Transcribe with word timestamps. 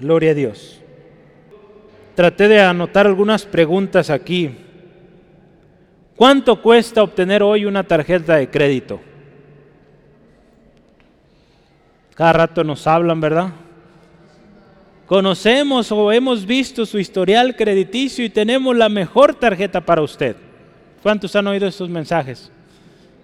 Gloria 0.00 0.30
a 0.30 0.34
Dios. 0.34 0.80
Traté 2.14 2.48
de 2.48 2.60
anotar 2.60 3.06
algunas 3.06 3.44
preguntas 3.44 4.10
aquí. 4.10 4.54
¿Cuánto 6.16 6.60
cuesta 6.60 7.02
obtener 7.02 7.42
hoy 7.42 7.64
una 7.64 7.84
tarjeta 7.84 8.36
de 8.36 8.50
crédito? 8.50 9.00
Cada 12.14 12.32
rato 12.32 12.64
nos 12.64 12.86
hablan, 12.86 13.20
¿verdad? 13.20 13.50
Conocemos 15.06 15.90
o 15.92 16.12
hemos 16.12 16.44
visto 16.44 16.84
su 16.84 16.98
historial 16.98 17.56
crediticio 17.56 18.24
y 18.24 18.30
tenemos 18.30 18.76
la 18.76 18.88
mejor 18.88 19.34
tarjeta 19.34 19.80
para 19.80 20.02
usted. 20.02 20.36
¿Cuántos 21.02 21.34
han 21.36 21.46
oído 21.46 21.68
estos 21.68 21.88
mensajes? 21.88 22.50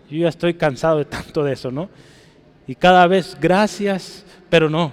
Yo 0.08 0.18
ya 0.18 0.28
estoy 0.28 0.54
cansado 0.54 0.98
de 0.98 1.04
tanto 1.04 1.42
de 1.42 1.52
eso, 1.52 1.70
¿no? 1.70 1.90
Y 2.66 2.74
cada 2.74 3.06
vez 3.06 3.36
gracias, 3.40 4.24
pero 4.48 4.70
no. 4.70 4.92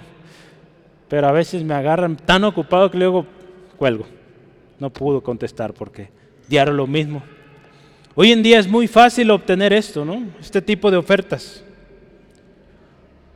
Pero 1.12 1.28
a 1.28 1.32
veces 1.32 1.62
me 1.62 1.74
agarran 1.74 2.16
tan 2.16 2.42
ocupado 2.42 2.90
que 2.90 2.96
luego 2.96 3.26
cuelgo. 3.76 4.06
No 4.78 4.88
pudo 4.88 5.22
contestar 5.22 5.74
porque 5.74 6.08
diario 6.48 6.72
lo 6.72 6.86
mismo. 6.86 7.22
Hoy 8.14 8.32
en 8.32 8.42
día 8.42 8.58
es 8.58 8.66
muy 8.66 8.88
fácil 8.88 9.30
obtener 9.30 9.74
esto, 9.74 10.06
¿no? 10.06 10.22
Este 10.40 10.62
tipo 10.62 10.90
de 10.90 10.96
ofertas. 10.96 11.62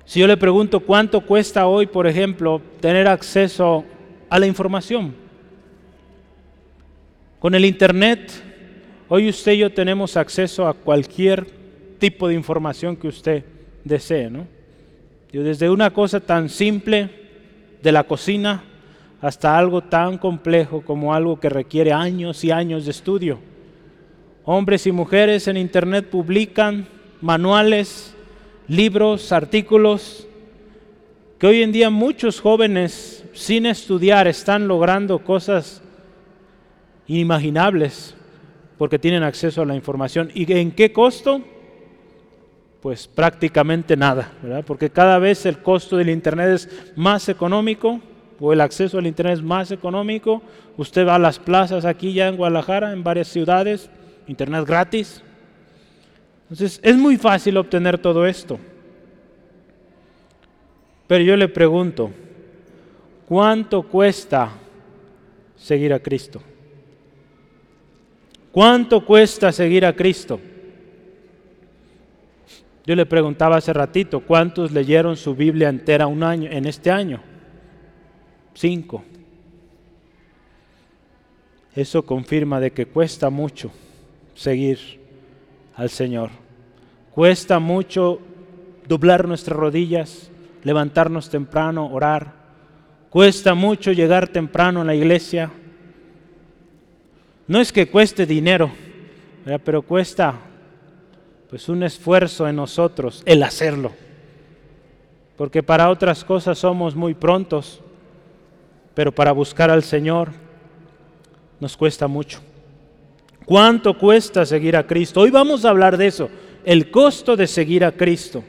Si 0.07 0.21
yo 0.21 0.27
le 0.27 0.39
pregunto 0.39 0.81
cuánto 0.81 1.21
cuesta 1.21 1.67
hoy, 1.67 1.85
por 1.85 2.07
ejemplo, 2.07 2.63
tener 2.81 3.07
acceso 3.07 3.85
a 4.31 4.39
la 4.39 4.47
información. 4.47 5.15
Con 7.39 7.55
el 7.55 7.67
Internet, 7.67 8.33
hoy 9.07 9.29
usted 9.29 9.53
y 9.53 9.59
yo 9.59 9.71
tenemos 9.71 10.17
acceso 10.17 10.67
a 10.67 10.73
cualquier 10.73 11.47
tipo 11.99 12.27
de 12.27 12.37
información 12.37 12.97
que 12.97 13.09
usted 13.09 13.45
desee, 13.85 14.31
¿no? 14.31 14.47
Yo 15.31 15.43
desde 15.43 15.69
una 15.69 15.93
cosa 15.93 16.21
tan 16.21 16.49
simple 16.49 17.26
de 17.83 17.93
la 17.93 18.05
cocina 18.05 18.65
hasta 19.21 19.57
algo 19.57 19.83
tan 19.83 20.19
complejo 20.19 20.83
como 20.83 21.15
algo 21.15 21.41
que 21.41 21.49
requiere 21.49 21.93
años 21.93 22.45
y 22.45 22.51
años 22.51 22.85
de 22.85 22.91
estudio. 22.91 23.39
Hombres 24.45 24.87
y 24.87 24.93
mujeres 24.93 25.49
en 25.49 25.57
Internet 25.57 26.09
publican 26.11 26.87
manuales, 27.21 28.15
libros, 28.69 29.33
artículos, 29.33 30.27
que 31.39 31.47
hoy 31.47 31.63
en 31.63 31.73
día 31.73 31.91
muchos 31.91 32.41
jóvenes 32.41 33.25
sin 33.33 33.67
estudiar 33.67 34.27
están 34.29 34.69
logrando 34.69 35.19
cosas 35.19 35.83
inimaginables 37.07 38.15
porque 38.79 38.99
tienen 38.99 39.23
acceso 39.23 39.63
a 39.63 39.67
la 39.67 39.75
información. 39.75 40.31
¿Y 40.35 40.51
en 40.53 40.71
qué 40.73 40.93
costo? 40.93 41.43
Pues 42.87 43.09
prácticamente 43.09 43.97
nada, 43.97 44.31
¿verdad? 44.41 44.63
Porque 44.65 44.91
cada 44.91 45.19
vez 45.19 45.45
el 45.45 45.59
costo 45.59 45.97
del 45.97 46.09
Internet 46.09 46.51
es 46.51 46.69
más 46.95 47.29
económico 47.29 48.01
o 48.39 48.53
el 48.53 48.61
acceso 48.61 48.99
al 48.99 49.09
Internet 49.09 49.39
es 49.39 49.43
más 49.43 49.73
económico. 49.73 50.41
Usted 50.77 51.05
va 51.05 51.17
a 51.17 51.19
las 51.19 51.41
plazas 51.41 51.85
aquí 51.85 52.13
ya 52.13 52.29
en 52.29 52.37
Guadalajara, 52.37 52.93
en 52.93 53.03
varias 53.03 53.27
ciudades, 53.27 53.91
Internet 54.29 54.65
gratis. 54.65 55.21
Entonces 56.43 56.79
es 56.81 56.97
muy 56.97 57.17
fácil 57.17 57.57
obtener 57.57 57.99
todo 57.99 58.25
esto. 58.25 58.57
Pero 61.09 61.25
yo 61.25 61.37
le 61.37 61.49
pregunto, 61.49 62.13
¿cuánto 63.27 63.83
cuesta 63.83 64.53
seguir 65.57 65.93
a 65.93 65.99
Cristo? 65.99 66.41
¿Cuánto 68.53 69.05
cuesta 69.05 69.51
seguir 69.51 69.85
a 69.85 69.93
Cristo? 69.93 70.39
Yo 72.87 72.95
le 72.95 73.05
preguntaba 73.05 73.57
hace 73.57 73.73
ratito, 73.73 74.21
¿cuántos 74.21 74.71
leyeron 74.71 75.17
su 75.17 75.35
Biblia 75.35 75.69
entera 75.69 76.07
un 76.07 76.23
año 76.23 76.49
en 76.49 76.67
este 76.67 76.91
año? 76.91 77.21
Cinco. 78.55 79.03
Eso 81.75 82.07
confirma 82.07 82.61
de 82.61 82.71
que 82.71 82.87
cuesta 82.87 83.29
mucho 83.29 83.73
seguir 84.35 84.79
al 85.75 85.91
Señor. 85.91 86.31
Cuesta 87.11 87.59
mucho 87.59 88.21
doblar 88.87 89.27
nuestras 89.27 89.59
rodillas, 89.59 90.31
levantarnos 90.63 91.29
temprano, 91.29 91.93
orar. 91.93 92.35
Cuesta 93.11 93.55
mucho 93.55 93.91
llegar 93.91 94.29
temprano 94.29 94.83
a 94.83 94.85
la 94.85 94.95
iglesia. 94.95 95.51
No 97.49 97.61
es 97.61 97.73
que 97.73 97.89
cueste 97.89 98.27
dinero, 98.27 98.71
pero 99.65 99.83
cuesta 99.83 100.39
pues 101.57 101.71
un 101.71 101.83
esfuerzo 101.85 102.47
en 102.47 102.57
nosotros 102.57 103.23
el 103.25 103.43
hacerlo. 103.43 103.93
Porque 105.39 105.63
para 105.63 105.89
otras 105.89 106.23
cosas 106.23 106.59
somos 106.59 106.95
muy 106.95 107.15
prontos, 107.15 107.81
pero 108.93 109.11
para 109.11 109.33
buscar 109.33 109.71
al 109.71 109.83
Señor 109.83 110.33
nos 111.59 111.75
cuesta 111.75 112.09
mucho. 112.09 112.41
¿Cuánto 113.47 113.97
cuesta 113.97 114.45
seguir 114.45 114.77
a 114.77 114.87
Cristo? 114.87 115.23
Hoy 115.23 115.31
vamos 115.31 115.65
a 115.65 115.71
hablar 115.71 115.97
de 115.97 116.09
eso, 116.09 116.29
el 116.63 116.91
costo 116.91 117.37
de 117.37 117.47
seguir 117.47 117.87
a 117.87 117.93
Cristo. 117.93 118.45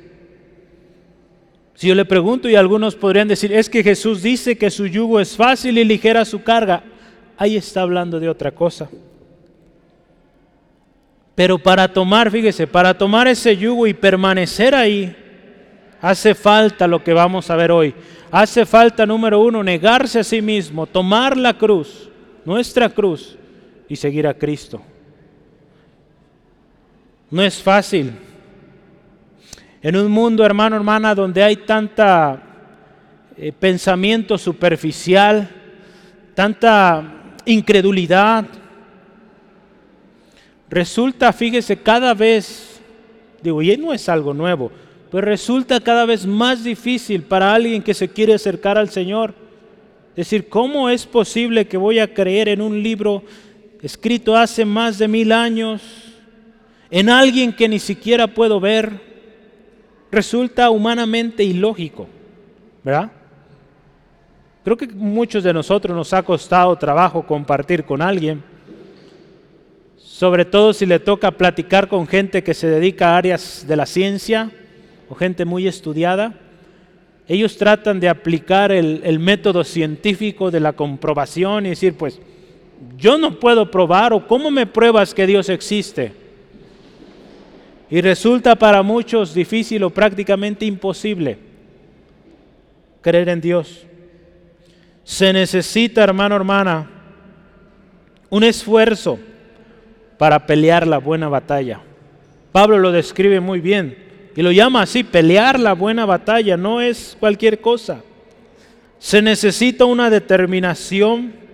Si 1.76 1.88
yo 1.88 1.96
le 1.96 2.04
pregunto 2.04 2.50
y 2.50 2.58
algunos 2.58 2.96
podrían 2.96 3.30
decir, 3.30 3.54
es 3.54 3.70
que 3.70 3.84
Jesús 3.84 4.22
dice 4.22 4.58
que 4.58 4.70
su 4.70 4.86
yugo 4.86 5.22
es 5.22 5.38
fácil 5.38 5.78
y 5.78 5.86
ligera 5.86 6.26
su 6.26 6.44
carga, 6.44 6.84
ahí 7.38 7.56
está 7.56 7.84
hablando 7.84 8.20
de 8.20 8.28
otra 8.28 8.52
cosa. 8.52 8.90
Pero 11.38 11.60
para 11.60 11.88
tomar, 11.88 12.32
fíjese, 12.32 12.66
para 12.66 12.98
tomar 12.98 13.28
ese 13.28 13.56
yugo 13.56 13.86
y 13.86 13.94
permanecer 13.94 14.74
ahí, 14.74 15.16
hace 16.02 16.34
falta 16.34 16.88
lo 16.88 17.04
que 17.04 17.14
vamos 17.14 17.52
a 17.52 17.56
ver 17.56 17.72
hoy. 17.72 17.94
Hace 18.32 18.66
falta, 18.66 19.06
número 19.06 19.40
uno, 19.40 19.64
negarse 19.64 20.18
a 20.18 20.24
sí 20.24 20.42
mismo, 20.42 20.88
tomar 20.88 21.38
la 21.38 21.54
cruz, 21.54 22.10
nuestra 22.44 22.90
cruz, 22.90 23.38
y 23.88 23.96
seguir 23.96 24.26
a 24.26 24.34
Cristo. 24.34 24.82
No 27.30 27.44
es 27.44 27.62
fácil. 27.62 28.14
En 29.84 29.96
un 29.96 30.12
mundo, 30.12 30.44
hermano, 30.44 30.76
hermana, 30.76 31.14
donde 31.14 31.44
hay 31.44 31.58
tanta 31.58 32.42
eh, 33.38 33.52
pensamiento 33.52 34.40
superficial, 34.40 35.48
tanta 36.34 37.36
incredulidad, 37.46 38.44
resulta, 40.70 41.32
fíjese, 41.34 41.78
cada 41.78 42.14
vez, 42.14 42.80
digo, 43.42 43.62
y 43.62 43.76
no 43.78 43.94
es 43.94 44.10
algo 44.10 44.34
nuevo, 44.34 44.72
pero 45.12 45.26
resulta 45.26 45.80
cada 45.80 46.06
vez 46.06 46.26
más 46.26 46.64
difícil 46.64 47.24
para 47.24 47.54
alguien 47.54 47.82
que 47.82 47.94
se 47.94 48.10
quiere 48.10 48.34
acercar 48.34 48.78
al 48.78 48.90
Señor. 48.90 49.34
decir, 50.16 50.50
¿cómo 50.50 50.90
es 50.90 51.06
posible 51.06 51.68
que 51.68 51.78
voy 51.78 52.00
a 52.00 52.12
creer 52.12 52.50
en 52.50 52.62
un 52.62 52.82
libro 52.82 53.24
escrito 53.82 54.36
hace 54.36 54.66
más 54.66 54.98
de 54.98 55.08
mil 55.08 55.32
años, 55.32 55.82
en 56.90 57.10
alguien 57.10 57.54
que 57.54 57.68
ni 57.68 57.80
siquiera 57.80 58.28
puedo 58.28 58.60
ver, 58.60 59.00
resulta 60.12 60.70
humanamente 60.70 61.44
ilógico, 61.44 62.08
¿verdad? 62.84 63.12
Creo 64.64 64.78
que 64.78 64.88
muchos 64.88 65.44
de 65.44 65.54
nosotros 65.54 65.96
nos 65.96 66.14
ha 66.14 66.24
costado 66.24 66.76
trabajo 66.76 67.26
compartir 67.26 67.84
con 67.84 68.02
alguien, 68.02 68.44
sobre 70.18 70.46
todo 70.46 70.74
si 70.74 70.88
le 70.88 70.98
toca 70.98 71.30
platicar 71.30 71.88
con 71.88 72.08
gente 72.08 72.42
que 72.42 72.56
se 72.56 72.66
dedica 72.66 73.12
a 73.12 73.18
áreas 73.18 73.66
de 73.68 73.76
la 73.76 73.86
ciencia 73.86 74.50
o 75.10 75.14
gente 75.14 75.46
muy 75.46 75.68
estudiada. 75.68 76.34
Ellos 77.28 77.56
tratan 77.56 78.00
de 78.00 78.10
aplicar 78.10 78.72
el, 78.72 79.20
método 79.20 79.64
científico 79.64 80.50
de 80.50 80.60
la 80.60 80.74
comprobación 80.74 81.68
y 81.68 81.70
decir, 81.70 81.94
pues, 81.94 82.20
yo 82.98 83.20
no 83.20 83.40
puedo 83.40 83.70
probar 83.70 84.12
o 84.12 84.26
cómo 84.26 84.50
me 84.50 84.66
pruebas 84.66 85.14
que 85.14 85.28
Dios 85.28 85.50
existe. 85.50 86.14
Y 87.88 88.02
resulta 88.02 88.56
para 88.56 88.82
muchos 88.82 89.36
difícil 89.36 89.84
o 89.84 89.92
prácticamente 89.92 90.66
imposible 90.66 91.38
creer 93.02 93.30
en 93.30 93.40
Dios. 93.40 93.86
Se 95.04 95.32
necesita, 95.32 96.04
hermano, 96.04 96.36
hermana, 96.36 96.90
un 98.32 98.44
esfuerzo 98.44 99.20
para 100.18 100.46
pelear 100.46 100.88
la 100.88 100.98
buena 100.98 101.30
batalla. 101.30 101.82
Pablo 102.52 102.80
lo 102.80 102.92
describe 102.92 103.40
muy 103.40 103.62
bien 103.62 103.98
y 104.36 104.42
lo 104.42 104.52
llama 104.52 104.82
así, 104.82 105.04
pelear 105.04 105.60
la 105.60 105.74
buena 105.74 106.06
batalla, 106.06 106.58
no 106.58 106.82
es 106.82 107.18
cualquier 107.20 107.62
cosa. 107.62 108.02
Se 109.00 109.22
necesita 109.22 109.86
una 109.86 110.10
determinación 110.10 111.48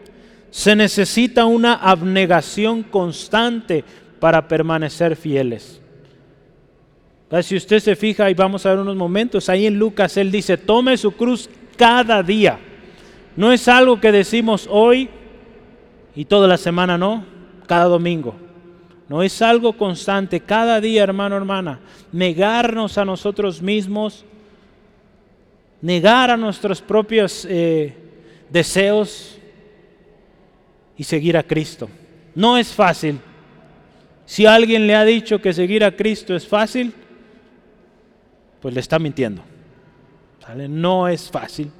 se 0.53 0.75
necesita 0.75 1.45
una 1.45 1.73
abnegación 1.73 2.83
constante 2.83 3.83
para 4.19 4.47
permanecer 4.47 5.15
fieles. 5.15 5.81
Si 7.41 7.55
usted 7.55 7.79
se 7.79 7.95
fija, 7.95 8.29
y 8.29 8.35
vamos 8.35 8.63
a 8.63 8.69
ver 8.69 8.77
unos 8.77 8.95
momentos, 8.95 9.49
ahí 9.49 9.65
en 9.65 9.79
Lucas 9.79 10.15
él 10.15 10.29
dice, 10.31 10.55
tome 10.57 10.95
su 10.95 11.13
cruz 11.13 11.49
cada 11.75 12.21
día. 12.21 12.59
No 13.35 13.51
es 13.51 13.67
algo 13.67 13.99
que 13.99 14.11
decimos 14.11 14.67
hoy 14.69 15.09
y 16.15 16.25
toda 16.25 16.47
la 16.47 16.57
semana, 16.57 16.99
no, 16.99 17.25
cada 17.65 17.85
domingo. 17.85 18.35
No 19.09 19.21
es 19.21 19.41
algo 19.41 19.73
constante, 19.73 20.39
cada 20.39 20.79
día, 20.79 21.03
hermano, 21.03 21.35
hermana, 21.35 21.79
negarnos 22.11 22.97
a 22.97 23.05
nosotros 23.05 23.61
mismos, 23.61 24.25
negar 25.81 26.31
a 26.31 26.37
nuestros 26.37 26.81
propios 26.81 27.45
eh, 27.49 27.95
deseos 28.49 29.37
y 30.97 31.03
seguir 31.03 31.37
a 31.37 31.43
Cristo. 31.43 31.89
No 32.33 32.57
es 32.57 32.71
fácil. 32.71 33.19
Si 34.25 34.45
alguien 34.45 34.87
le 34.87 34.95
ha 34.95 35.03
dicho 35.03 35.41
que 35.41 35.53
seguir 35.53 35.83
a 35.83 35.95
Cristo 35.95 36.35
es 36.35 36.47
fácil, 36.47 36.93
pues 38.61 38.73
le 38.73 38.79
está 38.79 38.97
mintiendo. 38.99 39.43
No 40.69 41.07
es 41.07 41.29
fácil. 41.29 41.71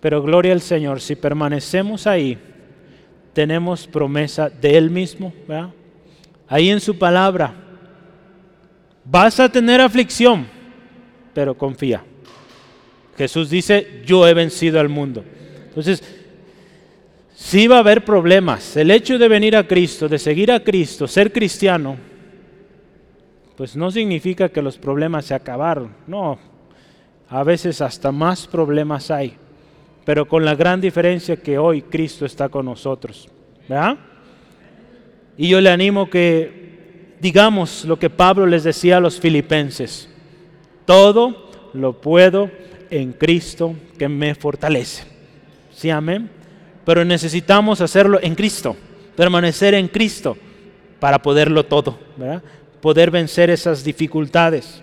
Pero 0.00 0.22
gloria 0.22 0.52
al 0.52 0.60
Señor, 0.60 1.00
si 1.00 1.16
permanecemos 1.16 2.06
ahí, 2.06 2.38
tenemos 3.38 3.86
promesa 3.86 4.50
de 4.50 4.76
Él 4.76 4.90
mismo. 4.90 5.32
Ahí 6.48 6.70
en 6.70 6.80
su 6.80 6.98
palabra, 6.98 7.54
vas 9.04 9.38
a 9.38 9.48
tener 9.48 9.80
aflicción, 9.80 10.44
pero 11.32 11.56
confía. 11.56 12.02
Jesús 13.16 13.48
dice, 13.48 14.02
yo 14.04 14.26
he 14.26 14.34
vencido 14.34 14.80
al 14.80 14.88
mundo. 14.88 15.24
Entonces, 15.68 16.02
si 17.32 17.68
va 17.68 17.76
a 17.76 17.78
haber 17.78 18.04
problemas. 18.04 18.76
El 18.76 18.90
hecho 18.90 19.16
de 19.20 19.28
venir 19.28 19.54
a 19.54 19.68
Cristo, 19.68 20.08
de 20.08 20.18
seguir 20.18 20.50
a 20.50 20.64
Cristo, 20.64 21.06
ser 21.06 21.32
cristiano, 21.32 21.96
pues 23.56 23.76
no 23.76 23.92
significa 23.92 24.48
que 24.48 24.62
los 24.62 24.78
problemas 24.78 25.26
se 25.26 25.34
acabaron. 25.34 25.94
No, 26.08 26.40
a 27.28 27.44
veces 27.44 27.80
hasta 27.82 28.10
más 28.10 28.48
problemas 28.48 29.12
hay, 29.12 29.36
pero 30.08 30.26
con 30.26 30.42
la 30.42 30.54
gran 30.54 30.80
diferencia 30.80 31.36
que 31.36 31.58
hoy 31.58 31.82
Cristo 31.82 32.24
está 32.24 32.48
con 32.48 32.64
nosotros. 32.64 33.28
¿verdad? 33.68 33.98
Y 35.36 35.48
yo 35.48 35.60
le 35.60 35.68
animo 35.68 36.08
que 36.08 37.16
digamos 37.20 37.84
lo 37.84 37.98
que 37.98 38.08
Pablo 38.08 38.46
les 38.46 38.64
decía 38.64 38.96
a 38.96 39.00
los 39.00 39.20
filipenses. 39.20 40.08
Todo 40.86 41.50
lo 41.74 42.00
puedo 42.00 42.50
en 42.88 43.12
Cristo 43.12 43.74
que 43.98 44.08
me 44.08 44.34
fortalece. 44.34 45.04
¿Sí, 45.74 45.90
amén? 45.90 46.30
Pero 46.86 47.04
necesitamos 47.04 47.82
hacerlo 47.82 48.18
en 48.22 48.34
Cristo, 48.34 48.76
permanecer 49.14 49.74
en 49.74 49.88
Cristo 49.88 50.38
para 51.00 51.20
poderlo 51.20 51.66
todo, 51.66 51.98
¿verdad? 52.16 52.42
poder 52.80 53.10
vencer 53.10 53.50
esas 53.50 53.84
dificultades. 53.84 54.82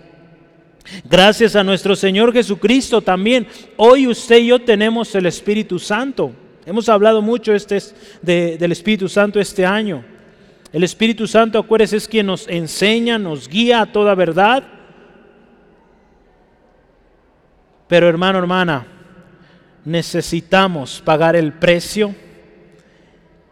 Gracias 1.04 1.56
a 1.56 1.64
nuestro 1.64 1.96
Señor 1.96 2.32
Jesucristo 2.32 3.00
también. 3.00 3.46
Hoy 3.76 4.06
usted 4.06 4.38
y 4.38 4.48
yo 4.48 4.58
tenemos 4.58 5.14
el 5.14 5.26
Espíritu 5.26 5.78
Santo. 5.78 6.32
Hemos 6.64 6.88
hablado 6.88 7.22
mucho 7.22 7.52
este, 7.52 7.78
del 8.22 8.72
Espíritu 8.72 9.08
Santo 9.08 9.40
este 9.40 9.64
año. 9.64 10.04
El 10.72 10.82
Espíritu 10.82 11.26
Santo, 11.26 11.58
acuérdense, 11.58 11.96
es 11.96 12.08
quien 12.08 12.26
nos 12.26 12.48
enseña, 12.48 13.18
nos 13.18 13.48
guía 13.48 13.82
a 13.82 13.86
toda 13.86 14.14
verdad. 14.14 14.64
Pero 17.88 18.08
hermano, 18.08 18.38
hermana, 18.38 18.86
necesitamos 19.84 21.00
pagar 21.04 21.36
el 21.36 21.52
precio 21.52 22.14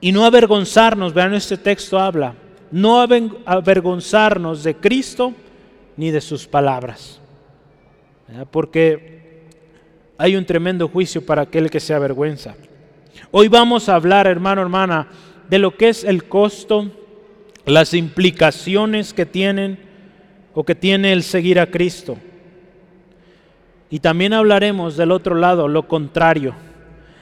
y 0.01 0.11
no 0.11 0.25
avergonzarnos. 0.25 1.15
Vean, 1.15 1.35
este 1.35 1.57
texto 1.57 2.01
habla, 2.01 2.35
no 2.73 3.01
avergonzarnos 3.01 4.65
de 4.65 4.75
Cristo 4.75 5.33
ni 5.97 6.11
de 6.11 6.21
sus 6.21 6.49
palabras 6.49 7.21
porque 8.51 9.15
hay 10.19 10.37
un 10.37 10.45
tremendo 10.45 10.89
juicio 10.89 11.25
para 11.25 11.43
aquel 11.43 11.71
que 11.71 11.81
se 11.81 11.95
avergüenza. 11.95 12.55
Hoy 13.31 13.49
vamos 13.49 13.89
a 13.89 13.95
hablar, 13.95 14.27
hermano, 14.27 14.63
hermana, 14.63 15.09
de 15.49 15.59
lo 15.59 15.77
que 15.77 15.89
es 15.89 16.05
el 16.05 16.25
costo, 16.25 16.91
las 17.67 17.95
implicaciones 17.95 19.13
que 19.13 19.27
tienen 19.27 19.79
o 20.55 20.65
que 20.65 20.75
tiene 20.75 21.13
el 21.13 21.23
seguir 21.23 21.59
a 21.59 21.67
Cristo. 21.67 22.17
Y 23.91 24.01
también 24.01 24.33
hablaremos 24.33 24.97
del 24.97 25.13
otro 25.13 25.35
lado, 25.35 25.69
lo 25.69 25.87
contrario. 25.87 26.55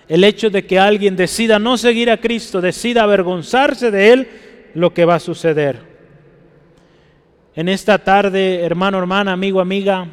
El 0.09 0.25
hecho 0.25 0.51
de 0.51 0.67
que 0.67 0.79
alguien 0.79 1.17
decida 1.17 1.59
no 1.59 1.77
seguir 1.77 2.11
a 2.11 2.19
Cristo, 2.19 2.61
decida 2.61 3.03
avergonzarse 3.03 3.91
de 3.91 4.13
Él, 4.13 4.29
lo 4.75 4.93
que 4.93 5.05
va 5.05 5.17
a 5.17 5.21
suceder. 5.21 5.81
En 7.55 7.69
esta 7.69 7.99
tarde, 7.99 8.61
hermano, 8.61 8.99
hermana, 8.99 9.33
amigo, 9.33 9.61
amiga, 9.61 10.09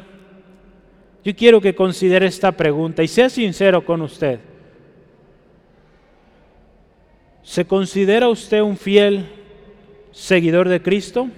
yo 1.24 1.36
quiero 1.36 1.60
que 1.60 1.74
considere 1.74 2.26
esta 2.26 2.52
pregunta 2.52 3.02
y 3.02 3.08
sea 3.08 3.28
sincero 3.28 3.84
con 3.84 4.00
usted. 4.02 4.40
¿Se 7.42 7.64
considera 7.64 8.28
usted 8.28 8.60
un 8.60 8.76
fiel 8.76 9.26
seguidor 10.12 10.68
de 10.68 10.80
Cristo? 10.80 11.28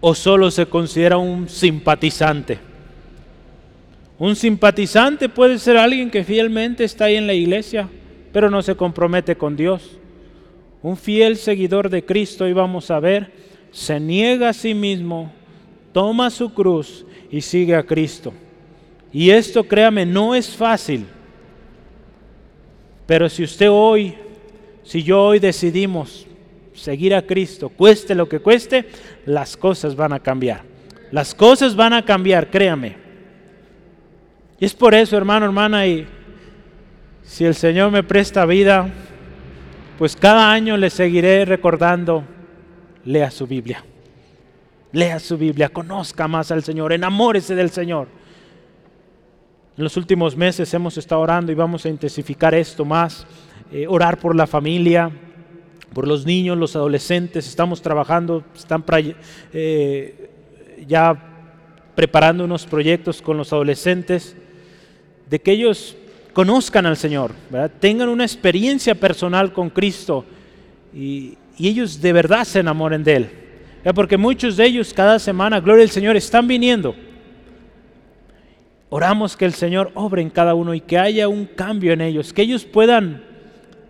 ¿O 0.00 0.14
solo 0.14 0.50
se 0.50 0.66
considera 0.66 1.16
un 1.16 1.48
simpatizante? 1.48 2.58
Un 4.18 4.36
simpatizante 4.36 5.28
puede 5.28 5.58
ser 5.58 5.76
alguien 5.76 6.10
que 6.10 6.24
fielmente 6.24 6.84
está 6.84 7.06
ahí 7.06 7.16
en 7.16 7.26
la 7.26 7.34
iglesia, 7.34 7.88
pero 8.32 8.48
no 8.48 8.62
se 8.62 8.76
compromete 8.76 9.36
con 9.36 9.56
Dios. 9.56 9.98
Un 10.82 10.96
fiel 10.96 11.36
seguidor 11.36 11.90
de 11.90 12.04
Cristo, 12.04 12.46
y 12.46 12.52
vamos 12.52 12.90
a 12.90 13.00
ver, 13.00 13.32
se 13.72 13.98
niega 13.98 14.50
a 14.50 14.52
sí 14.52 14.74
mismo, 14.74 15.32
toma 15.94 16.28
su 16.28 16.52
cruz 16.52 17.06
y 17.30 17.40
sigue 17.40 17.74
a 17.74 17.84
Cristo. 17.84 18.34
Y 19.12 19.30
esto, 19.30 19.62
créame, 19.62 20.04
no 20.04 20.34
es 20.34 20.54
fácil. 20.56 21.06
Pero 23.06 23.28
si 23.28 23.44
usted 23.44 23.68
hoy, 23.70 24.16
si 24.82 25.04
yo 25.04 25.22
hoy 25.22 25.38
decidimos 25.38 26.26
seguir 26.74 27.14
a 27.14 27.22
Cristo, 27.22 27.68
cueste 27.68 28.16
lo 28.16 28.28
que 28.28 28.40
cueste, 28.40 28.86
las 29.24 29.56
cosas 29.56 29.94
van 29.94 30.12
a 30.12 30.18
cambiar. 30.18 30.62
Las 31.12 31.32
cosas 31.32 31.76
van 31.76 31.92
a 31.92 32.04
cambiar, 32.04 32.50
créame. 32.50 32.96
Y 34.58 34.64
es 34.64 34.74
por 34.74 34.94
eso, 34.94 35.16
hermano, 35.16 35.46
hermana, 35.46 35.86
y 35.86 36.08
si 37.22 37.44
el 37.44 37.54
Señor 37.54 37.92
me 37.92 38.02
presta 38.02 38.44
vida, 38.46 38.88
pues 39.96 40.16
cada 40.16 40.50
año 40.50 40.76
le 40.76 40.90
seguiré 40.90 41.44
recordando, 41.44 42.24
lea 43.04 43.30
su 43.30 43.46
Biblia. 43.46 43.84
Lea 44.94 45.18
su 45.18 45.36
Biblia, 45.36 45.68
conozca 45.70 46.28
más 46.28 46.52
al 46.52 46.62
Señor, 46.62 46.92
enamórese 46.92 47.56
del 47.56 47.70
Señor. 47.70 48.06
En 49.76 49.82
los 49.82 49.96
últimos 49.96 50.36
meses 50.36 50.72
hemos 50.72 50.96
estado 50.96 51.20
orando 51.20 51.50
y 51.50 51.56
vamos 51.56 51.84
a 51.84 51.88
intensificar 51.88 52.54
esto 52.54 52.84
más. 52.84 53.26
Eh, 53.72 53.86
orar 53.88 54.20
por 54.20 54.36
la 54.36 54.46
familia, 54.46 55.10
por 55.92 56.06
los 56.06 56.24
niños, 56.24 56.56
los 56.56 56.76
adolescentes. 56.76 57.48
Estamos 57.48 57.82
trabajando, 57.82 58.44
están 58.54 58.84
eh, 59.52 60.30
ya 60.86 61.20
preparando 61.96 62.44
unos 62.44 62.64
proyectos 62.64 63.20
con 63.20 63.36
los 63.36 63.52
adolescentes 63.52 64.36
de 65.28 65.40
que 65.40 65.50
ellos 65.50 65.96
conozcan 66.32 66.86
al 66.86 66.96
Señor, 66.96 67.32
tengan 67.80 68.08
una 68.08 68.24
experiencia 68.24 68.94
personal 68.94 69.52
con 69.52 69.70
Cristo 69.70 70.24
y 70.92 71.36
ellos 71.58 72.00
de 72.00 72.12
verdad 72.12 72.44
se 72.44 72.60
enamoren 72.60 73.02
de 73.02 73.16
Él. 73.16 73.43
Porque 73.92 74.16
muchos 74.16 74.56
de 74.56 74.66
ellos 74.66 74.94
cada 74.94 75.18
semana, 75.18 75.60
gloria 75.60 75.82
al 75.82 75.90
Señor, 75.90 76.16
están 76.16 76.48
viniendo. 76.48 76.94
Oramos 78.88 79.36
que 79.36 79.44
el 79.44 79.52
Señor 79.52 79.90
obre 79.94 80.22
en 80.22 80.30
cada 80.30 80.54
uno 80.54 80.72
y 80.72 80.80
que 80.80 80.96
haya 80.98 81.28
un 81.28 81.46
cambio 81.46 81.92
en 81.92 82.00
ellos, 82.00 82.32
que 82.32 82.42
ellos 82.42 82.64
puedan 82.64 83.22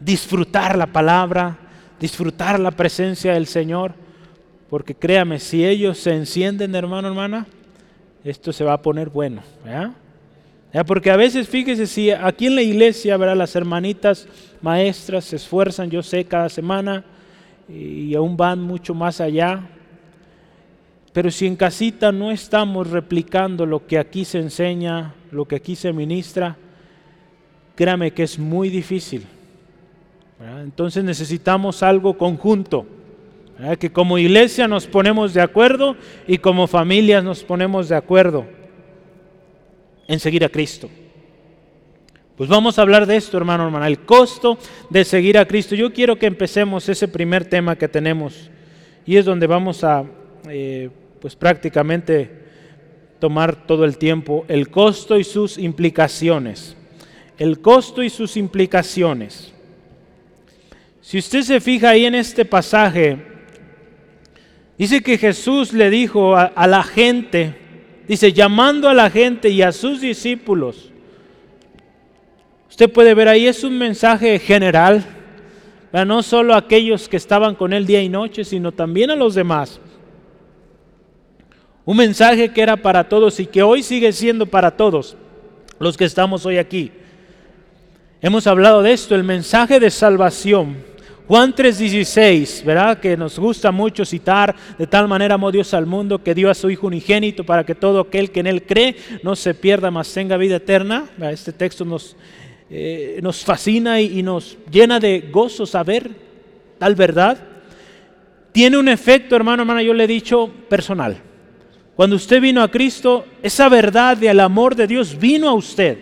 disfrutar 0.01 0.77
la 0.79 0.87
palabra, 0.87 1.59
disfrutar 2.01 2.59
la 2.59 2.71
presencia 2.71 3.35
del 3.35 3.47
Señor. 3.47 3.95
Porque 4.71 4.95
créame, 4.95 5.39
si 5.39 5.65
ellos 5.65 5.99
se 5.99 6.15
encienden, 6.15 6.75
hermano, 6.75 7.09
hermana, 7.09 7.47
esto 8.25 8.53
se 8.53 8.65
va 8.65 8.73
a 8.73 8.83
poner 8.83 9.11
bueno. 9.11 9.43
Porque 10.87 11.11
a 11.11 11.17
veces, 11.17 11.49
fíjese, 11.49 11.87
si 11.87 12.11
aquí 12.11 12.47
en 12.47 12.57
la 12.57 12.63
iglesia, 12.63 13.17
¿verdad? 13.17 13.37
las 13.37 13.55
hermanitas 13.55 14.27
maestras 14.61 15.27
se 15.27 15.37
esfuerzan, 15.37 15.91
yo 15.91 16.03
sé, 16.03 16.25
cada 16.25 16.49
semana, 16.49 17.05
y 17.69 18.15
aún 18.15 18.37
van 18.37 18.61
mucho 18.61 18.95
más 18.95 19.21
allá, 19.21 19.69
pero 21.15 21.31
si 21.31 21.47
en 21.47 21.55
casita 21.55 22.11
no 22.11 22.33
estamos 22.33 22.91
replicando 22.91 23.67
lo 23.67 23.87
que 23.87 23.99
aquí 23.99 24.25
se 24.25 24.41
enseña, 24.41 25.15
lo 25.31 25.45
que 25.45 25.55
aquí 25.55 25.77
se 25.77 25.93
ministra, 25.93 26.57
créame 27.77 28.11
que 28.11 28.25
es 28.25 28.37
muy 28.37 28.69
difícil. 28.69 29.25
Entonces 30.61 31.05
necesitamos 31.05 31.85
algo 31.85 32.19
conjunto, 32.19 32.85
que 33.79 33.93
como 33.93 34.19
iglesia 34.19 34.67
nos 34.67 34.89
ponemos 34.89 35.33
de 35.33 35.41
acuerdo 35.41 35.95
y 36.27 36.39
como 36.39 36.67
familias 36.67 37.23
nos 37.23 37.45
ponemos 37.45 37.89
de 37.89 37.95
acuerdo 37.95 38.45
en 40.09 40.19
seguir 40.19 40.45
a 40.45 40.49
Cristo. 40.49 40.91
Pues 42.37 42.51
vamos 42.51 42.77
a 42.77 42.83
hablar 42.83 43.07
de 43.07 43.15
esto, 43.15 43.37
hermano, 43.37 43.67
hermana, 43.67 43.87
el 43.87 44.01
costo 44.01 44.59
de 44.91 45.05
seguir 45.05 45.39
a 45.39 45.47
Cristo. 45.47 45.77
Yo 45.77 45.93
quiero 45.93 46.19
que 46.19 46.27
empecemos 46.27 46.89
ese 46.89 47.07
primer 47.07 47.45
tema 47.45 47.77
que 47.77 47.87
tenemos 47.87 48.51
y 49.07 49.17
es 49.17 49.25
donde 49.25 49.47
vamos 49.47 49.85
a... 49.85 50.05
Eh, 50.49 50.91
pues 51.25 51.37
prácticamente 51.37 52.31
tomar 53.19 53.67
todo 53.67 53.87
el 53.87 53.97
tiempo, 53.97 54.45
el 54.47 54.69
costo 54.69 55.19
y 55.19 55.25
sus 55.25 55.57
implicaciones. 55.57 56.77
El 57.39 57.63
costo 57.63 58.03
y 58.03 58.11
sus 58.11 58.37
implicaciones. 58.37 59.51
Si 61.01 61.17
usted 61.17 61.41
se 61.41 61.63
fija 61.63 61.89
ahí 61.89 62.05
en 62.05 62.15
este 62.15 62.45
pasaje, 62.45 63.17
dice 64.77 65.01
que 65.01 65.17
Jesús 65.17 65.73
le 65.73 65.89
dijo 65.89 66.37
a, 66.37 66.67
la 66.67 66.83
gente, 66.83 67.55
dice, 68.07 68.31
llamando 68.35 68.91
a 68.91 68.93
la 68.93 69.09
gente 69.09 69.49
y 69.49 69.63
a 69.63 69.73
sus 69.73 70.03
discípulos, 70.03 70.93
Usted 72.69 72.93
puede 72.93 73.15
ver 73.15 73.29
ahí, 73.29 73.47
es 73.47 73.65
un 73.65 73.79
mensaje 73.79 74.39
general, 74.39 75.03
no 75.91 76.23
solo 76.23 76.53
a 76.53 76.59
aquellos 76.59 77.09
que 77.09 77.17
estaban 77.17 77.55
con 77.55 77.73
él 77.73 77.87
día 77.87 78.03
y 78.03 78.11
noche, 78.11 78.45
sino 78.45 78.73
también 78.73 79.11
a 79.11 79.17
los 79.17 79.35
demás. 79.35 79.81
Un 81.85 81.99
mensaje 81.99 82.51
que 82.51 82.63
era 82.63 82.77
para 82.77 83.09
todos 83.09 83.39
y 83.41 83.47
que 83.47 83.63
hoy 83.63 83.83
sigue 83.83 84.11
siendo 84.13 84.47
para 84.47 84.71
todos 84.71 85.17
los 85.79 85.97
que 85.97 86.07
estamos 86.07 86.47
hoy 86.47 86.57
aquí. 86.57 86.91
Hemos 88.23 88.47
hablado 88.47 88.83
de 88.83 88.93
esto, 88.93 89.15
el 89.15 89.23
mensaje 89.23 89.79
de 89.79 89.91
salvación. 89.91 90.77
Juan 91.29 91.55
3:16, 91.55 92.65
¿verdad? 92.65 92.99
Que 92.99 93.19
nos 93.19 93.39
gusta 93.39 93.71
mucho 93.71 94.05
citar, 94.07 94.55
de 94.79 94.87
tal 94.87 95.09
manera 95.09 95.35
amó 95.35 95.53
Dios 95.53 95.75
al 95.75 95.85
mundo 95.85 96.23
que 96.23 96.35
dio 96.35 96.51
a 96.51 96.55
su 96.55 96.71
Hijo 96.71 96.87
unigénito 96.87 97.45
para 97.45 97.65
que 97.65 97.75
todo 97.75 98.01
aquel 98.01 98.31
que 98.31 98.41
en 98.41 98.47
Él 98.47 98.63
cree 98.63 98.97
no 99.23 99.37
se 99.37 99.53
pierda, 99.53 99.91
mas 99.91 100.13
tenga 100.13 100.39
vida 100.39 100.57
eterna. 100.57 101.05
Este 101.31 101.53
texto 101.53 101.85
nos, 101.85 102.17
eh, 102.71 103.21
nos 103.23 103.45
fascina 103.45 104.01
y, 104.01 104.21
y 104.21 104.23
nos 104.23 104.57
llena 104.71 104.99
de 105.01 105.29
gozo 105.31 105.67
saber 105.67 106.11
tal 106.79 106.95
verdad. 106.95 107.39
Tiene 108.53 108.79
un 108.79 108.89
efecto, 108.89 109.37
hermano, 109.37 109.63
hermana, 109.65 109.83
yo 109.83 109.93
le 109.93 110.05
he 110.05 110.07
dicho, 110.07 110.51
personal. 110.69 111.34
Cuando 111.97 112.17
usted 112.17 112.41
vino 112.41 112.63
a 112.63 112.71
Cristo, 112.71 113.25
esa 113.43 113.69
verdad 113.69 114.17
del 114.17 114.41
amor 114.41 114.75
de 114.75 114.87
Dios 114.87 115.17
vino 115.19 115.49
a 115.49 115.55
usted. 115.55 115.99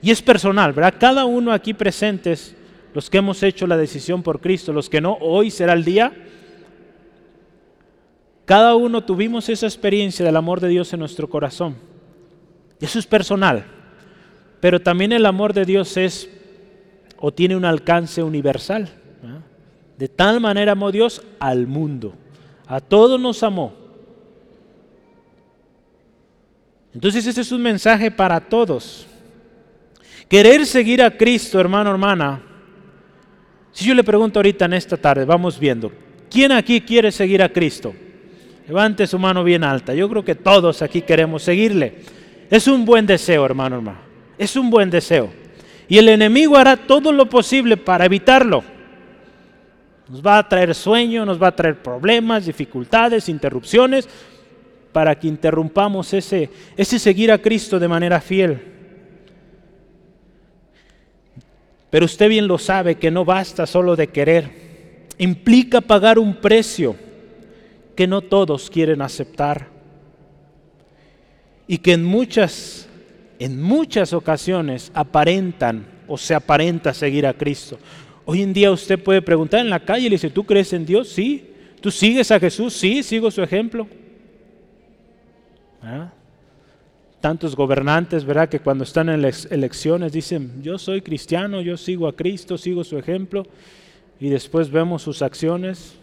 Y 0.00 0.10
es 0.10 0.22
personal, 0.22 0.72
¿verdad? 0.72 0.94
Cada 0.98 1.24
uno 1.24 1.52
aquí 1.52 1.74
presentes, 1.74 2.56
los 2.94 3.10
que 3.10 3.18
hemos 3.18 3.42
hecho 3.42 3.66
la 3.66 3.76
decisión 3.76 4.22
por 4.22 4.40
Cristo, 4.40 4.72
los 4.72 4.88
que 4.88 5.00
no, 5.00 5.18
hoy 5.20 5.50
será 5.50 5.74
el 5.74 5.84
día. 5.84 6.12
Cada 8.46 8.74
uno 8.74 9.04
tuvimos 9.04 9.48
esa 9.48 9.66
experiencia 9.66 10.24
del 10.24 10.36
amor 10.36 10.60
de 10.60 10.68
Dios 10.68 10.92
en 10.92 11.00
nuestro 11.00 11.28
corazón. 11.28 11.76
Eso 12.80 12.98
es 12.98 13.06
personal. 13.06 13.64
Pero 14.60 14.80
también 14.80 15.12
el 15.12 15.26
amor 15.26 15.52
de 15.52 15.64
Dios 15.64 15.96
es 15.96 16.28
o 17.18 17.32
tiene 17.32 17.56
un 17.56 17.64
alcance 17.64 18.22
universal. 18.22 18.88
De 19.96 20.08
tal 20.08 20.40
manera 20.40 20.72
amó 20.72 20.90
Dios 20.90 21.22
al 21.38 21.68
mundo. 21.68 22.14
A 22.66 22.80
todos 22.80 23.20
nos 23.20 23.42
amó. 23.42 23.81
Entonces 26.94 27.26
ese 27.26 27.40
es 27.40 27.52
un 27.52 27.62
mensaje 27.62 28.10
para 28.10 28.40
todos. 28.40 29.06
Querer 30.28 30.66
seguir 30.66 31.02
a 31.02 31.10
Cristo, 31.10 31.60
hermano, 31.60 31.90
hermana. 31.90 32.40
Si 33.72 33.86
yo 33.86 33.94
le 33.94 34.04
pregunto 34.04 34.38
ahorita 34.38 34.66
en 34.66 34.74
esta 34.74 34.96
tarde, 34.96 35.24
vamos 35.24 35.58
viendo, 35.58 35.90
¿quién 36.30 36.52
aquí 36.52 36.80
quiere 36.80 37.10
seguir 37.10 37.42
a 37.42 37.48
Cristo? 37.48 37.94
Levante 38.66 39.06
su 39.06 39.18
mano 39.18 39.42
bien 39.42 39.64
alta. 39.64 39.94
Yo 39.94 40.08
creo 40.08 40.24
que 40.24 40.34
todos 40.34 40.82
aquí 40.82 41.02
queremos 41.02 41.42
seguirle. 41.42 42.00
Es 42.50 42.68
un 42.68 42.84
buen 42.84 43.06
deseo, 43.06 43.44
hermano, 43.44 43.76
hermano. 43.76 43.98
Es 44.38 44.56
un 44.56 44.70
buen 44.70 44.90
deseo. 44.90 45.30
Y 45.88 45.98
el 45.98 46.08
enemigo 46.08 46.56
hará 46.56 46.76
todo 46.76 47.12
lo 47.12 47.28
posible 47.28 47.76
para 47.76 48.04
evitarlo. 48.04 48.62
Nos 50.08 50.24
va 50.24 50.38
a 50.38 50.48
traer 50.48 50.74
sueño, 50.74 51.24
nos 51.24 51.42
va 51.42 51.48
a 51.48 51.56
traer 51.56 51.82
problemas, 51.82 52.46
dificultades, 52.46 53.28
interrupciones, 53.28 54.08
para 54.92 55.18
que 55.18 55.28
interrumpamos 55.28 56.12
ese, 56.12 56.50
ese 56.76 56.98
seguir 56.98 57.32
a 57.32 57.38
Cristo 57.38 57.78
de 57.78 57.88
manera 57.88 58.20
fiel. 58.20 58.60
Pero 61.90 62.06
usted 62.06 62.28
bien 62.28 62.46
lo 62.46 62.58
sabe 62.58 62.94
que 62.94 63.10
no 63.10 63.24
basta 63.24 63.66
solo 63.66 63.96
de 63.96 64.08
querer. 64.08 64.50
Implica 65.18 65.80
pagar 65.80 66.18
un 66.18 66.36
precio 66.36 66.96
que 67.94 68.06
no 68.06 68.22
todos 68.22 68.70
quieren 68.70 69.02
aceptar. 69.02 69.68
Y 71.66 71.78
que 71.78 71.92
en 71.92 72.02
muchas, 72.04 72.88
en 73.38 73.60
muchas 73.60 74.12
ocasiones 74.12 74.90
aparentan 74.94 75.86
o 76.08 76.16
se 76.16 76.34
aparenta 76.34 76.94
seguir 76.94 77.26
a 77.26 77.34
Cristo. 77.34 77.78
Hoy 78.24 78.42
en 78.42 78.52
día 78.52 78.70
usted 78.70 78.98
puede 79.02 79.20
preguntar 79.20 79.60
en 79.60 79.70
la 79.70 79.80
calle 79.80 80.06
y 80.06 80.10
le 80.10 80.16
dice, 80.16 80.30
¿tú 80.30 80.44
crees 80.44 80.72
en 80.72 80.86
Dios? 80.86 81.08
Sí. 81.08 81.50
¿Tú 81.80 81.90
sigues 81.90 82.30
a 82.30 82.40
Jesús? 82.40 82.72
Sí, 82.72 83.02
sigo 83.02 83.30
su 83.30 83.42
ejemplo. 83.42 83.86
¿Ah? 85.82 86.10
Tantos 87.20 87.54
gobernantes, 87.54 88.24
¿verdad? 88.24 88.48
Que 88.48 88.60
cuando 88.60 88.84
están 88.84 89.08
en 89.08 89.22
las 89.22 89.46
elecciones 89.50 90.12
dicen, 90.12 90.62
yo 90.62 90.78
soy 90.78 91.02
cristiano, 91.02 91.60
yo 91.60 91.76
sigo 91.76 92.08
a 92.08 92.16
Cristo, 92.16 92.58
sigo 92.58 92.84
su 92.84 92.98
ejemplo, 92.98 93.44
y 94.18 94.28
después 94.28 94.70
vemos 94.70 95.02
sus 95.02 95.22
acciones, 95.22 95.94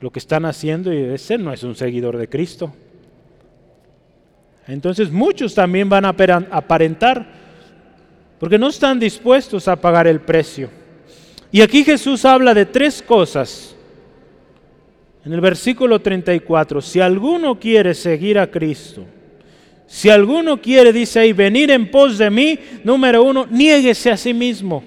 lo 0.00 0.10
que 0.10 0.18
están 0.18 0.44
haciendo, 0.44 0.92
y 0.92 0.98
ese 0.98 1.38
no 1.38 1.52
es 1.52 1.62
un 1.62 1.74
seguidor 1.74 2.16
de 2.16 2.28
Cristo. 2.28 2.72
Entonces 4.66 5.10
muchos 5.10 5.54
también 5.54 5.88
van 5.88 6.04
a 6.04 6.14
aparentar, 6.50 7.26
porque 8.38 8.58
no 8.58 8.68
están 8.68 8.98
dispuestos 8.98 9.68
a 9.68 9.76
pagar 9.76 10.06
el 10.06 10.20
precio. 10.20 10.68
Y 11.50 11.60
aquí 11.60 11.84
Jesús 11.84 12.24
habla 12.24 12.54
de 12.54 12.66
tres 12.66 13.02
cosas 13.02 13.76
en 15.24 15.32
el 15.32 15.40
versículo 15.40 16.00
34, 16.00 16.80
si 16.80 17.00
alguno 17.00 17.58
quiere 17.58 17.94
seguir 17.94 18.38
a 18.38 18.50
Cristo, 18.50 19.04
si 19.86 20.08
alguno 20.08 20.60
quiere, 20.60 20.92
dice 20.92 21.20
ahí, 21.20 21.32
venir 21.32 21.70
en 21.70 21.90
pos 21.90 22.18
de 22.18 22.30
mí, 22.30 22.58
número 22.82 23.22
uno, 23.22 23.46
niéguese 23.50 24.10
a 24.10 24.16
sí 24.16 24.32
mismo. 24.32 24.82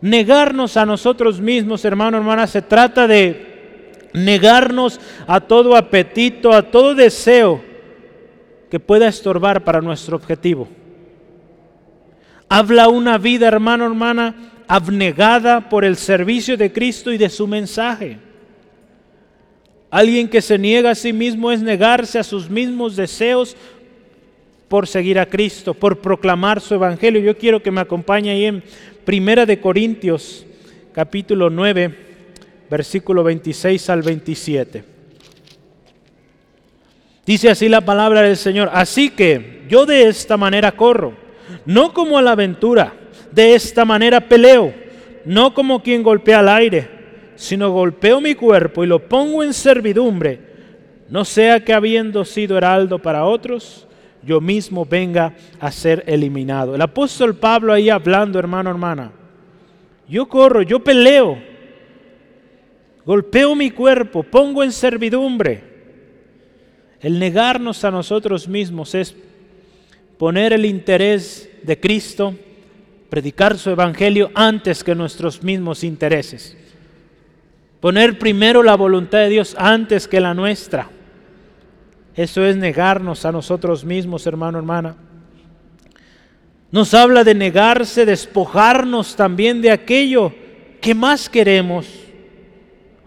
Negarnos 0.00 0.76
a 0.76 0.86
nosotros 0.86 1.40
mismos, 1.40 1.84
hermano, 1.84 2.18
hermana, 2.18 2.46
se 2.46 2.62
trata 2.62 3.08
de 3.08 4.08
negarnos 4.12 5.00
a 5.26 5.40
todo 5.40 5.76
apetito, 5.76 6.52
a 6.52 6.62
todo 6.62 6.94
deseo 6.94 7.62
que 8.70 8.80
pueda 8.80 9.08
estorbar 9.08 9.64
para 9.64 9.80
nuestro 9.80 10.16
objetivo. 10.16 10.68
Habla 12.48 12.88
una 12.88 13.18
vida, 13.18 13.48
hermano, 13.48 13.86
hermana, 13.86 14.55
abnegada 14.68 15.68
por 15.68 15.84
el 15.84 15.96
servicio 15.96 16.56
de 16.56 16.72
Cristo 16.72 17.12
y 17.12 17.18
de 17.18 17.28
su 17.28 17.46
mensaje. 17.46 18.18
Alguien 19.90 20.28
que 20.28 20.42
se 20.42 20.58
niega 20.58 20.90
a 20.90 20.94
sí 20.94 21.12
mismo 21.12 21.52
es 21.52 21.62
negarse 21.62 22.18
a 22.18 22.24
sus 22.24 22.50
mismos 22.50 22.96
deseos 22.96 23.56
por 24.68 24.86
seguir 24.86 25.18
a 25.18 25.26
Cristo, 25.26 25.74
por 25.74 25.98
proclamar 25.98 26.60
su 26.60 26.74
evangelio. 26.74 27.20
Yo 27.20 27.36
quiero 27.38 27.62
que 27.62 27.70
me 27.70 27.80
acompañe 27.80 28.30
ahí 28.30 28.44
en 28.46 28.64
Primera 29.04 29.46
de 29.46 29.60
Corintios, 29.60 30.44
capítulo 30.92 31.48
9, 31.50 31.94
versículo 32.68 33.22
26 33.22 33.90
al 33.90 34.02
27. 34.02 34.84
Dice 37.24 37.50
así 37.50 37.68
la 37.68 37.80
palabra 37.80 38.22
del 38.22 38.36
Señor, 38.36 38.70
así 38.72 39.10
que 39.10 39.64
yo 39.68 39.86
de 39.86 40.08
esta 40.08 40.36
manera 40.36 40.72
corro, 40.72 41.14
no 41.64 41.92
como 41.92 42.18
a 42.18 42.22
la 42.22 42.32
aventura, 42.32 42.94
de 43.36 43.54
esta 43.54 43.84
manera 43.84 44.18
peleo, 44.18 44.72
no 45.26 45.52
como 45.52 45.82
quien 45.82 46.02
golpea 46.02 46.38
al 46.38 46.48
aire, 46.48 46.88
sino 47.34 47.70
golpeo 47.70 48.18
mi 48.18 48.34
cuerpo 48.34 48.82
y 48.82 48.86
lo 48.86 48.98
pongo 48.98 49.42
en 49.42 49.52
servidumbre, 49.52 50.40
no 51.10 51.22
sea 51.22 51.62
que 51.62 51.74
habiendo 51.74 52.24
sido 52.24 52.56
heraldo 52.56 52.98
para 52.98 53.26
otros, 53.26 53.86
yo 54.22 54.40
mismo 54.40 54.86
venga 54.86 55.34
a 55.60 55.70
ser 55.70 56.02
eliminado. 56.06 56.74
El 56.74 56.80
apóstol 56.80 57.36
Pablo 57.36 57.74
ahí 57.74 57.90
hablando, 57.90 58.38
hermano, 58.38 58.70
hermana, 58.70 59.12
yo 60.08 60.26
corro, 60.26 60.62
yo 60.62 60.82
peleo, 60.82 61.38
golpeo 63.04 63.54
mi 63.54 63.70
cuerpo, 63.70 64.22
pongo 64.22 64.64
en 64.64 64.72
servidumbre. 64.72 65.62
El 67.02 67.18
negarnos 67.18 67.84
a 67.84 67.90
nosotros 67.90 68.48
mismos 68.48 68.94
es 68.94 69.14
poner 70.16 70.54
el 70.54 70.64
interés 70.64 71.50
de 71.62 71.78
Cristo 71.78 72.34
predicar 73.08 73.58
su 73.58 73.70
evangelio 73.70 74.30
antes 74.34 74.82
que 74.82 74.94
nuestros 74.94 75.42
mismos 75.42 75.84
intereses. 75.84 76.56
Poner 77.80 78.18
primero 78.18 78.62
la 78.62 78.76
voluntad 78.76 79.18
de 79.18 79.28
Dios 79.28 79.54
antes 79.58 80.08
que 80.08 80.20
la 80.20 80.34
nuestra. 80.34 80.88
Eso 82.14 82.44
es 82.44 82.56
negarnos 82.56 83.24
a 83.24 83.32
nosotros 83.32 83.84
mismos, 83.84 84.26
hermano, 84.26 84.58
hermana. 84.58 84.96
Nos 86.70 86.94
habla 86.94 87.22
de 87.24 87.34
negarse, 87.34 88.06
despojarnos 88.06 89.14
también 89.14 89.62
de 89.62 89.70
aquello 89.70 90.32
que 90.80 90.94
más 90.94 91.28
queremos 91.28 92.05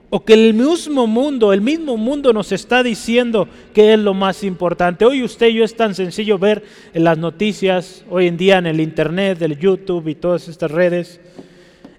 o 0.10 0.25
que 0.25 0.34
el 0.34 0.54
mismo 0.54 1.06
mundo, 1.06 1.54
el 1.54 1.62
mismo 1.62 1.96
mundo 1.96 2.34
nos 2.34 2.51
está 2.51 2.82
diciendo 2.82 3.48
que 3.74 3.94
es 3.94 4.00
lo 4.00 4.13
más 4.13 4.44
importante. 4.44 5.06
Hoy 5.06 5.24
usted 5.24 5.50
y 5.50 5.56
yo 5.56 5.63
es 5.63 5.75
tan 5.75 5.94
sencillo 5.94 6.39
ver 6.39 6.63
en 6.94 7.04
las 7.04 7.18
noticias, 7.18 8.04
hoy 8.10 8.28
en 8.28 8.38
día 8.38 8.58
en 8.58 8.66
el 8.66 8.80
Internet, 8.80 9.42
el 9.42 9.58
YouTube 9.60 10.08
y 10.08 10.16
todas 10.16 10.48
estas 10.48 10.72
redes. 10.72 11.22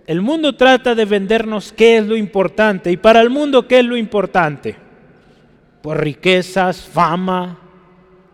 El 0.06 0.22
mundo 0.22 0.56
trata 0.56 0.96
de 0.96 1.04
vendernos 1.04 1.72
qué 1.72 1.98
es 1.98 2.06
lo 2.06 2.16
importante 2.16 2.90
y 2.90 2.96
para 2.96 3.20
el 3.20 3.30
mundo 3.30 3.68
qué 3.68 3.78
es 3.78 3.84
lo 3.84 3.96
importante. 3.96 4.74
Por 5.80 6.00
riquezas, 6.00 6.80
fama, 6.80 7.60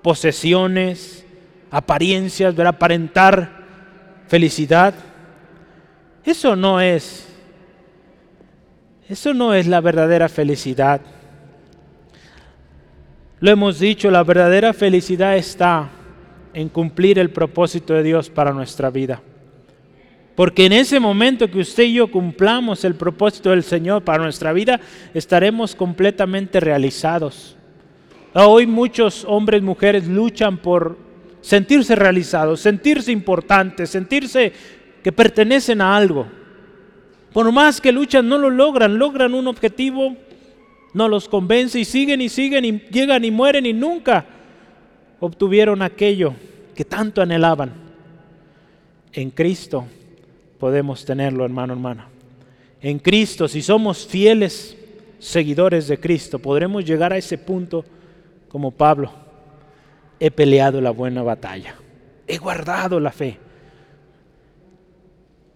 posesiones, 0.01 1.25
apariencias, 1.71 2.57
ver 2.57 2.69
aparentar 2.69 3.67
felicidad. 4.27 4.95
Eso 6.25 6.57
no 6.57 6.81
es 6.81 7.29
eso 9.09 9.35
no 9.35 9.55
es 9.55 9.67
la 9.67 9.81
verdadera 9.81 10.29
felicidad. 10.29 11.01
Lo 13.39 13.51
hemos 13.51 13.79
dicho, 13.79 14.11
la 14.11 14.25
verdadera 14.25 14.73
felicidad 14.73 15.37
está 15.37 15.91
en 16.55 16.69
cumplir 16.69 17.19
el 17.19 17.31
propósito 17.31 17.95
de 17.95 18.03
Dios 18.03 18.31
para 18.31 18.53
nuestra 18.53 18.91
vida. 18.91 19.23
Porque 20.35 20.67
en 20.67 20.73
ese 20.73 21.01
momento 21.01 21.51
que 21.51 21.61
usted 21.61 21.85
y 21.85 21.95
yo 21.95 22.11
cumplamos 22.11 22.85
el 22.85 22.95
propósito 22.95 23.51
del 23.51 23.63
Señor 23.63 24.03
para 24.03 24.23
nuestra 24.23 24.53
vida, 24.53 24.81
estaremos 25.15 25.75
completamente 25.75 26.61
realizados. 26.61 27.57
Hoy 28.35 28.67
muchos 28.67 29.25
hombres 29.27 29.63
y 29.63 29.65
mujeres 29.65 30.07
luchan 30.07 30.59
por 30.59 30.99
sentirse 31.41 31.95
realizados, 31.95 32.61
sentirse 32.61 33.13
importantes, 33.13 33.89
sentirse 33.89 34.53
que 35.03 35.13
pertenecen 35.13 35.81
a 35.81 35.97
algo. 35.97 36.27
Por 37.37 37.53
más 37.53 37.83
que 37.83 37.93
luchan, 37.93 38.27
no 38.27 38.39
lo 38.39 38.49
logran, 38.49 38.97
logran 38.97 39.35
un 39.35 39.47
objetivo, 39.47 40.17
no 40.95 41.07
los 41.07 41.29
convence 41.29 41.79
y 41.79 41.85
siguen 41.85 42.23
y 42.23 42.31
siguen 42.31 42.65
y 42.65 42.81
llegan 42.91 43.27
y 43.27 43.31
mueren 43.31 43.67
y 43.67 43.75
nunca 43.75 44.25
obtuvieron 45.21 45.83
aquello 45.83 46.33
que 46.75 46.87
tanto 46.87 47.21
anhelaban. 47.21 47.75
En 49.13 49.29
Cristo 49.29 49.85
podemos 50.59 51.05
tenerlo, 51.05 51.45
hermano, 51.45 51.75
hermana. 51.75 52.09
En 52.81 52.99
Cristo, 52.99 53.49
si 53.49 53.61
somos 53.61 54.07
fieles 54.07 54.75
seguidores 55.19 55.89
de 55.89 56.01
Cristo, 56.01 56.39
podremos 56.39 56.87
llegar 56.87 57.13
a 57.13 57.19
ese 57.19 57.37
punto 57.37 57.85
como 58.49 58.71
Pablo. 58.71 59.13
He 60.19 60.31
peleado 60.31 60.81
la 60.81 60.91
buena 60.91 61.23
batalla. 61.23 61.75
He 62.27 62.39
guardado 62.39 62.99
la 62.99 63.13
fe. 63.13 63.39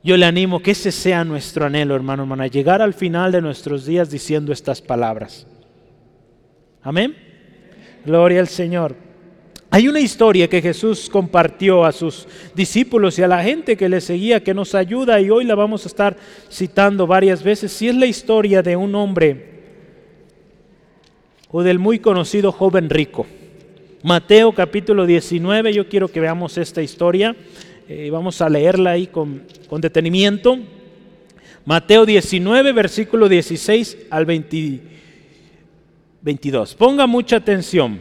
Yo 0.02 0.16
le 0.16 0.24
animo 0.24 0.60
que 0.62 0.70
ese 0.70 0.92
sea 0.92 1.24
nuestro 1.24 1.66
anhelo, 1.66 1.94
hermano, 1.94 2.22
hermana, 2.22 2.46
llegar 2.46 2.80
al 2.80 2.94
final 2.94 3.32
de 3.32 3.42
nuestros 3.42 3.84
días 3.84 4.10
diciendo 4.10 4.52
estas 4.52 4.80
palabras. 4.80 5.46
Amén. 6.82 7.14
Gloria 8.04 8.40
al 8.40 8.48
Señor. 8.48 8.96
Hay 9.72 9.86
una 9.86 10.00
historia 10.00 10.48
que 10.48 10.62
Jesús 10.62 11.08
compartió 11.08 11.84
a 11.84 11.92
sus 11.92 12.26
discípulos 12.54 13.18
y 13.18 13.22
a 13.22 13.28
la 13.28 13.42
gente 13.42 13.76
que 13.76 13.88
le 13.88 14.00
seguía 14.00 14.42
que 14.42 14.54
nos 14.54 14.74
ayuda 14.74 15.20
y 15.20 15.30
hoy 15.30 15.44
la 15.44 15.54
vamos 15.54 15.84
a 15.84 15.88
estar 15.88 16.16
citando 16.50 17.06
varias 17.06 17.42
veces. 17.42 17.70
Si 17.70 17.88
es 17.88 17.94
la 17.94 18.06
historia 18.06 18.62
de 18.62 18.74
un 18.74 18.94
hombre 18.96 19.50
o 21.50 21.62
del 21.62 21.78
muy 21.78 21.98
conocido 22.00 22.50
joven 22.50 22.90
rico. 22.90 23.26
Mateo 24.02 24.52
capítulo 24.52 25.04
19, 25.04 25.72
yo 25.72 25.88
quiero 25.88 26.08
que 26.08 26.20
veamos 26.20 26.56
esta 26.58 26.82
historia. 26.82 27.36
Eh, 27.92 28.08
vamos 28.08 28.40
a 28.40 28.48
leerla 28.48 28.92
ahí 28.92 29.08
con, 29.08 29.42
con, 29.68 29.80
detenimiento. 29.80 30.56
Mateo 31.64 32.06
19, 32.06 32.70
versículo 32.70 33.28
16 33.28 34.06
al 34.10 34.26
22. 34.26 36.76
Ponga 36.76 37.08
mucha 37.08 37.38
atención. 37.38 37.98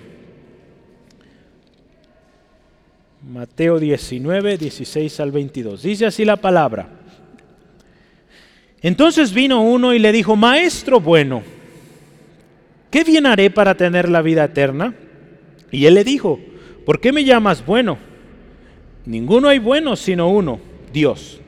Mateo 3.28 3.80
19, 3.80 4.60
16 4.60 5.20
al 5.22 5.32
22. 5.32 5.82
Dice 5.82 6.06
así 6.06 6.24
la 6.24 6.36
palabra. 6.36 6.88
Entonces 8.84 9.34
vino 9.34 9.64
uno 9.64 9.96
y 9.96 9.98
le 9.98 10.12
dijo, 10.12 10.36
Maestro 10.36 11.00
bueno, 11.00 11.42
¿qué 12.92 13.04
bien 13.04 13.26
haré 13.26 13.50
para 13.50 13.74
tener 13.74 14.08
la 14.08 14.22
vida 14.22 14.44
eterna? 14.44 14.94
Y 15.72 15.88
él 15.88 15.96
le 15.96 16.04
dijo, 16.04 16.40
¿por 16.86 17.02
qué 17.02 17.12
me 17.12 17.24
llamas 17.24 17.66
bueno? 17.66 18.08
Ninguno 19.06 19.48
hay 19.48 19.60
bueno 19.60 19.96
sino 19.96 20.30
uno, 20.30 20.60
Dios. 20.92 21.40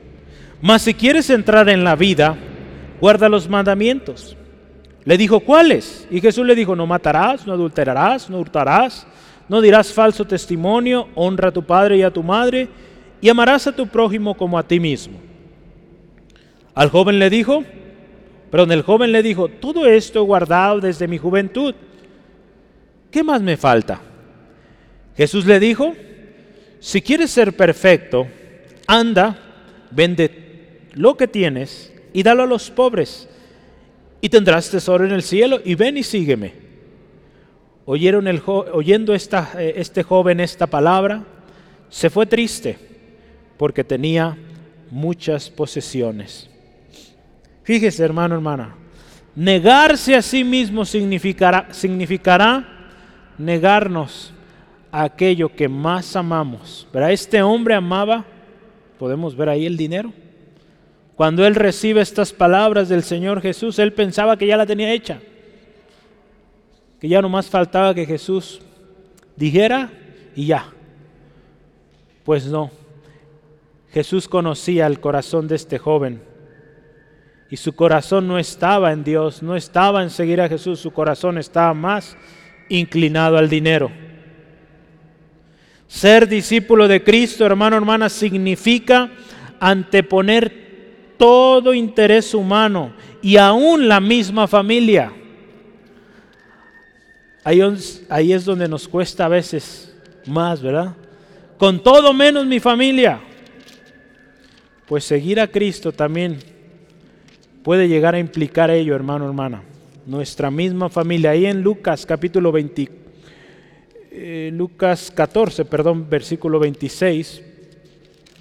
Mas 0.60 0.82
si 0.82 0.94
quieres 0.94 1.30
entrar 1.30 1.68
en 1.68 1.84
la 1.84 1.96
vida, 1.96 2.36
guarda 3.00 3.28
los 3.28 3.48
mandamientos. 3.48 4.36
Le 5.04 5.16
dijo, 5.16 5.40
¿cuáles? 5.40 6.06
Y 6.10 6.20
Jesús 6.20 6.46
le 6.46 6.54
dijo, 6.54 6.76
no 6.76 6.86
matarás, 6.86 7.46
no 7.46 7.52
adulterarás, 7.52 8.30
no 8.30 8.38
hurtarás 8.38 9.06
no 9.52 9.60
dirás 9.60 9.92
falso 9.92 10.24
testimonio, 10.24 11.08
honra 11.14 11.48
a 11.48 11.52
tu 11.52 11.62
padre 11.62 11.98
y 11.98 12.02
a 12.02 12.10
tu 12.10 12.22
madre, 12.22 12.68
y 13.20 13.28
amarás 13.28 13.66
a 13.66 13.76
tu 13.76 13.86
prójimo 13.86 14.34
como 14.34 14.58
a 14.58 14.62
ti 14.62 14.80
mismo. 14.80 15.18
Al 16.74 16.88
joven 16.88 17.18
le 17.18 17.28
dijo, 17.28 17.62
perdón, 18.50 18.72
el 18.72 18.80
joven 18.80 19.12
le 19.12 19.22
dijo, 19.22 19.48
todo 19.48 19.86
esto 19.86 20.20
he 20.20 20.24
guardado 20.24 20.80
desde 20.80 21.06
mi 21.06 21.18
juventud. 21.18 21.74
¿Qué 23.10 23.22
más 23.22 23.42
me 23.42 23.58
falta? 23.58 24.00
Jesús 25.18 25.44
le 25.44 25.60
dijo, 25.60 25.94
si 26.82 27.00
quieres 27.00 27.30
ser 27.30 27.56
perfecto, 27.56 28.26
anda, 28.88 29.38
vende 29.92 30.80
lo 30.94 31.16
que 31.16 31.28
tienes 31.28 31.92
y 32.12 32.24
dalo 32.24 32.42
a 32.42 32.46
los 32.46 32.72
pobres, 32.72 33.28
y 34.20 34.28
tendrás 34.28 34.68
tesoro 34.68 35.04
en 35.04 35.12
el 35.12 35.22
cielo, 35.22 35.60
y 35.64 35.76
ven 35.76 35.96
y 35.96 36.02
sígueme. 36.02 36.54
Oyeron 37.84 38.26
el 38.26 38.42
oyendo 38.44 39.14
esta, 39.14 39.52
eh, 39.58 39.74
este 39.76 40.02
joven 40.02 40.40
esta 40.40 40.66
palabra, 40.66 41.22
se 41.88 42.10
fue 42.10 42.26
triste 42.26 42.76
porque 43.56 43.84
tenía 43.84 44.36
muchas 44.90 45.50
posesiones. 45.50 46.50
Fíjese, 47.62 48.02
hermano, 48.02 48.34
hermana, 48.34 48.74
negarse 49.36 50.16
a 50.16 50.22
sí 50.22 50.42
mismo 50.42 50.84
significará, 50.84 51.68
significará 51.70 52.90
negarnos 53.38 54.31
aquello 54.92 55.48
que 55.48 55.68
más 55.68 56.14
amamos. 56.14 56.86
Pero 56.92 57.08
Este 57.08 57.42
hombre 57.42 57.74
amaba, 57.74 58.24
podemos 58.98 59.34
ver 59.34 59.48
ahí 59.48 59.66
el 59.66 59.76
dinero. 59.76 60.12
Cuando 61.16 61.44
él 61.44 61.54
recibe 61.56 62.00
estas 62.00 62.32
palabras 62.32 62.88
del 62.88 63.02
Señor 63.02 63.40
Jesús, 63.40 63.78
él 63.78 63.92
pensaba 63.92 64.36
que 64.36 64.46
ya 64.46 64.56
la 64.56 64.66
tenía 64.66 64.92
hecha 64.92 65.20
que 67.02 67.08
ya 67.08 67.20
no 67.20 67.28
más 67.28 67.50
faltaba 67.50 67.96
que 67.96 68.06
Jesús 68.06 68.60
dijera 69.34 69.90
y 70.36 70.46
ya. 70.46 70.68
Pues 72.22 72.46
no. 72.46 72.70
Jesús 73.90 74.28
conocía 74.28 74.86
el 74.86 75.00
corazón 75.00 75.48
de 75.48 75.56
este 75.56 75.80
joven 75.80 76.22
y 77.50 77.56
su 77.56 77.74
corazón 77.74 78.28
no 78.28 78.38
estaba 78.38 78.92
en 78.92 79.02
Dios, 79.02 79.42
no 79.42 79.56
estaba 79.56 80.04
en 80.04 80.10
seguir 80.10 80.40
a 80.40 80.48
Jesús, 80.48 80.78
su 80.78 80.92
corazón 80.92 81.38
estaba 81.38 81.74
más 81.74 82.16
inclinado 82.68 83.36
al 83.36 83.48
dinero. 83.48 83.90
Ser 85.92 86.26
discípulo 86.26 86.88
de 86.88 87.02
Cristo, 87.02 87.44
hermano, 87.44 87.76
hermana, 87.76 88.08
significa 88.08 89.10
anteponer 89.60 91.14
todo 91.18 91.74
interés 91.74 92.34
humano 92.34 92.92
y 93.20 93.36
aún 93.36 93.86
la 93.86 94.00
misma 94.00 94.48
familia 94.48 95.12
Ahí, 97.44 98.32
es 98.32 98.44
donde 98.44 98.68
nos 98.68 98.86
cuesta 98.86 99.24
a 99.24 99.28
veces 99.28 99.92
más, 100.26 100.62
¿verdad? 100.62 100.94
Con 101.58 101.82
todo 101.82 102.12
menos 102.12 102.46
mi 102.46 102.60
familia. 102.60 103.20
Pues 104.86 105.04
seguir 105.04 105.40
a 105.40 105.48
Cristo 105.48 105.90
también 105.90 106.38
puede 107.64 107.88
llegar 107.88 108.14
a 108.14 108.20
implicar 108.20 108.70
ello, 108.70 108.94
hermano, 108.94 109.26
hermana. 109.26 109.62
Nuestra 110.06 110.50
misma 110.50 110.88
familia. 110.88 111.30
Ahí 111.30 111.46
en 111.46 111.62
Lucas 111.62 112.06
capítulo 112.06 112.52
20, 112.52 112.88
eh, 114.14 114.50
Lucas 114.52 115.10
14, 115.10 115.64
perdón, 115.64 116.06
versículo 116.10 116.60
26, 116.60 117.42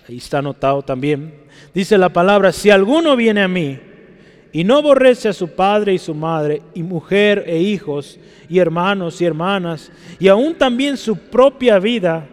ahí 0.09 0.17
está 0.17 0.39
anotado 0.39 0.81
también. 0.81 1.33
Dice 1.73 1.97
la 1.97 2.09
palabra, 2.09 2.51
si 2.51 2.69
alguno 2.69 3.15
viene 3.15 3.41
a 3.41 3.47
mí 3.47 3.79
y 4.51 4.65
no 4.65 4.75
aborrece 4.75 5.29
a 5.29 5.33
su 5.33 5.55
padre 5.55 5.93
y 5.93 5.97
su 5.97 6.13
madre, 6.13 6.61
y 6.73 6.83
mujer 6.83 7.45
e 7.47 7.57
hijos, 7.57 8.19
y 8.49 8.59
hermanos 8.59 9.21
y 9.21 9.25
hermanas, 9.25 9.89
y 10.19 10.27
aún 10.27 10.55
también 10.55 10.97
su 10.97 11.15
propia 11.15 11.79
vida, 11.79 12.27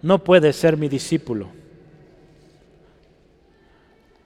no 0.00 0.24
puede 0.24 0.54
ser 0.54 0.78
mi 0.78 0.88
discípulo. 0.88 1.48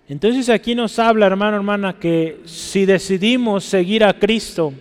Entonces 0.08 0.48
aquí 0.50 0.76
nos 0.76 1.00
habla, 1.00 1.26
hermano, 1.26 1.56
hermana, 1.56 1.98
que 1.98 2.42
si 2.44 2.86
decidimos 2.86 3.64
seguir 3.64 4.04
a 4.04 4.16
Cristo, 4.16 4.72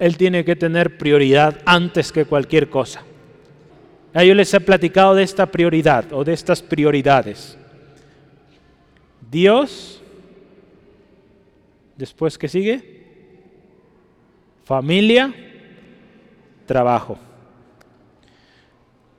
Él 0.00 0.16
tiene 0.16 0.44
que 0.44 0.56
tener 0.56 0.98
prioridad 0.98 1.60
antes 1.64 2.10
que 2.10 2.24
cualquier 2.24 2.68
cosa. 2.68 3.04
yo 4.12 4.34
les 4.34 4.52
he 4.52 4.60
platicado 4.60 5.14
de 5.14 5.22
esta 5.22 5.46
prioridad 5.46 6.12
o 6.12 6.24
de 6.24 6.32
estas 6.32 6.60
prioridades. 6.60 7.56
Dios, 9.30 10.00
Después, 12.00 12.38
¿qué 12.38 12.48
sigue? 12.48 13.04
Familia, 14.64 15.34
trabajo. 16.64 17.18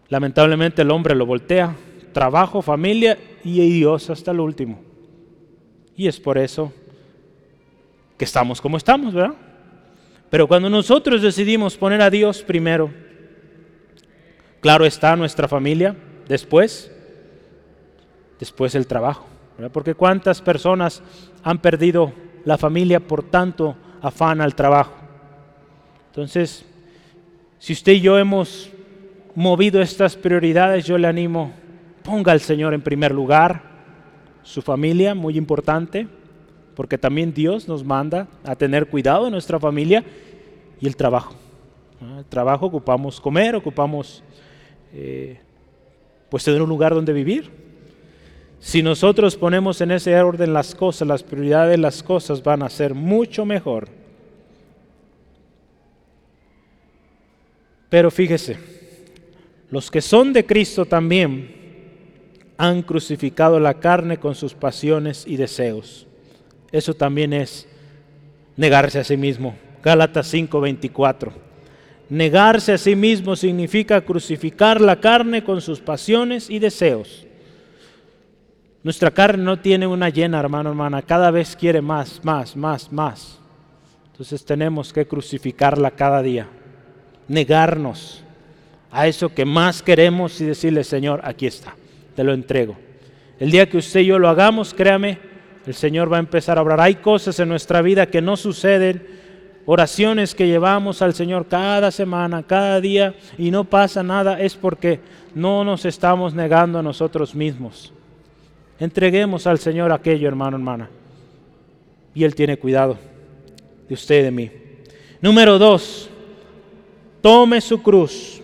Lamentablemente 0.10 0.82
el 0.82 0.90
hombre 0.90 1.14
lo 1.14 1.28
voltea. 1.28 1.76
Trabajo, 2.12 2.64
familia 2.64 3.20
y 3.44 3.60
Dios 3.70 4.10
hasta 4.10 4.32
el 4.32 4.40
último. 4.40 4.82
Y 5.96 6.08
es 6.08 6.20
por 6.20 6.40
eso 6.40 6.74
que 8.18 8.26
estamos 8.26 8.60
como 8.60 8.78
estamos, 8.78 9.14
¿verdad? 9.14 9.36
Pero 10.32 10.48
cuando 10.48 10.70
nosotros 10.70 11.22
decidimos 11.22 11.76
poner 11.76 12.02
a 12.02 12.10
Dios 12.10 12.42
primero, 12.42 12.90
claro 14.62 14.86
está 14.86 15.14
nuestra 15.18 15.50
familia, 15.50 15.94
después, 16.26 16.90
después 18.40 18.74
el 18.74 18.88
trabajo. 18.88 19.28
Porque 19.74 19.94
cuántas 19.94 20.42
personas 20.42 21.04
han 21.44 21.60
perdido 21.60 22.14
la 22.46 22.58
familia 22.58 23.02
por 23.02 23.24
tanto 23.24 23.76
afán 24.02 24.40
al 24.40 24.56
trabajo. 24.56 24.94
Entonces, 26.08 26.66
si 27.60 27.74
usted 27.74 27.92
y 27.92 28.00
yo 28.00 28.18
hemos 28.18 28.72
movido 29.36 29.82
estas 29.82 30.16
prioridades, 30.16 30.86
yo 30.86 30.98
le 30.98 31.08
animo, 31.08 31.52
ponga 32.04 32.32
al 32.32 32.40
Señor 32.40 32.74
en 32.74 32.82
primer 32.82 33.12
lugar, 33.12 33.64
su 34.44 34.62
familia, 34.62 35.14
muy 35.14 35.38
importante, 35.38 36.08
porque 36.76 36.98
también 36.98 37.34
Dios 37.34 37.68
nos 37.68 37.84
manda 37.84 38.28
a 38.44 38.56
tener 38.56 38.88
cuidado 38.88 39.26
de 39.26 39.32
nuestra 39.32 39.60
familia 39.60 40.04
y 40.80 40.88
el 40.88 40.96
trabajo. 40.96 41.36
El 42.18 42.26
trabajo 42.26 42.66
ocupamos 42.66 43.22
comer, 43.22 43.56
ocupamos 43.56 44.24
eh, 44.94 45.40
pues 46.30 46.44
tener 46.44 46.62
un 46.62 46.70
lugar 46.70 46.96
donde 46.96 47.14
vivir. 47.14 47.52
Si 48.60 48.82
nosotros 48.84 49.36
ponemos 49.36 49.82
en 49.82 49.92
ese 49.92 50.20
orden 50.22 50.54
las 50.54 50.76
cosas, 50.76 51.08
las 51.08 51.24
prioridades, 51.24 51.80
las 51.80 52.04
cosas 52.04 52.44
van 52.44 52.64
a 52.64 52.70
ser 52.70 52.94
mucho 52.94 53.46
mejor. 53.46 53.88
Pero 57.90 58.10
fíjese, 58.10 58.58
los 59.70 59.92
que 59.92 60.02
son 60.02 60.32
de 60.32 60.46
Cristo 60.46 60.86
también 60.86 61.62
han 62.58 62.84
crucificado 62.84 63.60
la 63.60 63.80
carne 63.80 64.18
con 64.18 64.36
sus 64.36 64.54
pasiones 64.54 65.26
y 65.28 65.38
deseos. 65.38 66.08
Eso 66.72 66.94
también 66.94 67.34
es 67.34 67.68
negarse 68.56 69.00
a 69.00 69.04
sí 69.04 69.18
mismo. 69.18 69.56
Gálatas 69.84 70.28
5:24. 70.34 71.34
Negarse 72.10 72.74
a 72.74 72.78
sí 72.78 72.96
mismo 72.96 73.36
significa 73.36 74.02
crucificar 74.02 74.82
la 74.82 75.00
carne 75.00 75.44
con 75.44 75.62
sus 75.62 75.80
pasiones 75.80 76.50
y 76.50 76.60
deseos. 76.60 77.26
Nuestra 78.84 79.12
carne 79.12 79.44
no 79.44 79.60
tiene 79.60 79.88
una 79.88 80.10
llena, 80.10 80.40
hermano, 80.40 80.70
hermana. 80.70 81.02
Cada 81.02 81.32
vez 81.32 81.56
quiere 81.56 81.82
más, 81.82 82.20
más, 82.24 82.56
más, 82.56 82.92
más. 82.92 83.40
Entonces 84.12 84.44
tenemos 84.44 84.92
que 84.92 85.08
crucificarla 85.08 85.92
cada 85.92 86.22
día. 86.22 86.48
Negarnos 87.28 88.24
a 88.92 89.08
eso 89.08 89.34
que 89.34 89.46
más 89.46 89.82
queremos 89.82 90.42
y 90.42 90.46
decirle, 90.46 90.84
Señor, 90.84 91.22
aquí 91.24 91.48
está, 91.48 91.76
te 92.16 92.24
lo 92.24 92.34
entrego. 92.34 92.76
El 93.40 93.52
día 93.52 93.70
que 93.70 93.78
usted 93.78 94.02
y 94.02 94.08
yo 94.08 94.20
lo 94.20 94.28
hagamos, 94.28 94.74
créame, 94.74 95.18
el 95.66 95.74
Señor 95.74 96.12
va 96.12 96.18
a 96.18 96.22
empezar 96.22 96.58
a 96.58 96.62
obrar. 96.62 96.80
Hay 96.80 96.96
cosas 96.96 97.40
en 97.40 97.50
nuestra 97.50 97.82
vida 97.82 98.08
que 98.08 98.22
no 98.22 98.38
suceden 98.38 99.06
oraciones 99.66 100.36
que 100.36 100.48
llevamos 100.48 101.02
al 101.02 101.14
Señor 101.14 101.48
cada 101.48 101.92
semana, 101.92 102.44
cada 102.44 102.82
día, 102.82 103.16
y 103.38 103.52
no 103.52 103.64
pasa 103.64 104.04
nada, 104.04 104.40
es 104.40 104.56
porque 104.56 105.00
no 105.36 105.64
nos 105.64 105.86
estamos 105.86 106.34
negando 106.34 106.80
a 106.80 106.84
nosotros 106.84 107.36
mismos. 107.36 107.94
Entreguemos 108.80 109.46
al 109.46 109.60
Señor 109.60 109.92
aquello, 109.92 110.28
hermano, 110.28 110.58
hermana. 110.58 110.90
Y 112.14 112.24
Él 112.24 112.36
tiene 112.36 112.58
cuidado 112.58 112.98
de 113.88 113.94
usted 113.94 114.20
y 114.20 114.24
de 114.24 114.32
mí. 114.32 114.52
Número 115.22 115.60
dos, 115.60 116.10
tome 117.22 117.62
su 117.62 117.82
cruz. 117.82 118.42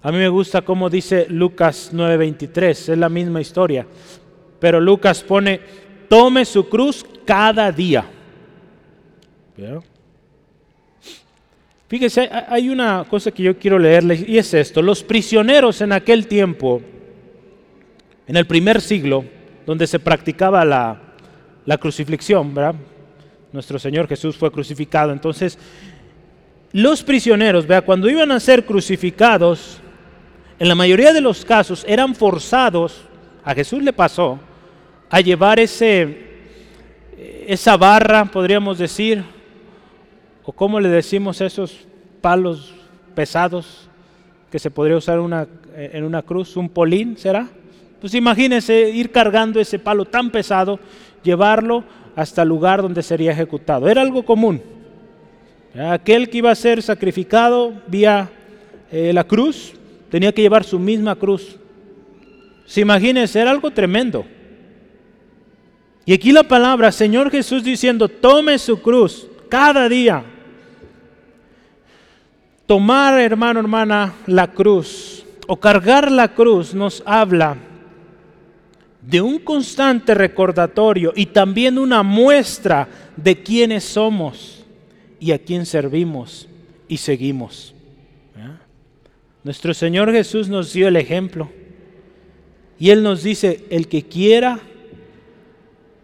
A 0.00 0.12
mí 0.12 0.18
me 0.18 0.28
gusta 0.28 0.62
como 0.62 0.88
dice 0.88 1.26
Lucas 1.28 1.90
9:23, 1.92 2.92
es 2.92 2.98
la 2.98 3.08
misma 3.08 3.40
historia. 3.40 3.86
Pero 4.64 4.80
Lucas 4.80 5.22
pone, 5.22 5.60
tome 6.08 6.42
su 6.46 6.70
cruz 6.70 7.04
cada 7.26 7.70
día. 7.70 8.02
Fíjese, 11.86 12.30
hay 12.48 12.70
una 12.70 13.04
cosa 13.06 13.30
que 13.30 13.42
yo 13.42 13.58
quiero 13.58 13.78
leerle 13.78 14.24
y 14.26 14.38
es 14.38 14.54
esto. 14.54 14.80
Los 14.80 15.02
prisioneros 15.02 15.82
en 15.82 15.92
aquel 15.92 16.26
tiempo, 16.26 16.80
en 18.26 18.36
el 18.36 18.46
primer 18.46 18.80
siglo, 18.80 19.26
donde 19.66 19.86
se 19.86 19.98
practicaba 19.98 20.64
la, 20.64 20.98
la 21.66 21.76
crucifixión, 21.76 22.54
¿verdad? 22.54 22.76
Nuestro 23.52 23.78
Señor 23.78 24.08
Jesús 24.08 24.34
fue 24.34 24.50
crucificado. 24.50 25.12
Entonces, 25.12 25.58
los 26.72 27.02
prisioneros, 27.02 27.66
¿verdad? 27.66 27.84
cuando 27.84 28.08
iban 28.08 28.32
a 28.32 28.40
ser 28.40 28.64
crucificados, 28.64 29.82
en 30.58 30.68
la 30.68 30.74
mayoría 30.74 31.12
de 31.12 31.20
los 31.20 31.44
casos 31.44 31.84
eran 31.86 32.14
forzados, 32.14 33.02
a 33.44 33.54
Jesús 33.54 33.82
le 33.82 33.92
pasó, 33.92 34.40
a 35.14 35.20
llevar 35.20 35.60
ese, 35.60 36.08
esa 37.46 37.76
barra, 37.76 38.24
podríamos 38.24 38.78
decir, 38.78 39.22
o 40.42 40.50
cómo 40.50 40.80
le 40.80 40.88
decimos 40.88 41.40
esos 41.40 41.86
palos 42.20 42.74
pesados 43.14 43.88
que 44.50 44.58
se 44.58 44.72
podría 44.72 44.96
usar 44.96 45.20
una, 45.20 45.46
en 45.76 46.02
una 46.02 46.22
cruz, 46.22 46.56
un 46.56 46.68
polín, 46.68 47.16
¿será? 47.16 47.46
Pues 48.00 48.12
imagínense 48.14 48.90
ir 48.90 49.12
cargando 49.12 49.60
ese 49.60 49.78
palo 49.78 50.04
tan 50.04 50.30
pesado, 50.30 50.80
llevarlo 51.22 51.84
hasta 52.16 52.42
el 52.42 52.48
lugar 52.48 52.82
donde 52.82 53.00
sería 53.04 53.30
ejecutado. 53.30 53.88
Era 53.88 54.02
algo 54.02 54.24
común. 54.24 54.60
Aquel 55.78 56.28
que 56.28 56.38
iba 56.38 56.50
a 56.50 56.56
ser 56.56 56.82
sacrificado 56.82 57.72
vía 57.86 58.28
eh, 58.90 59.12
la 59.12 59.22
cruz 59.22 59.74
tenía 60.10 60.32
que 60.32 60.42
llevar 60.42 60.64
su 60.64 60.80
misma 60.80 61.14
cruz. 61.14 61.56
Se 62.66 62.80
imagínense, 62.80 63.40
era 63.40 63.52
algo 63.52 63.70
tremendo. 63.70 64.26
Y 66.06 66.12
aquí 66.12 66.32
la 66.32 66.42
palabra, 66.42 66.92
Señor 66.92 67.30
Jesús 67.30 67.64
diciendo, 67.64 68.08
tome 68.08 68.58
su 68.58 68.80
cruz 68.80 69.26
cada 69.48 69.88
día 69.88 70.24
Tomar, 72.66 73.20
hermano, 73.20 73.60
hermana, 73.60 74.14
la 74.26 74.52
cruz 74.52 75.24
o 75.46 75.56
cargar 75.56 76.10
la 76.10 76.34
cruz 76.34 76.72
nos 76.72 77.02
habla 77.04 77.58
de 79.02 79.20
un 79.20 79.38
constante 79.38 80.14
recordatorio 80.14 81.12
y 81.14 81.26
también 81.26 81.76
una 81.76 82.02
muestra 82.02 82.88
de 83.16 83.42
quiénes 83.42 83.84
somos 83.84 84.64
y 85.20 85.32
a 85.32 85.38
quién 85.38 85.66
servimos 85.66 86.48
y 86.88 86.96
seguimos. 86.96 87.74
Nuestro 89.42 89.74
Señor 89.74 90.10
Jesús 90.10 90.48
nos 90.48 90.72
dio 90.72 90.88
el 90.88 90.96
ejemplo 90.96 91.50
y 92.78 92.88
Él 92.88 93.02
nos 93.02 93.22
dice, 93.22 93.66
el 93.68 93.88
que 93.88 94.04
quiera 94.04 94.58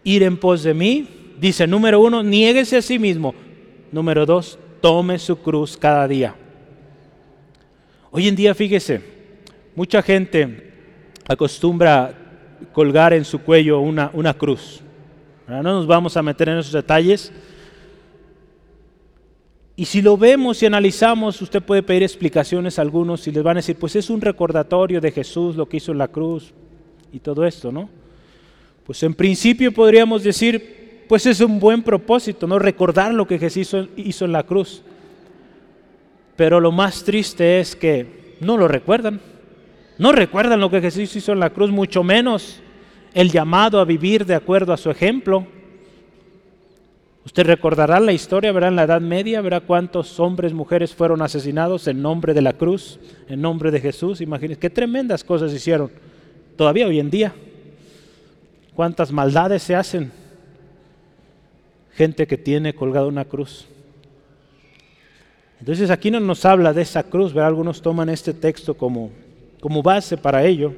ir 0.05 0.23
en 0.23 0.37
pos 0.37 0.63
de 0.63 0.75
mí, 0.75 1.09
dice, 1.41 1.67
número 1.67 2.01
uno, 2.01 2.23
niéguese 2.23 2.77
a 2.77 2.83
sí 2.83 2.99
mismo. 2.99 3.35
Número 3.93 4.27
dos, 4.27 4.59
tome 4.81 5.19
su 5.19 5.37
cruz 5.37 5.77
cada 5.77 6.07
día. 6.07 6.35
Hoy 8.11 8.29
en 8.29 8.37
día, 8.37 8.55
fíjese, 8.55 9.03
mucha 9.75 10.03
gente 10.03 10.73
acostumbra 11.29 12.15
colgar 12.73 13.13
en 13.13 13.25
su 13.25 13.41
cuello 13.41 13.81
una, 13.81 14.11
una 14.13 14.35
cruz. 14.35 14.81
No 15.47 15.63
nos 15.63 15.87
vamos 15.87 16.17
a 16.17 16.23
meter 16.23 16.49
en 16.49 16.59
esos 16.59 16.73
detalles. 16.73 17.33
Y 19.75 19.85
si 19.85 20.03
lo 20.03 20.17
vemos 20.17 20.63
y 20.63 20.67
analizamos, 20.67 21.41
usted 21.41 21.63
puede 21.63 21.83
pedir 21.83 22.03
explicaciones 22.03 22.79
a 22.79 22.83
algunos 22.83 23.27
y 23.27 23.33
les 23.33 23.43
van 23.43 23.57
a 23.57 23.61
decir, 23.61 23.77
pues 23.77 23.97
es 23.97 24.11
un 24.11 24.21
recordatorio 24.21 25.01
de 25.01 25.11
Jesús 25.11 25.57
lo 25.57 25.67
que 25.69 25.79
hizo 25.79 25.93
en 25.93 25.99
la 25.99 26.09
cruz 26.09 26.53
y 27.13 27.19
todo 27.19 27.45
esto, 27.45 27.73
¿no? 27.73 27.89
Pues 28.91 29.05
en 29.05 29.15
principio 29.15 29.71
podríamos 29.71 30.25
decir, 30.25 31.05
pues 31.09 31.25
es 31.25 31.41
un 31.41 31.61
buen 31.61 31.81
propósito, 31.81 32.49
¿no? 32.49 32.59
Recordar 32.59 33.15
lo 33.15 33.25
que 33.25 33.39
Jesús 33.39 33.87
hizo 33.95 34.25
en 34.25 34.33
la 34.33 34.43
cruz. 34.43 34.83
Pero 36.35 36.59
lo 36.59 36.73
más 36.73 37.05
triste 37.05 37.61
es 37.61 37.77
que 37.77 38.35
no 38.41 38.57
lo 38.57 38.67
recuerdan. 38.67 39.21
No 39.97 40.11
recuerdan 40.11 40.59
lo 40.59 40.73
que 40.73 40.81
Jesús 40.81 41.15
hizo 41.15 41.31
en 41.31 41.39
la 41.39 41.51
cruz, 41.51 41.71
mucho 41.71 42.03
menos 42.03 42.59
el 43.15 43.31
llamado 43.31 43.79
a 43.79 43.85
vivir 43.85 44.27
de 44.27 44.35
acuerdo 44.35 44.73
a 44.73 44.77
su 44.77 44.91
ejemplo. 44.91 45.47
Usted 47.25 47.47
recordará 47.47 48.01
la 48.01 48.11
historia, 48.11 48.51
verá 48.51 48.67
en 48.67 48.75
la 48.75 48.83
Edad 48.83 49.01
Media, 49.01 49.41
verá 49.41 49.61
cuántos 49.61 50.19
hombres, 50.19 50.53
mujeres 50.53 50.93
fueron 50.93 51.23
asesinados 51.23 51.87
en 51.87 52.03
nombre 52.03 52.35
de 52.35 52.43
la 52.43 52.55
cruz, 52.55 52.99
en 53.29 53.41
nombre 53.41 53.71
de 53.71 53.81
Jesús. 53.81 54.21
Imagínense 54.21 54.59
qué 54.59 54.69
tremendas 54.69 55.23
cosas 55.23 55.53
hicieron. 55.53 55.93
Todavía 56.57 56.89
hoy 56.89 56.99
en 56.99 57.09
día, 57.09 57.33
cuántas 58.75 59.13
maldades 59.13 59.63
se 59.63 59.75
hacen. 59.75 60.13
Gente 61.95 62.27
que 62.27 62.39
tiene 62.39 62.75
colgada 62.75 63.07
una 63.07 63.25
cruz. 63.25 63.67
Entonces 65.59 65.91
aquí 65.91 66.11
no 66.11 66.21
nos 66.21 66.45
habla 66.45 66.73
de 66.73 66.83
esa 66.83 67.03
cruz, 67.03 67.37
algunos 67.37 67.83
toman 67.83 68.09
este 68.09 68.33
texto 68.33 68.75
como, 68.75 69.11
como 69.61 69.83
base 69.83 70.17
para 70.17 70.45
ello. 70.45 70.75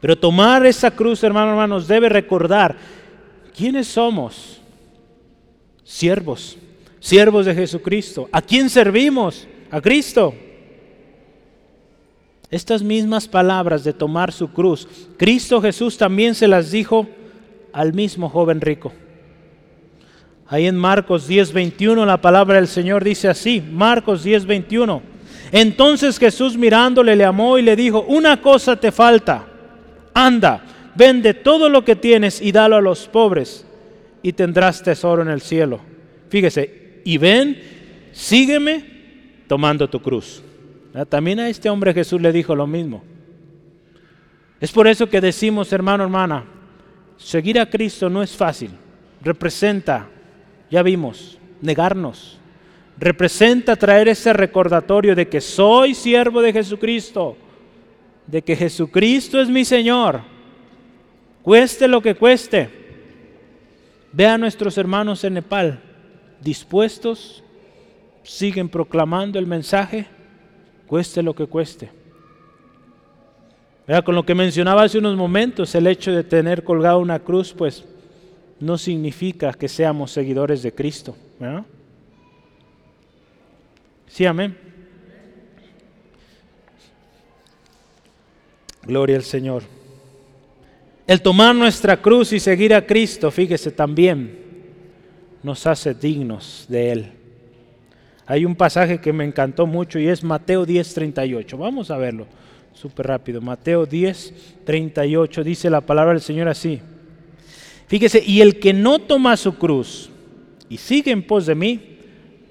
Pero 0.00 0.16
tomar 0.16 0.64
esa 0.64 0.90
cruz, 0.90 1.22
hermano, 1.24 1.50
hermanos, 1.50 1.88
debe 1.88 2.08
recordar 2.08 2.76
quiénes 3.56 3.88
somos. 3.88 4.60
Siervos, 5.82 6.56
siervos 7.00 7.46
de 7.46 7.54
Jesucristo. 7.54 8.28
¿A 8.30 8.40
quién 8.40 8.70
servimos? 8.70 9.48
A 9.70 9.80
Cristo. 9.80 10.32
Estas 12.50 12.82
mismas 12.82 13.28
palabras 13.28 13.84
de 13.84 13.92
tomar 13.92 14.32
su 14.32 14.52
cruz, 14.52 14.88
Cristo 15.16 15.62
Jesús 15.62 15.96
también 15.96 16.34
se 16.34 16.48
las 16.48 16.70
dijo 16.70 17.06
al 17.72 17.92
mismo 17.92 18.28
joven 18.28 18.60
rico. 18.60 18.92
Ahí 20.48 20.66
en 20.66 20.76
Marcos 20.76 21.28
10:21 21.28 22.04
la 22.04 22.20
palabra 22.20 22.56
del 22.56 22.66
Señor 22.66 23.04
dice 23.04 23.28
así, 23.28 23.60
Marcos 23.60 24.24
10:21. 24.24 25.00
Entonces 25.52 26.18
Jesús 26.18 26.56
mirándole 26.56 27.14
le 27.14 27.24
amó 27.24 27.56
y 27.56 27.62
le 27.62 27.76
dijo, 27.76 28.02
una 28.02 28.40
cosa 28.40 28.74
te 28.74 28.90
falta, 28.90 29.46
anda, 30.12 30.64
vende 30.96 31.34
todo 31.34 31.68
lo 31.68 31.84
que 31.84 31.94
tienes 31.94 32.40
y 32.40 32.50
dalo 32.50 32.76
a 32.76 32.80
los 32.80 33.06
pobres 33.06 33.64
y 34.22 34.32
tendrás 34.32 34.82
tesoro 34.82 35.22
en 35.22 35.28
el 35.28 35.40
cielo. 35.40 35.80
Fíjese, 36.28 37.00
y 37.04 37.16
ven, 37.16 37.60
sígueme 38.12 38.84
tomando 39.46 39.88
tu 39.88 40.00
cruz. 40.00 40.42
También 41.08 41.40
a 41.40 41.48
este 41.48 41.70
hombre 41.70 41.94
Jesús 41.94 42.20
le 42.20 42.32
dijo 42.32 42.54
lo 42.54 42.66
mismo. 42.66 43.02
Es 44.60 44.72
por 44.72 44.86
eso 44.86 45.08
que 45.08 45.20
decimos, 45.20 45.72
hermano, 45.72 46.04
hermana, 46.04 46.44
seguir 47.16 47.58
a 47.58 47.68
Cristo 47.68 48.10
no 48.10 48.22
es 48.22 48.36
fácil. 48.36 48.70
Representa, 49.22 50.08
ya 50.70 50.82
vimos, 50.82 51.38
negarnos. 51.60 52.38
Representa 52.98 53.76
traer 53.76 54.08
ese 54.08 54.32
recordatorio 54.32 55.14
de 55.14 55.28
que 55.28 55.40
soy 55.40 55.94
siervo 55.94 56.42
de 56.42 56.52
Jesucristo, 56.52 57.36
de 58.26 58.42
que 58.42 58.54
Jesucristo 58.56 59.40
es 59.40 59.48
mi 59.48 59.64
Señor, 59.64 60.20
cueste 61.42 61.88
lo 61.88 62.02
que 62.02 62.14
cueste. 62.14 62.68
Ve 64.12 64.26
a 64.26 64.36
nuestros 64.36 64.76
hermanos 64.76 65.24
en 65.24 65.34
Nepal, 65.34 65.80
dispuestos, 66.42 67.42
siguen 68.22 68.68
proclamando 68.68 69.38
el 69.38 69.46
mensaje, 69.46 70.06
cueste 70.90 71.22
lo 71.22 71.32
que 71.32 71.46
cueste. 71.46 71.88
Con 74.04 74.16
lo 74.16 74.26
que 74.26 74.34
mencionaba 74.34 74.82
hace 74.82 74.98
unos 74.98 75.16
momentos, 75.16 75.72
el 75.76 75.86
hecho 75.86 76.10
de 76.10 76.24
tener 76.24 76.64
colgado 76.64 76.98
una 76.98 77.20
cruz, 77.20 77.54
pues 77.56 77.84
no 78.58 78.76
significa 78.76 79.52
que 79.52 79.68
seamos 79.68 80.10
seguidores 80.10 80.64
de 80.64 80.74
Cristo. 80.74 81.16
Sí, 84.08 84.26
amén. 84.26 84.58
Gloria 88.82 89.14
al 89.14 89.22
Señor. 89.22 89.62
El 91.06 91.22
tomar 91.22 91.54
nuestra 91.54 92.02
cruz 92.02 92.32
y 92.32 92.40
seguir 92.40 92.74
a 92.74 92.84
Cristo, 92.84 93.30
fíjese 93.30 93.70
también, 93.70 94.40
nos 95.40 95.68
hace 95.68 95.94
dignos 95.94 96.66
de 96.68 96.90
Él. 96.90 97.19
Hay 98.30 98.44
un 98.44 98.54
pasaje 98.54 99.00
que 99.00 99.12
me 99.12 99.24
encantó 99.24 99.66
mucho 99.66 99.98
y 99.98 100.06
es 100.06 100.22
Mateo 100.22 100.64
10:38. 100.64 101.58
Vamos 101.58 101.90
a 101.90 101.96
verlo 101.96 102.28
súper 102.72 103.08
rápido. 103.08 103.40
Mateo 103.40 103.88
10:38 103.88 105.42
dice 105.42 105.68
la 105.68 105.80
palabra 105.80 106.12
del 106.12 106.22
Señor 106.22 106.46
así. 106.46 106.80
Fíjese, 107.88 108.22
y 108.24 108.40
el 108.40 108.60
que 108.60 108.72
no 108.72 109.00
toma 109.00 109.36
su 109.36 109.58
cruz 109.58 110.10
y 110.68 110.76
sigue 110.76 111.10
en 111.10 111.26
pos 111.26 111.46
de 111.46 111.56
mí, 111.56 111.98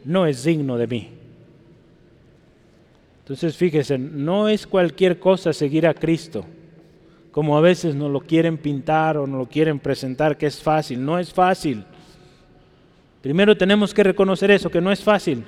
no 0.03 0.25
es 0.25 0.43
digno 0.43 0.75
de 0.75 0.87
mí. 0.87 1.07
Entonces 3.19 3.55
fíjese, 3.55 3.97
no 3.97 4.49
es 4.49 4.67
cualquier 4.67 5.17
cosa 5.17 5.53
seguir 5.53 5.87
a 5.87 5.93
Cristo 5.93 6.43
como 7.31 7.57
a 7.57 7.61
veces 7.61 7.95
nos 7.95 8.11
lo 8.11 8.19
quieren 8.19 8.57
pintar 8.57 9.17
o 9.17 9.25
nos 9.25 9.39
lo 9.39 9.45
quieren 9.45 9.79
presentar, 9.79 10.37
que 10.37 10.47
es 10.47 10.61
fácil. 10.61 11.05
No 11.05 11.17
es 11.17 11.31
fácil. 11.31 11.85
Primero 13.21 13.55
tenemos 13.55 13.93
que 13.93 14.03
reconocer 14.03 14.51
eso, 14.51 14.69
que 14.69 14.81
no 14.81 14.91
es 14.91 15.01
fácil. 15.01 15.45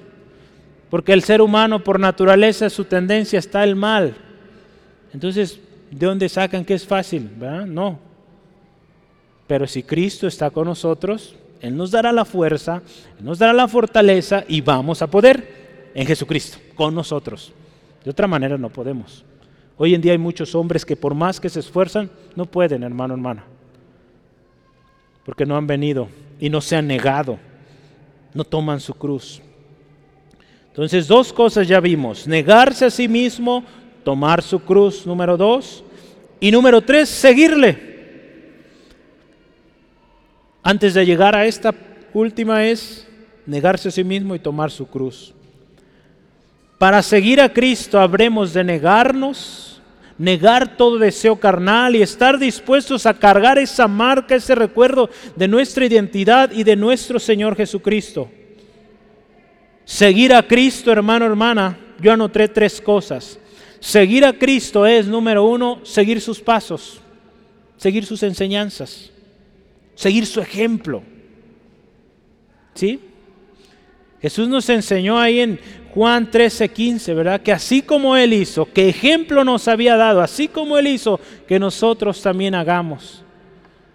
Porque 0.91 1.13
el 1.13 1.23
ser 1.23 1.41
humano 1.41 1.81
por 1.85 2.01
naturaleza, 2.01 2.69
su 2.69 2.83
tendencia 2.83 3.39
está 3.39 3.63
el 3.63 3.77
mal. 3.77 4.13
Entonces, 5.13 5.57
¿de 5.89 6.05
dónde 6.05 6.27
sacan 6.27 6.65
que 6.65 6.73
es 6.73 6.85
fácil? 6.85 7.31
No. 7.65 7.97
Pero 9.47 9.65
si 9.67 9.83
Cristo 9.83 10.27
está 10.27 10.49
con 10.49 10.67
nosotros, 10.67 11.33
Él 11.61 11.77
nos 11.77 11.91
dará 11.91 12.11
la 12.11 12.25
fuerza, 12.25 12.81
nos 13.21 13.39
dará 13.39 13.53
la 13.53 13.69
fortaleza 13.69 14.43
y 14.49 14.59
vamos 14.59 15.01
a 15.01 15.07
poder 15.07 15.91
en 15.95 16.05
Jesucristo, 16.05 16.57
con 16.75 16.93
nosotros. 16.93 17.53
De 18.03 18.11
otra 18.11 18.27
manera 18.27 18.57
no 18.57 18.69
podemos. 18.69 19.23
Hoy 19.77 19.95
en 19.95 20.01
día 20.01 20.11
hay 20.11 20.17
muchos 20.17 20.53
hombres 20.55 20.85
que 20.85 20.97
por 20.97 21.15
más 21.15 21.39
que 21.39 21.47
se 21.47 21.61
esfuerzan, 21.61 22.11
no 22.35 22.45
pueden, 22.45 22.83
hermano, 22.83 23.13
hermana. 23.13 23.45
Porque 25.23 25.45
no 25.45 25.55
han 25.55 25.67
venido 25.67 26.09
y 26.37 26.49
no 26.49 26.59
se 26.59 26.75
han 26.75 26.87
negado. 26.87 27.39
No 28.33 28.43
toman 28.43 28.81
su 28.81 28.93
cruz. 28.93 29.41
Entonces, 30.71 31.07
dos 31.07 31.33
cosas 31.33 31.67
ya 31.67 31.81
vimos. 31.81 32.25
Negarse 32.27 32.85
a 32.85 32.89
sí 32.89 33.07
mismo, 33.07 33.63
tomar 34.05 34.41
su 34.41 34.59
cruz, 34.61 35.05
número 35.05 35.35
dos. 35.35 35.83
Y 36.39 36.49
número 36.49 36.81
tres, 36.81 37.09
seguirle. 37.09 37.77
Antes 40.63 40.93
de 40.93 41.05
llegar 41.05 41.35
a 41.35 41.45
esta 41.45 41.75
última 42.13 42.65
es 42.65 43.07
negarse 43.45 43.89
a 43.89 43.91
sí 43.91 44.03
mismo 44.03 44.33
y 44.33 44.39
tomar 44.39 44.71
su 44.71 44.87
cruz. 44.87 45.33
Para 46.77 47.01
seguir 47.01 47.41
a 47.41 47.51
Cristo 47.51 47.99
habremos 47.99 48.53
de 48.53 48.63
negarnos, 48.63 49.81
negar 50.17 50.77
todo 50.77 50.97
deseo 50.97 51.35
carnal 51.35 51.95
y 51.95 52.01
estar 52.01 52.39
dispuestos 52.39 53.05
a 53.05 53.13
cargar 53.13 53.57
esa 53.57 53.87
marca, 53.87 54.35
ese 54.35 54.55
recuerdo 54.55 55.09
de 55.35 55.47
nuestra 55.47 55.85
identidad 55.85 56.51
y 56.51 56.63
de 56.63 56.75
nuestro 56.75 57.19
Señor 57.19 57.55
Jesucristo. 57.55 58.29
Seguir 59.91 60.33
a 60.33 60.41
Cristo, 60.41 60.89
hermano, 60.89 61.25
hermana, 61.25 61.77
yo 61.99 62.13
anoté 62.13 62.47
tres 62.47 62.79
cosas. 62.79 63.37
Seguir 63.81 64.23
a 64.23 64.31
Cristo 64.31 64.85
es, 64.85 65.05
número 65.05 65.43
uno, 65.43 65.81
seguir 65.83 66.21
sus 66.21 66.39
pasos, 66.39 67.01
seguir 67.75 68.05
sus 68.05 68.23
enseñanzas, 68.23 69.11
seguir 69.93 70.25
su 70.25 70.39
ejemplo. 70.39 71.03
¿Sí? 72.73 73.01
Jesús 74.21 74.47
nos 74.47 74.69
enseñó 74.69 75.19
ahí 75.19 75.41
en 75.41 75.59
Juan 75.93 76.31
13, 76.31 76.69
15, 76.69 77.13
¿verdad? 77.13 77.41
Que 77.41 77.51
así 77.51 77.81
como 77.81 78.15
Él 78.15 78.31
hizo, 78.31 78.63
que 78.71 78.87
ejemplo 78.87 79.43
nos 79.43 79.67
había 79.67 79.97
dado, 79.97 80.21
así 80.21 80.47
como 80.47 80.77
Él 80.77 80.87
hizo, 80.87 81.19
que 81.45 81.59
nosotros 81.59 82.21
también 82.21 82.55
hagamos. 82.55 83.25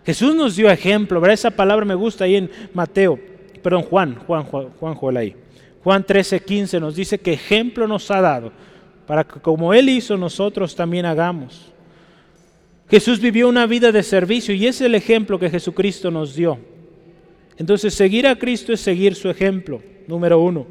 Jesús 0.05 0.35
nos 0.35 0.57
dio 0.57 0.71
ejemplo, 0.71 1.23
¿verdad? 1.23 1.33
Esa 1.33 1.51
palabra 1.51 1.87
me 1.87 1.95
gusta 1.95 2.25
ahí 2.25 2.37
en 2.37 2.51
Mateo, 2.75 3.19
perdón, 3.63 3.85
Juan, 3.85 4.17
Juan, 4.27 4.45
Juan, 4.45 4.69
Juan 4.79 4.95
Joel 4.95 5.17
ahí. 5.17 5.46
Juan 5.87 6.03
13, 6.03 6.41
15 6.41 6.81
nos 6.81 6.97
dice 6.97 7.17
que 7.17 7.35
ejemplo 7.35 7.87
nos 7.87 8.11
ha 8.11 8.21
dado, 8.21 8.51
para 9.07 9.23
que 9.23 9.39
como 9.39 9.73
Él 9.73 9.89
hizo, 9.89 10.17
nosotros 10.17 10.75
también 10.75 11.07
hagamos. 11.07 11.67
Jesús 12.91 13.21
vivió 13.21 13.49
una 13.49 13.69
vida 13.69 13.93
de 13.93 14.03
servicio 14.03 14.53
y 14.53 14.67
es 14.67 14.81
el 14.81 14.97
ejemplo 14.97 15.39
que 15.39 15.49
Jesucristo 15.49 16.11
nos 16.11 16.35
dio. 16.35 16.59
Entonces, 17.57 17.95
seguir 17.95 18.27
a 18.27 18.37
Cristo 18.37 18.73
es 18.73 18.81
seguir 18.81 19.15
su 19.15 19.31
ejemplo, 19.31 19.81
número 20.09 20.41
uno. 20.41 20.67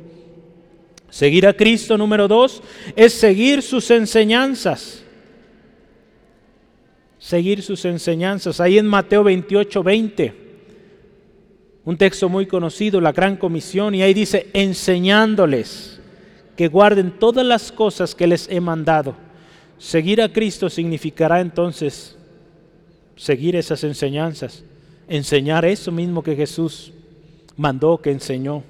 Seguir 1.10 1.47
a 1.47 1.54
Cristo, 1.54 1.97
número 1.97 2.28
dos, 2.28 2.62
es 2.93 3.13
seguir 3.13 3.62
sus 3.62 3.89
enseñanzas. 3.91 5.01
Seguir 7.19 7.62
sus 7.62 7.86
enseñanzas. 7.86 8.60
Ahí 8.60 8.78
en 8.78 8.86
Mateo 8.86 9.23
28, 9.23 9.82
20, 9.82 10.44
un 11.86 11.98
texto 11.98 12.28
muy 12.30 12.48
conocido, 12.48 13.00
la 13.00 13.12
gran 13.12 13.38
comisión, 13.38 13.93
y 13.93 14.02
ahí 14.02 14.13
dice, 14.13 14.50
enseñándoles 14.54 16.00
que 16.58 16.67
guarden 16.67 17.12
todas 17.12 17.45
las 17.45 17.71
cosas 17.71 18.15
que 18.15 18.28
les 18.28 18.50
he 18.50 18.60
mandado. 18.60 19.15
Seguir 19.78 20.21
a 20.21 20.32
Cristo 20.32 20.69
significará 20.69 21.41
entonces 21.41 22.17
seguir 23.15 23.56
esas 23.56 23.84
enseñanzas, 23.84 24.63
enseñar 25.08 25.63
eso 25.65 25.91
mismo 25.91 26.24
que 26.24 26.36
Jesús 26.36 26.91
mandó, 27.56 27.98
que 27.98 28.12
enseñó. 28.12 28.63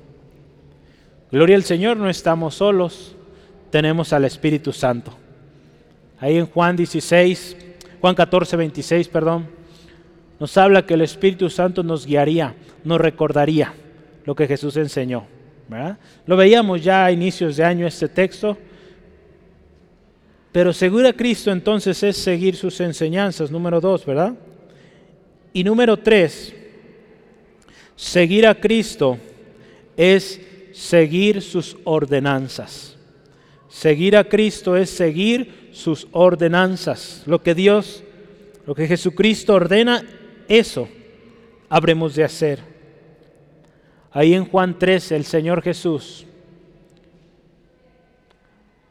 Gloria 1.31 1.55
al 1.55 1.63
Señor, 1.63 1.97
no 1.97 2.09
estamos 2.09 2.55
solos, 2.55 3.15
tenemos 3.71 4.13
al 4.13 4.25
Espíritu 4.25 4.73
Santo. 4.73 5.11
Ahí 6.19 6.37
en 6.37 6.47
Juan 6.47 6.75
16, 6.75 7.57
Juan 8.01 8.15
14, 8.15 8.55
26, 8.55 9.07
perdón, 9.07 9.47
nos 10.39 10.57
habla 10.57 10.85
que 10.85 10.95
el 10.95 11.01
Espíritu 11.01 11.49
Santo 11.49 11.83
nos 11.83 12.05
guiaría, 12.05 12.55
nos 12.83 12.99
recordaría 12.99 13.73
lo 14.25 14.35
que 14.35 14.47
Jesús 14.47 14.75
enseñó. 14.77 15.27
Lo 16.25 16.37
veíamos 16.37 16.83
ya 16.83 17.05
a 17.05 17.11
inicios 17.11 17.57
de 17.57 17.63
año 17.63 17.87
este 17.87 18.07
texto. 18.07 18.57
Pero 20.51 20.71
seguir 20.71 21.05
a 21.05 21.13
Cristo 21.13 21.51
entonces 21.51 22.01
es 22.03 22.15
seguir 22.15 22.55
sus 22.55 22.79
enseñanzas, 22.79 23.51
número 23.51 23.81
dos, 23.81 24.05
¿verdad? 24.05 24.33
Y 25.51 25.63
número 25.63 25.97
tres, 25.97 26.53
seguir 27.95 28.47
a 28.47 28.55
Cristo 28.55 29.17
es 29.97 30.41
seguir 30.71 31.41
sus 31.41 31.77
ordenanzas. 31.83 32.97
Seguir 33.67 34.15
a 34.15 34.23
Cristo 34.23 34.77
es 34.77 34.89
seguir 34.89 35.69
sus 35.73 36.07
ordenanzas. 36.11 37.23
Lo 37.25 37.43
que 37.43 37.53
Dios, 37.53 38.03
lo 38.65 38.75
que 38.75 38.87
Jesucristo 38.87 39.55
ordena, 39.55 40.05
eso 40.47 40.87
habremos 41.69 42.15
de 42.15 42.23
hacer. 42.23 42.59
Ahí 44.11 44.33
en 44.33 44.45
Juan 44.45 44.77
13, 44.77 45.15
el 45.15 45.25
Señor 45.25 45.61
Jesús, 45.61 46.25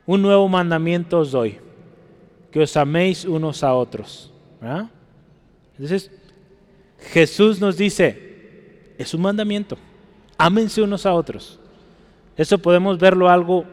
un 0.06 0.20
nuevo 0.20 0.46
mandamiento 0.48 1.18
os 1.20 1.30
doy, 1.30 1.58
que 2.50 2.60
os 2.60 2.76
améis 2.76 3.24
unos 3.24 3.62
a 3.62 3.74
otros. 3.74 4.30
Entonces, 5.72 6.10
Jesús 7.12 7.60
nos 7.60 7.76
dice, 7.76 8.92
es 8.98 9.14
un 9.14 9.22
mandamiento, 9.22 9.78
ámense 10.36 10.82
unos 10.82 11.06
a 11.06 11.14
otros. 11.14 11.58
Eso 12.36 12.58
podemos 12.58 12.98
verlo 12.98 13.28
algo 13.28 13.64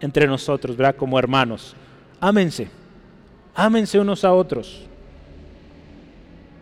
entre 0.00 0.26
nosotros, 0.26 0.76
¿verdad? 0.76 0.96
Como 0.96 1.18
hermanos. 1.18 1.74
Ámense. 2.20 2.68
Ámense 3.54 3.98
unos 3.98 4.24
a 4.24 4.32
otros. 4.32 4.82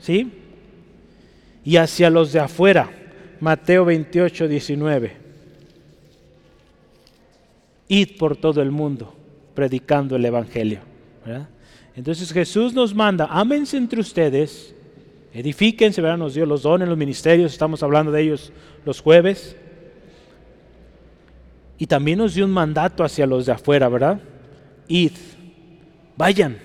¿Sí? 0.00 0.30
Y 1.64 1.76
hacia 1.76 2.10
los 2.10 2.32
de 2.32 2.40
afuera. 2.40 2.90
Mateo 3.40 3.84
28, 3.84 4.48
19. 4.48 5.16
Id 7.88 8.16
por 8.18 8.36
todo 8.36 8.62
el 8.62 8.70
mundo 8.70 9.14
predicando 9.54 10.16
el 10.16 10.24
Evangelio. 10.24 10.80
Entonces 11.96 12.32
Jesús 12.32 12.74
nos 12.74 12.94
manda, 12.94 13.26
ámense 13.30 13.76
entre 13.76 14.00
ustedes, 14.00 14.74
edifíquense, 15.32 16.02
¿verdad? 16.02 16.18
nos 16.18 16.34
dio 16.34 16.44
los 16.44 16.62
dones, 16.62 16.88
los 16.88 16.98
ministerios, 16.98 17.52
estamos 17.52 17.82
hablando 17.82 18.10
de 18.10 18.22
ellos 18.22 18.52
los 18.84 19.00
jueves. 19.00 19.56
Y 21.78 21.86
también 21.86 22.18
nos 22.18 22.34
dio 22.34 22.44
un 22.44 22.52
mandato 22.52 23.04
hacia 23.04 23.26
los 23.26 23.46
de 23.46 23.52
afuera, 23.52 23.88
¿verdad? 23.88 24.20
Id, 24.88 25.12
vayan 26.16 26.58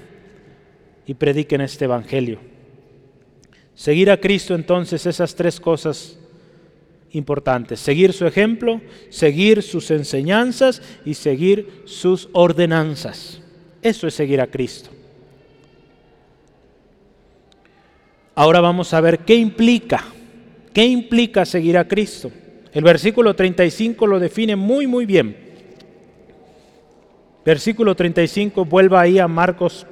y 1.05 1.13
prediquen 1.13 1.61
este 1.61 1.85
Evangelio. 1.85 2.39
Seguir 3.79 4.11
a 4.11 4.19
Cristo 4.19 4.55
entonces, 4.55 5.05
esas 5.05 5.33
tres 5.35 5.57
cosas 5.57 6.19
importantes. 7.11 7.79
Seguir 7.79 8.11
su 8.11 8.27
ejemplo, 8.27 8.81
seguir 9.09 9.63
sus 9.63 9.89
enseñanzas 9.89 10.81
y 11.05 11.13
seguir 11.13 11.83
sus 11.85 12.27
ordenanzas. 12.33 13.39
Eso 13.81 14.05
es 14.05 14.13
seguir 14.13 14.41
a 14.41 14.47
Cristo. 14.47 14.89
Ahora 18.35 18.59
vamos 18.59 18.93
a 18.93 18.99
ver 18.99 19.19
qué 19.19 19.35
implica, 19.35 20.03
qué 20.73 20.83
implica 20.83 21.45
seguir 21.45 21.77
a 21.77 21.87
Cristo. 21.87 22.29
El 22.73 22.83
versículo 22.83 23.33
35 23.33 24.05
lo 24.07 24.19
define 24.19 24.57
muy, 24.57 24.87
muy 24.87 25.05
bien. 25.05 25.37
Versículo 27.45 27.95
35, 27.95 28.65
vuelva 28.65 28.99
ahí 28.99 29.19
a 29.19 29.29
Marcos 29.29 29.87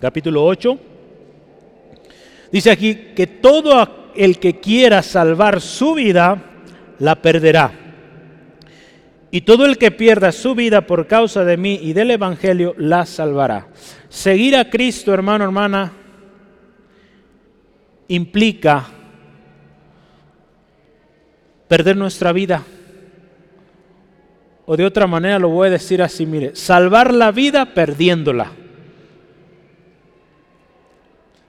capítulo 0.00 0.46
8. 0.46 0.78
Dice 2.50 2.70
aquí 2.70 2.94
que 3.14 3.26
todo 3.26 4.10
el 4.14 4.38
que 4.38 4.60
quiera 4.60 5.02
salvar 5.02 5.60
su 5.60 5.94
vida, 5.94 6.42
la 6.98 7.16
perderá. 7.16 7.72
Y 9.30 9.42
todo 9.42 9.66
el 9.66 9.76
que 9.76 9.90
pierda 9.90 10.32
su 10.32 10.54
vida 10.54 10.86
por 10.86 11.06
causa 11.06 11.44
de 11.44 11.56
mí 11.56 11.78
y 11.82 11.92
del 11.92 12.12
Evangelio, 12.12 12.74
la 12.78 13.04
salvará. 13.04 13.68
Seguir 14.08 14.56
a 14.56 14.70
Cristo, 14.70 15.12
hermano, 15.12 15.44
hermana, 15.44 15.92
implica 18.08 18.86
perder 21.68 21.96
nuestra 21.96 22.32
vida. 22.32 22.62
O 24.64 24.76
de 24.76 24.84
otra 24.84 25.06
manera 25.06 25.38
lo 25.38 25.48
voy 25.48 25.68
a 25.68 25.72
decir 25.72 26.02
así, 26.02 26.26
mire, 26.26 26.56
salvar 26.56 27.12
la 27.12 27.30
vida 27.30 27.66
perdiéndola. 27.74 28.52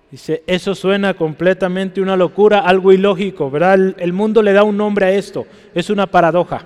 Dice, 0.10 0.44
eso 0.48 0.74
suena 0.74 1.16
completamente 1.16 2.00
una 2.00 2.16
locura, 2.16 2.60
algo 2.60 2.94
ilógico, 2.94 3.52
¿verdad? 3.52 3.74
El, 3.74 3.96
el, 4.00 4.14
mundo 4.14 4.42
le 4.42 4.54
da 4.54 4.64
un 4.64 4.78
nombre 4.78 5.06
a 5.06 5.12
esto, 5.12 5.46
es 5.76 5.90
una 5.90 6.08
paradoja, 6.08 6.66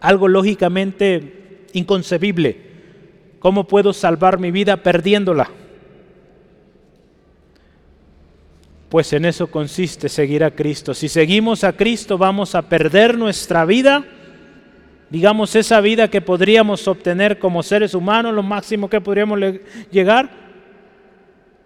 algo 0.00 0.28
lógicamente 0.28 1.66
inconcebible. 1.74 2.56
¿Cómo 3.38 3.64
puedo 3.64 3.92
salvar 3.92 4.38
mi 4.38 4.50
vida 4.50 4.78
perdiéndola? 4.78 5.50
Pues 8.88 9.12
en 9.12 9.26
eso 9.26 9.48
consiste 9.48 10.08
seguir 10.08 10.42
a 10.44 10.52
Cristo. 10.52 10.94
Si 10.94 11.08
seguimos 11.08 11.64
a 11.64 11.74
Cristo 11.74 12.16
vamos 12.16 12.54
a 12.54 12.62
perder 12.62 13.18
nuestra 13.18 13.66
vida, 13.66 14.04
digamos 15.10 15.54
esa 15.56 15.82
vida 15.82 16.08
que 16.08 16.22
podríamos 16.22 16.88
obtener 16.88 17.38
como 17.38 17.62
seres 17.62 17.92
humanos, 17.92 18.32
lo 18.32 18.42
máximo 18.42 18.88
que 18.88 19.00
podríamos 19.00 19.38
llegar, 19.90 20.30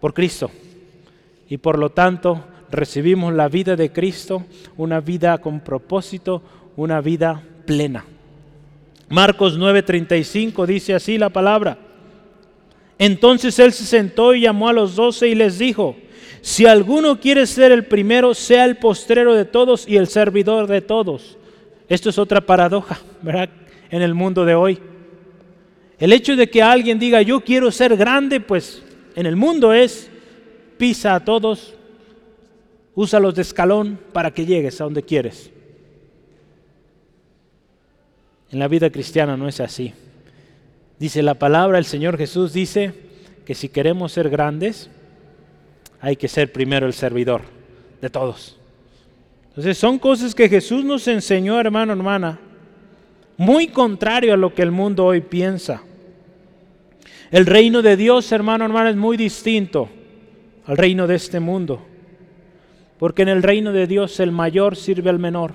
por 0.00 0.14
Cristo. 0.14 0.50
Y 1.48 1.58
por 1.58 1.78
lo 1.78 1.90
tanto 1.90 2.44
recibimos 2.70 3.32
la 3.32 3.48
vida 3.48 3.76
de 3.76 3.90
Cristo, 3.92 4.44
una 4.76 5.00
vida 5.00 5.38
con 5.38 5.60
propósito, 5.60 6.42
una 6.76 7.00
vida 7.00 7.42
plena. 7.64 8.04
Marcos 9.08 9.58
9:35 9.58 10.66
dice 10.66 10.94
así 10.94 11.16
la 11.16 11.30
palabra. 11.30 11.78
Entonces 12.98 13.58
él 13.58 13.72
se 13.72 13.84
sentó 13.84 14.34
y 14.34 14.42
llamó 14.42 14.68
a 14.68 14.72
los 14.72 14.96
doce 14.96 15.28
y 15.28 15.34
les 15.34 15.58
dijo, 15.58 15.96
si 16.40 16.66
alguno 16.66 17.20
quiere 17.20 17.46
ser 17.46 17.72
el 17.72 17.86
primero, 17.86 18.34
sea 18.34 18.64
el 18.64 18.76
postrero 18.76 19.34
de 19.34 19.44
todos 19.44 19.88
y 19.88 19.96
el 19.96 20.08
servidor 20.08 20.66
de 20.66 20.80
todos. 20.80 21.38
Esto 21.88 22.10
es 22.10 22.18
otra 22.18 22.40
paradoja, 22.40 23.00
¿verdad? 23.22 23.48
En 23.90 24.02
el 24.02 24.14
mundo 24.14 24.44
de 24.44 24.54
hoy. 24.54 24.78
El 25.98 26.12
hecho 26.12 26.36
de 26.36 26.50
que 26.50 26.62
alguien 26.62 26.98
diga 26.98 27.22
yo 27.22 27.40
quiero 27.40 27.70
ser 27.70 27.96
grande, 27.96 28.40
pues 28.40 28.82
en 29.16 29.26
el 29.26 29.36
mundo 29.36 29.72
es 29.72 30.10
pisa 30.78 31.14
a 31.14 31.24
todos, 31.24 31.74
úsalos 32.94 33.34
de 33.34 33.42
escalón 33.42 33.98
para 34.12 34.30
que 34.30 34.46
llegues 34.46 34.80
a 34.80 34.84
donde 34.84 35.02
quieres. 35.02 35.50
En 38.50 38.58
la 38.58 38.68
vida 38.68 38.88
cristiana 38.88 39.36
no 39.36 39.46
es 39.46 39.60
así. 39.60 39.92
Dice 40.98 41.22
la 41.22 41.34
palabra, 41.34 41.78
el 41.78 41.84
Señor 41.84 42.16
Jesús 42.16 42.52
dice 42.52 42.94
que 43.44 43.54
si 43.54 43.68
queremos 43.68 44.12
ser 44.12 44.30
grandes, 44.30 44.88
hay 46.00 46.16
que 46.16 46.28
ser 46.28 46.52
primero 46.52 46.86
el 46.86 46.94
servidor 46.94 47.42
de 48.00 48.08
todos. 48.08 48.56
Entonces 49.48 49.76
son 49.76 49.98
cosas 49.98 50.34
que 50.34 50.48
Jesús 50.48 50.84
nos 50.84 51.06
enseñó, 51.08 51.60
hermano, 51.60 51.92
hermana, 51.92 52.38
muy 53.36 53.68
contrario 53.68 54.34
a 54.34 54.36
lo 54.36 54.54
que 54.54 54.62
el 54.62 54.70
mundo 54.70 55.04
hoy 55.04 55.20
piensa. 55.20 55.82
El 57.30 57.44
reino 57.44 57.82
de 57.82 57.96
Dios, 57.96 58.32
hermano, 58.32 58.64
hermana, 58.64 58.90
es 58.90 58.96
muy 58.96 59.16
distinto 59.16 59.90
al 60.68 60.76
reino 60.76 61.06
de 61.06 61.16
este 61.16 61.40
mundo. 61.40 61.80
Porque 62.98 63.22
en 63.22 63.28
el 63.28 63.42
reino 63.42 63.72
de 63.72 63.86
Dios 63.86 64.20
el 64.20 64.30
mayor 64.30 64.76
sirve 64.76 65.08
al 65.08 65.18
menor. 65.18 65.54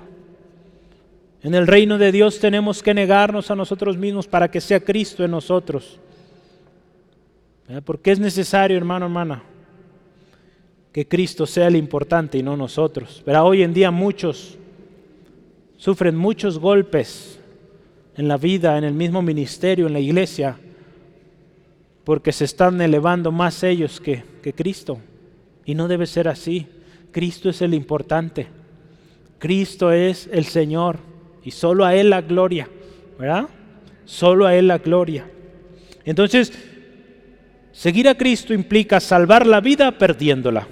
En 1.42 1.54
el 1.54 1.68
reino 1.68 1.98
de 1.98 2.10
Dios 2.10 2.40
tenemos 2.40 2.82
que 2.82 2.94
negarnos 2.94 3.50
a 3.50 3.54
nosotros 3.54 3.96
mismos 3.96 4.26
para 4.26 4.50
que 4.50 4.60
sea 4.60 4.80
Cristo 4.80 5.24
en 5.24 5.30
nosotros. 5.30 6.00
Porque 7.84 8.10
es 8.10 8.18
necesario, 8.18 8.76
hermano, 8.76 9.06
hermana, 9.06 9.42
que 10.90 11.06
Cristo 11.06 11.46
sea 11.46 11.68
el 11.68 11.76
importante 11.76 12.36
y 12.36 12.42
no 12.42 12.56
nosotros. 12.56 13.22
Pero 13.24 13.44
hoy 13.44 13.62
en 13.62 13.72
día 13.72 13.92
muchos 13.92 14.58
sufren 15.76 16.16
muchos 16.16 16.58
golpes 16.58 17.38
en 18.16 18.26
la 18.26 18.36
vida, 18.36 18.76
en 18.78 18.84
el 18.84 18.94
mismo 18.94 19.22
ministerio, 19.22 19.86
en 19.86 19.92
la 19.92 20.00
iglesia, 20.00 20.58
porque 22.04 22.32
se 22.32 22.44
están 22.44 22.80
elevando 22.80 23.32
más 23.32 23.62
ellos 23.62 24.00
que, 24.00 24.22
que 24.42 24.52
Cristo. 24.52 24.98
Y 25.64 25.74
no 25.74 25.88
debe 25.88 26.06
ser 26.06 26.28
así. 26.28 26.66
Cristo 27.12 27.48
es 27.48 27.62
el 27.62 27.74
importante. 27.74 28.46
Cristo 29.38 29.92
es 29.92 30.28
el 30.32 30.44
Señor 30.44 30.98
y 31.42 31.50
solo 31.50 31.84
a 31.84 31.94
Él 31.94 32.10
la 32.10 32.22
gloria, 32.22 32.68
¿verdad? 33.18 33.48
Solo 34.04 34.46
a 34.46 34.54
Él 34.54 34.68
la 34.68 34.78
gloria. 34.78 35.26
Entonces, 36.04 36.52
seguir 37.72 38.08
a 38.08 38.14
Cristo 38.14 38.54
implica 38.54 39.00
salvar 39.00 39.46
la 39.46 39.60
vida 39.60 39.92
perdiéndola 39.98 40.66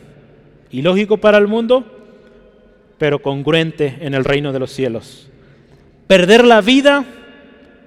ilógico 0.73 1.19
para 1.19 1.39
el 1.39 1.47
mundo, 1.47 1.85
pero 2.99 3.21
congruente 3.21 3.99
en 4.01 4.15
el 4.15 4.25
reino 4.25 4.53
de 4.53 4.59
los 4.59 4.73
cielos. 4.73 5.29
Perder 6.07 6.45
la 6.45 6.61
vida 6.61 7.05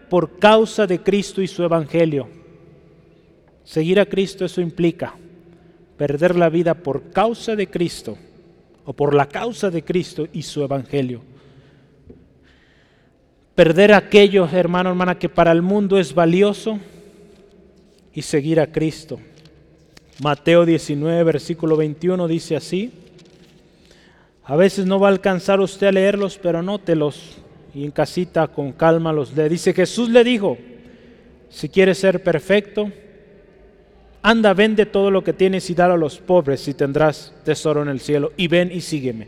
por 0.10 0.38
causa 0.40 0.88
de 0.88 1.00
Cristo 1.02 1.42
y 1.42 1.48
su 1.48 1.64
Evangelio. 1.64 2.30
Seguir 3.65 3.99
a 3.99 4.06
Cristo 4.06 4.45
eso 4.45 4.62
implica 4.62 5.15
perder 5.97 6.36
la 6.36 6.49
vida 6.49 6.75
por 6.75 7.10
causa 7.10 7.56
de 7.56 7.67
Cristo 7.67 8.17
o 8.86 8.93
por 8.93 9.13
la 9.15 9.28
causa 9.28 9.69
de 9.71 9.84
Cristo 9.84 10.28
y 10.32 10.43
su 10.43 10.63
Evangelio. 10.63 11.21
Perder 13.56 13.93
aquello, 13.93 14.47
hermano, 14.51 14.89
hermana, 14.89 15.17
que 15.17 15.30
para 15.30 15.51
el 15.51 15.62
mundo 15.62 15.97
es 15.97 16.13
valioso 16.13 16.78
y 18.13 18.21
seguir 18.21 18.60
a 18.60 18.71
Cristo. 18.71 19.19
Mateo 20.21 20.65
19, 20.65 21.23
versículo 21.23 21.75
21 21.75 22.28
dice 22.28 22.56
así. 22.56 22.91
A 24.43 24.56
veces 24.56 24.86
no 24.86 24.99
va 24.99 25.08
a 25.08 25.12
alcanzar 25.12 25.60
usted 25.60 25.88
a 25.88 25.91
leerlos, 25.91 26.38
pero 26.38 26.60
anótelos 26.60 27.38
y 27.74 27.84
en 27.84 27.91
casita 27.91 28.47
con 28.47 28.74
calma 28.74 29.11
los 29.11 29.36
lee. 29.36 29.49
Dice 29.49 29.74
Jesús 29.74 30.09
le 30.09 30.24
dijo, 30.24 30.57
si 31.49 31.68
quieres 31.68 31.97
ser 31.97 32.22
perfecto, 32.22 32.91
anda, 34.26 34.55
vende 34.55 34.88
todo 34.88 35.11
lo 35.11 35.23
que 35.23 35.34
tienes 35.34 35.69
y 35.69 35.76
dalo 35.76 35.93
a 35.93 35.97
los 35.97 36.17
pobres 36.17 36.67
y 36.67 36.73
tendrás 36.73 37.32
tesoro 37.43 37.84
en 37.84 37.89
el 37.89 37.99
cielo. 37.99 38.32
Y 38.36 38.47
ven 38.47 38.71
y 38.71 38.82
sígueme. 38.82 39.28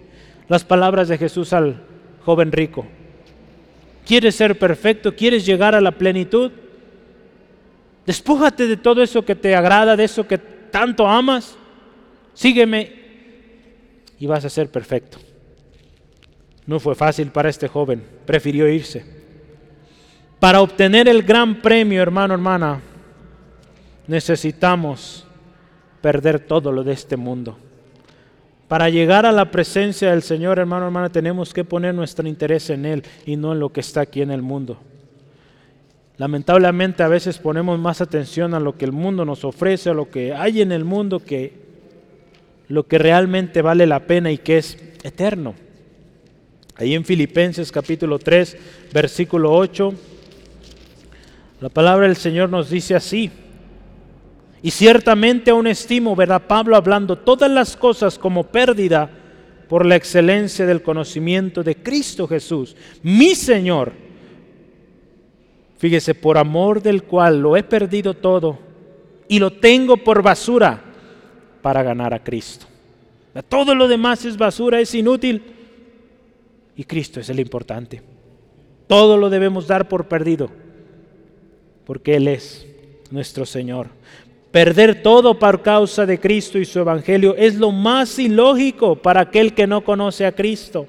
Las 0.50 0.64
palabras 0.64 1.08
de 1.08 1.20
Jesús 1.20 1.54
al 1.54 1.84
joven 2.26 2.52
rico. 2.52 2.84
¿Quieres 4.08 4.36
ser 4.36 4.58
perfecto? 4.58 5.16
¿Quieres 5.16 5.46
llegar 5.46 5.76
a 5.76 5.82
la 5.82 5.92
plenitud? 5.92 6.52
Despújate 8.08 8.66
de 8.66 8.78
todo 8.78 9.04
eso 9.04 9.24
que 9.24 9.36
te 9.36 9.56
agrada, 9.56 9.96
de 9.96 10.06
eso 10.06 10.28
que 10.28 10.40
tanto 10.40 11.06
amas, 11.06 11.56
sígueme 12.34 12.92
y 14.20 14.26
vas 14.26 14.46
a 14.46 14.50
ser 14.50 14.70
perfecto. 14.70 15.20
No 16.66 16.80
fue 16.80 16.96
fácil 16.96 17.28
para 17.28 17.50
este 17.50 17.68
joven, 17.68 18.04
prefirió 18.26 18.68
irse. 18.68 19.06
Para 20.40 20.62
obtener 20.62 21.08
el 21.08 21.22
gran 21.22 21.62
premio, 21.62 22.02
hermano, 22.02 22.34
hermana, 22.34 22.82
necesitamos 24.08 25.26
perder 26.02 26.40
todo 26.40 26.72
lo 26.72 26.84
de 26.84 26.94
este 26.94 27.18
mundo. 27.18 27.58
Para 28.68 28.90
llegar 28.90 29.26
a 29.26 29.32
la 29.32 29.50
presencia 29.50 30.12
del 30.12 30.22
Señor, 30.22 30.60
hermano, 30.60 30.86
hermana, 30.86 31.10
tenemos 31.10 31.54
que 31.54 31.64
poner 31.64 31.96
nuestro 31.96 32.28
interés 32.28 32.70
en 32.70 32.86
Él 32.86 33.04
y 33.26 33.38
no 33.38 33.54
en 33.54 33.60
lo 33.60 33.70
que 33.70 33.80
está 33.80 34.02
aquí 34.02 34.22
en 34.22 34.32
el 34.32 34.42
mundo. 34.42 34.78
Lamentablemente 36.18 37.04
a 37.04 37.08
veces 37.08 37.38
ponemos 37.38 37.80
más 37.80 38.02
atención 38.02 38.54
a 38.54 38.60
lo 38.60 38.76
que 38.76 38.86
el 38.86 38.92
mundo 38.92 39.24
nos 39.24 39.46
ofrece, 39.46 39.92
a 39.92 39.94
lo 39.94 40.10
que 40.10 40.34
hay 40.34 40.62
en 40.62 40.72
el 40.72 40.84
mundo, 40.84 41.20
que 41.20 41.68
lo 42.68 42.88
que 42.88 42.98
realmente 42.98 43.62
vale 43.62 43.86
la 43.86 44.02
pena 44.02 44.32
y 44.32 44.38
que 44.38 44.58
es 44.58 44.78
eterno. 45.04 45.54
Ahí 46.76 46.94
en 46.94 47.06
Filipenses 47.06 47.72
capítulo 47.72 48.20
3, 48.20 48.58
versículo 48.94 49.54
8, 49.54 49.94
la 51.62 51.70
palabra 51.70 52.08
del 52.08 52.18
Señor 52.18 52.50
nos 52.50 52.70
dice 52.70 52.96
así, 52.96 53.32
y 54.62 54.72
ciertamente 54.72 55.52
aún 55.52 55.68
estimo, 55.68 56.16
verá 56.16 56.40
Pablo 56.40 56.76
hablando 56.76 57.18
todas 57.18 57.50
las 57.50 57.78
cosas 57.78 58.18
como 58.18 58.44
pérdida 58.44 59.10
por 59.68 59.86
la 59.86 59.96
excelencia 59.96 60.66
del 60.66 60.82
conocimiento 60.82 61.64
de 61.64 61.76
Cristo 61.76 62.28
Jesús, 62.28 62.76
mi 63.04 63.36
Señor. 63.36 63.94
Fíjese, 65.78 66.16
por 66.16 66.38
amor 66.38 66.82
del 66.82 67.04
cual 67.04 67.42
lo 67.42 67.56
he 67.56 67.64
perdido 67.64 68.16
todo 68.16 68.58
y 69.28 69.38
lo 69.40 69.52
tengo 69.52 69.98
por 69.98 70.24
basura 70.24 70.82
para 71.62 71.84
ganar 71.84 72.14
a 72.14 72.24
Cristo. 72.24 72.66
Todo 73.48 73.76
lo 73.76 73.88
demás 73.88 74.26
es 74.26 74.38
basura, 74.38 74.80
es 74.80 74.96
inútil 74.96 75.44
y 76.76 76.84
Cristo 76.84 77.20
es 77.20 77.30
el 77.30 77.40
importante. 77.40 78.02
Todo 78.88 79.18
lo 79.18 79.30
debemos 79.30 79.68
dar 79.68 79.88
por 79.88 80.08
perdido 80.08 80.50
porque 81.86 82.16
Él 82.16 82.28
es 82.28 82.66
nuestro 83.12 83.46
Señor. 83.46 83.88
Perder 84.52 85.02
todo 85.04 85.38
por 85.38 85.62
causa 85.62 86.06
de 86.06 86.20
Cristo 86.20 86.58
y 86.58 86.66
su 86.66 86.80
Evangelio 86.80 87.36
es 87.36 87.56
lo 87.56 87.72
más 87.72 88.18
ilógico 88.18 88.96
para 88.96 89.22
aquel 89.22 89.54
que 89.54 89.68
no 89.68 89.84
conoce 89.84 90.26
a 90.26 90.32
Cristo. 90.32 90.88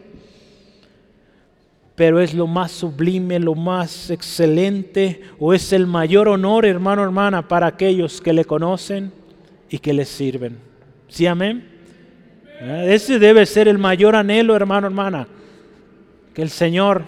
Pero 1.96 2.20
es 2.20 2.32
lo 2.32 2.46
más 2.46 2.70
sublime, 2.70 3.40
lo 3.40 3.56
más 3.56 4.10
excelente, 4.10 5.22
o 5.40 5.52
es 5.52 5.72
el 5.72 5.86
mayor 5.88 6.28
honor, 6.28 6.64
hermano, 6.64 7.02
hermana, 7.02 7.48
para 7.48 7.66
aquellos 7.66 8.20
que 8.20 8.32
le 8.32 8.44
conocen 8.44 9.12
y 9.68 9.78
que 9.78 9.92
le 9.92 10.04
sirven. 10.04 10.58
¿Sí, 11.08 11.26
amén? 11.26 11.68
Ese 12.60 13.18
debe 13.18 13.44
ser 13.46 13.66
el 13.66 13.78
mayor 13.78 14.14
anhelo, 14.14 14.54
hermano, 14.54 14.86
hermana, 14.86 15.26
que 16.32 16.42
el 16.42 16.50
Señor 16.50 17.02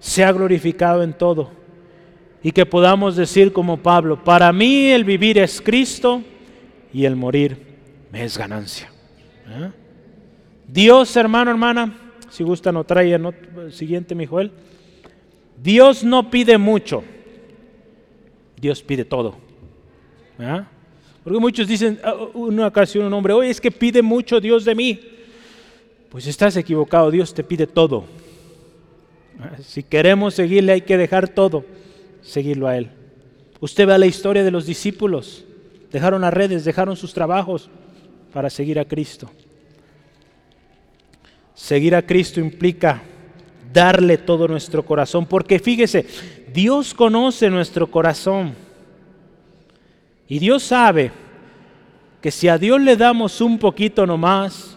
sea 0.00 0.32
glorificado 0.32 1.04
en 1.04 1.12
todo 1.12 1.63
y 2.44 2.52
que 2.52 2.66
podamos 2.66 3.16
decir 3.16 3.54
como 3.54 3.78
Pablo, 3.78 4.22
para 4.22 4.52
mí 4.52 4.90
el 4.90 5.02
vivir 5.02 5.38
es 5.38 5.62
Cristo 5.62 6.22
y 6.92 7.06
el 7.06 7.16
morir 7.16 7.56
es 8.12 8.36
ganancia. 8.36 8.92
¿Eh? 9.48 9.70
Dios, 10.68 11.16
hermano, 11.16 11.50
hermana, 11.50 11.96
si 12.28 12.44
gusta 12.44 12.70
no 12.70 12.84
trae 12.84 13.14
el 13.14 13.72
siguiente, 13.72 14.14
mi 14.14 14.26
Joel. 14.26 14.52
Dios 15.60 16.04
no 16.04 16.30
pide 16.30 16.58
mucho, 16.58 17.02
Dios 18.60 18.82
pide 18.82 19.06
todo. 19.06 19.36
¿Eh? 20.38 20.62
Porque 21.22 21.38
muchos 21.38 21.66
dicen, 21.66 21.98
ah, 22.04 22.14
una 22.34 22.66
ocasión 22.66 23.06
un 23.06 23.14
hombre, 23.14 23.32
oye, 23.32 23.48
es 23.48 23.60
que 23.60 23.70
pide 23.70 24.02
mucho 24.02 24.38
Dios 24.38 24.66
de 24.66 24.74
mí. 24.74 25.00
Pues 26.10 26.26
estás 26.26 26.58
equivocado, 26.58 27.10
Dios 27.10 27.32
te 27.32 27.42
pide 27.42 27.66
todo. 27.66 28.04
¿Eh? 29.40 29.62
Si 29.62 29.82
queremos 29.82 30.34
seguirle 30.34 30.72
hay 30.72 30.82
que 30.82 30.98
dejar 30.98 31.26
todo 31.26 31.64
seguirlo 32.24 32.66
a 32.66 32.76
Él. 32.76 32.90
Usted 33.60 33.86
ve 33.86 33.98
la 33.98 34.06
historia 34.06 34.42
de 34.42 34.50
los 34.50 34.66
discípulos. 34.66 35.44
Dejaron 35.92 36.22
las 36.22 36.34
redes, 36.34 36.64
dejaron 36.64 36.96
sus 36.96 37.14
trabajos 37.14 37.70
para 38.32 38.50
seguir 38.50 38.78
a 38.80 38.84
Cristo. 38.84 39.30
Seguir 41.54 41.94
a 41.94 42.02
Cristo 42.02 42.40
implica 42.40 43.02
darle 43.72 44.18
todo 44.18 44.48
nuestro 44.48 44.84
corazón, 44.84 45.26
porque 45.26 45.58
fíjese, 45.58 46.04
Dios 46.52 46.94
conoce 46.94 47.48
nuestro 47.48 47.90
corazón. 47.90 48.54
Y 50.28 50.38
Dios 50.38 50.62
sabe 50.62 51.12
que 52.20 52.30
si 52.30 52.48
a 52.48 52.58
Dios 52.58 52.80
le 52.80 52.96
damos 52.96 53.40
un 53.40 53.58
poquito 53.58 54.06
nomás, 54.06 54.76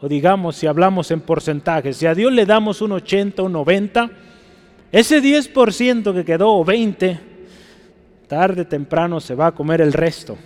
o 0.00 0.08
digamos 0.08 0.56
si 0.56 0.66
hablamos 0.66 1.10
en 1.10 1.20
porcentajes, 1.20 1.96
si 1.96 2.06
a 2.06 2.14
Dios 2.14 2.32
le 2.32 2.46
damos 2.46 2.80
un 2.80 2.92
80, 2.92 3.42
un 3.42 3.52
90, 3.52 4.10
ese 4.92 5.22
10% 5.22 6.12
que 6.14 6.24
quedó, 6.24 6.54
o 6.54 6.64
20, 6.64 7.18
tarde 8.26 8.62
o 8.62 8.66
temprano 8.66 9.20
se 9.20 9.34
va 9.34 9.48
a 9.48 9.52
comer 9.52 9.80
el 9.80 9.92
resto. 9.92 10.36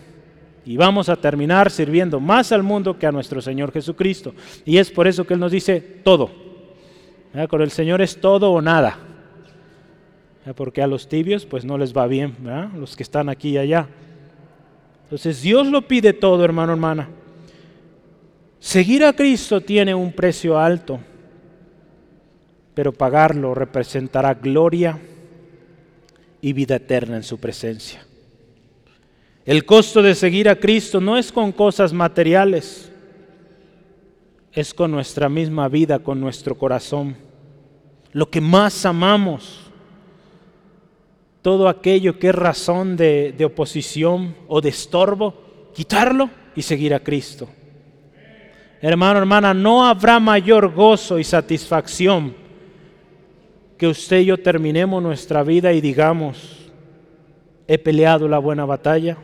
Y 0.67 0.77
vamos 0.77 1.09
a 1.09 1.17
terminar 1.17 1.71
sirviendo 1.71 2.21
más 2.21 2.53
al 2.53 2.63
mundo 2.63 2.99
que 2.99 3.07
a 3.07 3.13
nuestro 3.13 3.43
Señor 3.43 3.73
Jesucristo. 3.73 4.35
Y 4.65 4.79
es 4.79 4.91
por 4.91 5.07
eso 5.07 5.27
que 5.27 5.35
Él 5.35 5.41
nos 5.41 5.53
dice 5.53 5.81
todo. 5.81 6.31
Con 7.49 7.61
el 7.61 7.71
Señor 7.71 8.01
es 8.01 8.21
todo 8.21 8.53
o 8.53 8.63
nada. 8.63 8.99
Porque 10.57 10.83
a 10.83 10.87
los 10.87 11.09
tibios 11.09 11.45
pues 11.47 11.65
no 11.65 11.77
les 11.77 11.95
va 11.95 12.07
bien, 12.07 12.37
los 12.77 12.97
que 12.97 13.03
están 13.03 13.29
aquí 13.29 13.51
y 13.51 13.59
allá. 13.59 13.89
Entonces 15.05 15.43
Dios 15.43 15.67
lo 15.67 15.83
pide 15.83 16.13
todo, 16.13 16.45
hermano, 16.45 16.73
hermana. 16.73 17.09
Seguir 18.59 19.05
a 19.05 19.13
Cristo 19.13 19.61
tiene 19.61 19.95
un 19.95 20.13
precio 20.13 20.59
alto 20.59 21.01
pero 22.75 22.93
pagarlo 22.93 23.55
representará 23.55 24.35
gloria 24.35 24.99
y 26.41 26.53
vida 26.53 26.77
eterna 26.77 27.17
en 27.17 27.23
su 27.23 27.39
presencia. 27.39 28.05
El 29.45 29.65
costo 29.65 30.03
de 30.03 30.15
seguir 30.15 30.49
a 30.49 30.57
Cristo 30.57 31.01
no 31.01 31.17
es 31.17 31.31
con 31.31 31.53
cosas 31.53 31.93
materiales, 31.93 32.91
es 34.53 34.75
con 34.75 34.91
nuestra 34.91 35.29
misma 35.29 35.69
vida, 35.69 35.99
con 35.99 36.21
nuestro 36.21 36.57
corazón. 36.57 37.17
Lo 38.13 38.31
que 38.31 38.41
más 38.41 38.85
amamos, 38.87 39.61
todo 41.43 41.69
aquello 41.69 42.19
que 42.19 42.29
es 42.29 42.35
razón 42.35 42.97
de, 42.97 43.37
oposición 43.45 44.35
o 44.49 44.61
de 44.61 44.71
estorbo, 44.71 45.35
quitarlo 45.75 46.31
y 46.57 46.63
seguir 46.63 46.95
a 46.95 47.01
Cristo. 47.01 47.49
Hermano, 48.81 49.19
hermana, 49.19 49.53
no 49.55 49.87
habrá 49.87 50.19
mayor 50.21 50.73
gozo 50.73 51.19
y 51.19 51.25
satisfacción 51.25 52.44
que 53.77 53.87
usted 53.89 54.21
y 54.21 54.27
yo 54.27 54.39
terminemos 54.39 55.03
nuestra 55.03 55.43
vida 55.43 55.73
y 55.73 55.81
digamos, 55.81 56.71
he 57.67 57.79
peleado 57.79 58.29
la 58.29 58.39
buena 58.39 58.65
batalla, 58.65 59.17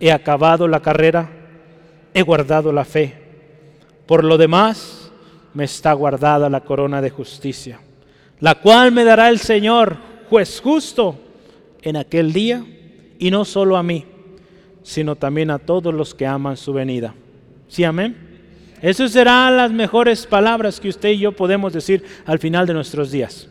he 0.00 0.12
acabado 0.12 0.68
la 0.68 0.80
carrera, 0.80 1.30
he 2.14 2.22
guardado 2.22 2.72
la 2.72 2.84
fe. 2.84 3.14
Por 4.06 4.24
lo 4.24 4.36
demás, 4.38 5.10
me 5.54 5.64
está 5.64 5.92
guardada 5.92 6.48
la 6.48 6.60
corona 6.60 7.00
de 7.00 7.10
justicia, 7.10 7.80
la 8.40 8.56
cual 8.56 8.92
me 8.92 9.04
dará 9.04 9.28
el 9.28 9.38
Señor, 9.38 9.96
juez 10.28 10.60
justo, 10.60 11.18
en 11.82 11.96
aquel 11.96 12.32
día, 12.32 12.64
y 13.18 13.30
no 13.30 13.44
solo 13.44 13.76
a 13.76 13.82
mí, 13.82 14.04
sino 14.82 15.16
también 15.16 15.50
a 15.50 15.58
todos 15.58 15.92
los 15.92 16.14
que 16.14 16.26
aman 16.26 16.56
su 16.56 16.72
venida. 16.72 17.14
¿Sí, 17.68 17.84
amén? 17.84 18.28
Esas 18.80 19.10
serán 19.10 19.56
las 19.56 19.72
mejores 19.72 20.26
palabras 20.26 20.78
que 20.78 20.88
usted 20.88 21.10
y 21.10 21.18
yo 21.18 21.32
podemos 21.32 21.72
decir 21.72 22.04
al 22.24 22.38
final 22.38 22.66
de 22.66 22.74
nuestros 22.74 23.10
días. 23.10 23.48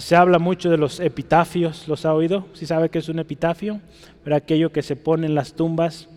Se 0.00 0.16
habla 0.16 0.38
mucho 0.38 0.68
de 0.68 0.76
los 0.76 1.00
epitafios, 1.00 1.88
¿los 1.88 2.04
ha 2.04 2.12
oído? 2.12 2.46
¿Sí 2.52 2.66
sabe 2.66 2.90
qué 2.90 2.98
es 2.98 3.08
un 3.08 3.18
epitafio? 3.20 3.80
Pero 4.22 4.36
aquello 4.36 4.70
que 4.70 4.82
se 4.82 4.96
pone 4.96 5.26
en 5.26 5.34
las 5.34 5.54
tumbas, 5.54 6.08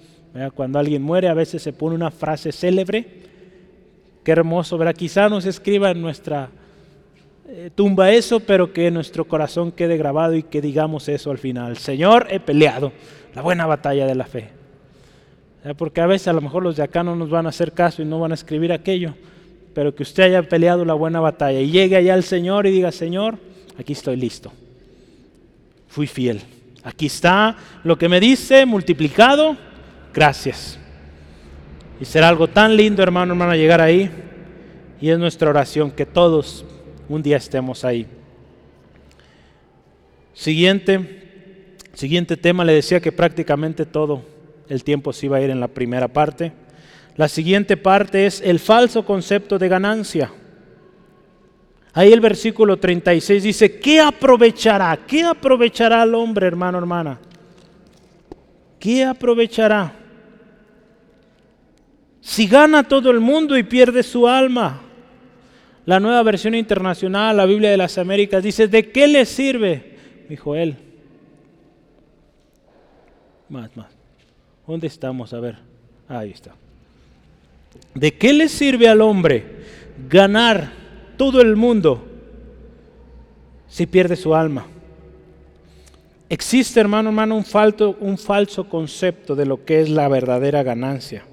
cuando 0.56 0.78
alguien 0.78 1.02
muere 1.02 1.30
a 1.30 1.34
veces 1.34 1.62
se 1.62 1.72
pone 1.72 1.96
una 1.96 2.12
frase 2.12 2.52
célebre. 2.52 3.06
Qué 4.26 4.32
hermoso, 4.34 4.78
¿verdad? 4.78 4.94
Quizá 4.94 5.30
no 5.30 5.40
se 5.40 5.50
escriba 5.50 5.92
en 5.92 6.02
nuestra 6.02 6.50
eh, 7.48 7.70
tumba 7.74 8.12
eso, 8.12 8.42
pero 8.42 8.74
que 8.74 8.92
nuestro 8.92 9.26
corazón 9.26 9.72
quede 9.72 9.98
grabado 9.98 10.36
y 10.36 10.44
que 10.44 10.62
digamos 10.62 11.08
eso 11.08 11.32
al 11.32 11.38
final. 11.38 11.78
Señor, 11.78 12.28
he 12.30 12.42
peleado 12.42 12.92
la 13.34 13.42
buena 13.42 13.66
batalla 13.66 14.06
de 14.06 14.16
la 14.16 14.26
fe. 14.26 14.50
Porque 15.78 16.02
a 16.02 16.08
veces 16.08 16.28
a 16.28 16.34
lo 16.34 16.42
mejor 16.42 16.64
los 16.64 16.76
de 16.76 16.84
acá 16.84 17.04
no 17.04 17.16
nos 17.16 17.30
van 17.30 17.46
a 17.46 17.50
hacer 17.50 17.72
caso 17.72 18.02
y 18.02 18.06
no 18.06 18.20
van 18.20 18.32
a 18.32 18.36
escribir 18.36 18.74
aquello, 18.74 19.14
pero 19.74 19.94
que 19.94 20.04
usted 20.04 20.24
haya 20.24 20.44
peleado 20.44 20.84
la 20.84 20.94
buena 20.94 21.20
batalla 21.20 21.60
y 21.60 21.72
llegue 21.72 21.96
allá 21.96 22.16
al 22.16 22.24
Señor 22.24 22.68
y 22.68 22.72
diga, 22.72 22.92
Señor, 22.92 23.38
aquí 23.82 23.94
estoy 23.94 24.16
listo. 24.16 24.52
Fui 25.88 26.08
fiel. 26.08 26.42
Aquí 26.84 27.08
está 27.08 27.58
lo 27.84 27.98
que 27.98 28.10
me 28.10 28.20
dice, 28.20 28.66
multiplicado. 28.66 29.58
Gracias. 30.14 30.80
Y 32.00 32.06
será 32.06 32.30
algo 32.30 32.48
tan 32.48 32.76
lindo, 32.76 33.04
hermano, 33.04 33.34
hermana, 33.34 33.56
llegar 33.56 33.82
ahí. 33.82 34.10
Y 35.00 35.10
es 35.10 35.20
nuestra 35.20 35.50
oración 35.50 35.92
que 35.92 36.06
todos 36.06 36.66
un 37.10 37.22
día 37.22 37.38
estemos 37.38 37.84
ahí. 37.84 38.08
Siguiente, 40.34 41.76
siguiente 41.94 42.38
tema, 42.38 42.64
le 42.64 42.74
decía 42.74 43.00
que 43.00 43.12
prácticamente 43.12 43.86
todo 43.86 44.24
el 44.70 44.84
tiempo 44.84 45.12
se 45.12 45.26
iba 45.26 45.38
a 45.38 45.42
ir 45.42 45.50
en 45.50 45.60
la 45.60 45.68
primera 45.68 46.08
parte. 46.08 46.52
La 47.18 47.28
siguiente 47.28 47.78
parte 47.78 48.26
es 48.26 48.42
el 48.42 48.60
falso 48.60 49.06
concepto 49.06 49.60
de 49.60 49.68
ganancia. 49.68 50.32
Ahí 51.94 52.14
el 52.14 52.22
versículo 52.22 52.78
36 52.78 53.44
dice, 53.44 53.80
¿qué 53.80 54.00
aprovechará? 54.00 54.98
¿Qué 55.06 55.24
aprovechará 55.24 56.04
el 56.04 56.16
hombre, 56.16 56.48
hermano, 56.48 56.78
hermana? 56.78 57.20
¿Qué 58.80 59.04
aprovechará? 59.04 59.94
Si 62.22 62.48
gana 62.48 62.84
todo 62.84 63.12
el 63.12 63.20
mundo 63.20 63.58
y 63.58 63.64
pierde 63.64 64.04
su 64.04 64.28
alma. 64.28 64.82
La 65.86 66.00
nueva 66.00 66.24
versión 66.24 66.56
internacional, 66.56 67.36
la 67.36 67.46
Biblia 67.46 67.72
de 67.72 67.78
las 67.78 67.98
Américas, 67.98 68.44
dice, 68.44 68.68
¿de 68.68 68.92
qué 68.92 69.08
le 69.08 69.26
sirve 69.26 69.92
dijo 70.32 70.56
él. 70.56 70.78
Más, 73.50 73.76
más. 73.76 73.92
¿Dónde 74.66 74.88
estamos? 74.88 75.34
A 75.34 75.42
ver. 75.42 75.58
Ahí 76.08 76.32
está. 76.32 76.56
¿De 77.94 78.14
qué 78.14 78.32
le 78.32 78.48
sirve 78.48 78.88
al 78.88 79.02
hombre 79.02 79.44
ganar 80.10 80.72
todo 81.22 81.40
el 81.40 81.56
mundo 81.56 82.04
si 83.68 83.86
pierde 83.86 84.16
su 84.16 84.34
alma? 84.34 84.66
Existe, 86.28 86.80
hermano, 86.80 87.10
hermano, 87.10 87.36
un, 87.36 87.46
falto, 87.46 87.96
un 88.00 88.18
falso 88.18 88.68
concepto 88.68 89.36
de 89.36 89.46
lo 89.46 89.64
que 89.64 89.82
es 89.82 89.90
la 89.92 90.08
verdadera 90.08 90.64
ganancia. 90.64 91.24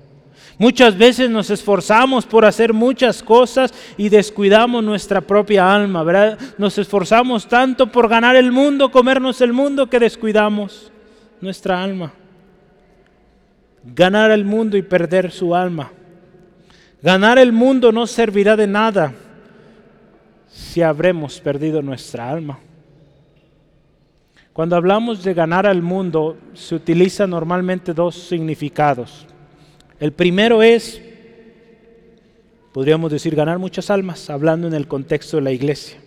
Muchas 0.58 0.98
veces 0.98 1.30
nos 1.30 1.48
esforzamos 1.48 2.26
por 2.26 2.44
hacer 2.44 2.74
muchas 2.74 3.22
cosas 3.22 3.72
y 3.96 4.10
descuidamos 4.10 4.84
nuestra 4.84 5.22
propia 5.22 5.74
alma. 5.74 6.36
Nos 6.58 6.76
esforzamos 6.76 7.48
tanto 7.48 7.90
por 7.90 8.10
ganar 8.10 8.36
el 8.36 8.52
mundo, 8.52 8.90
comernos 8.90 9.40
el 9.40 9.54
mundo, 9.54 9.88
que 9.88 9.98
descuidamos 9.98 10.92
nuestra 11.40 11.82
alma. 11.82 12.12
Ganar 13.84 14.32
el 14.32 14.44
mundo 14.44 14.76
y 14.76 14.82
perder 14.82 15.30
su 15.30 15.54
alma. 15.54 15.90
Ganar 17.00 17.38
el 17.38 17.52
mundo 17.52 17.90
no 17.90 18.06
servirá 18.06 18.54
de 18.54 18.66
nada 18.66 19.14
si 20.58 20.82
habremos 20.82 21.40
perdido 21.40 21.82
nuestra 21.82 22.28
alma. 22.28 22.58
Cuando 24.52 24.74
hablamos 24.74 25.22
de 25.22 25.32
ganar 25.32 25.66
al 25.68 25.82
mundo, 25.82 26.36
se 26.52 26.74
utilizan 26.74 27.30
normalmente 27.30 27.94
dos 27.94 28.16
significados. 28.16 29.24
El 30.00 30.12
primero 30.12 30.60
es, 30.60 31.00
podríamos 32.72 33.12
decir, 33.12 33.36
ganar 33.36 33.60
muchas 33.60 33.88
almas, 33.88 34.28
hablando 34.30 34.66
en 34.66 34.74
el 34.74 34.88
contexto 34.88 35.36
de 35.36 35.44
la 35.44 35.52
iglesia. 35.52 36.00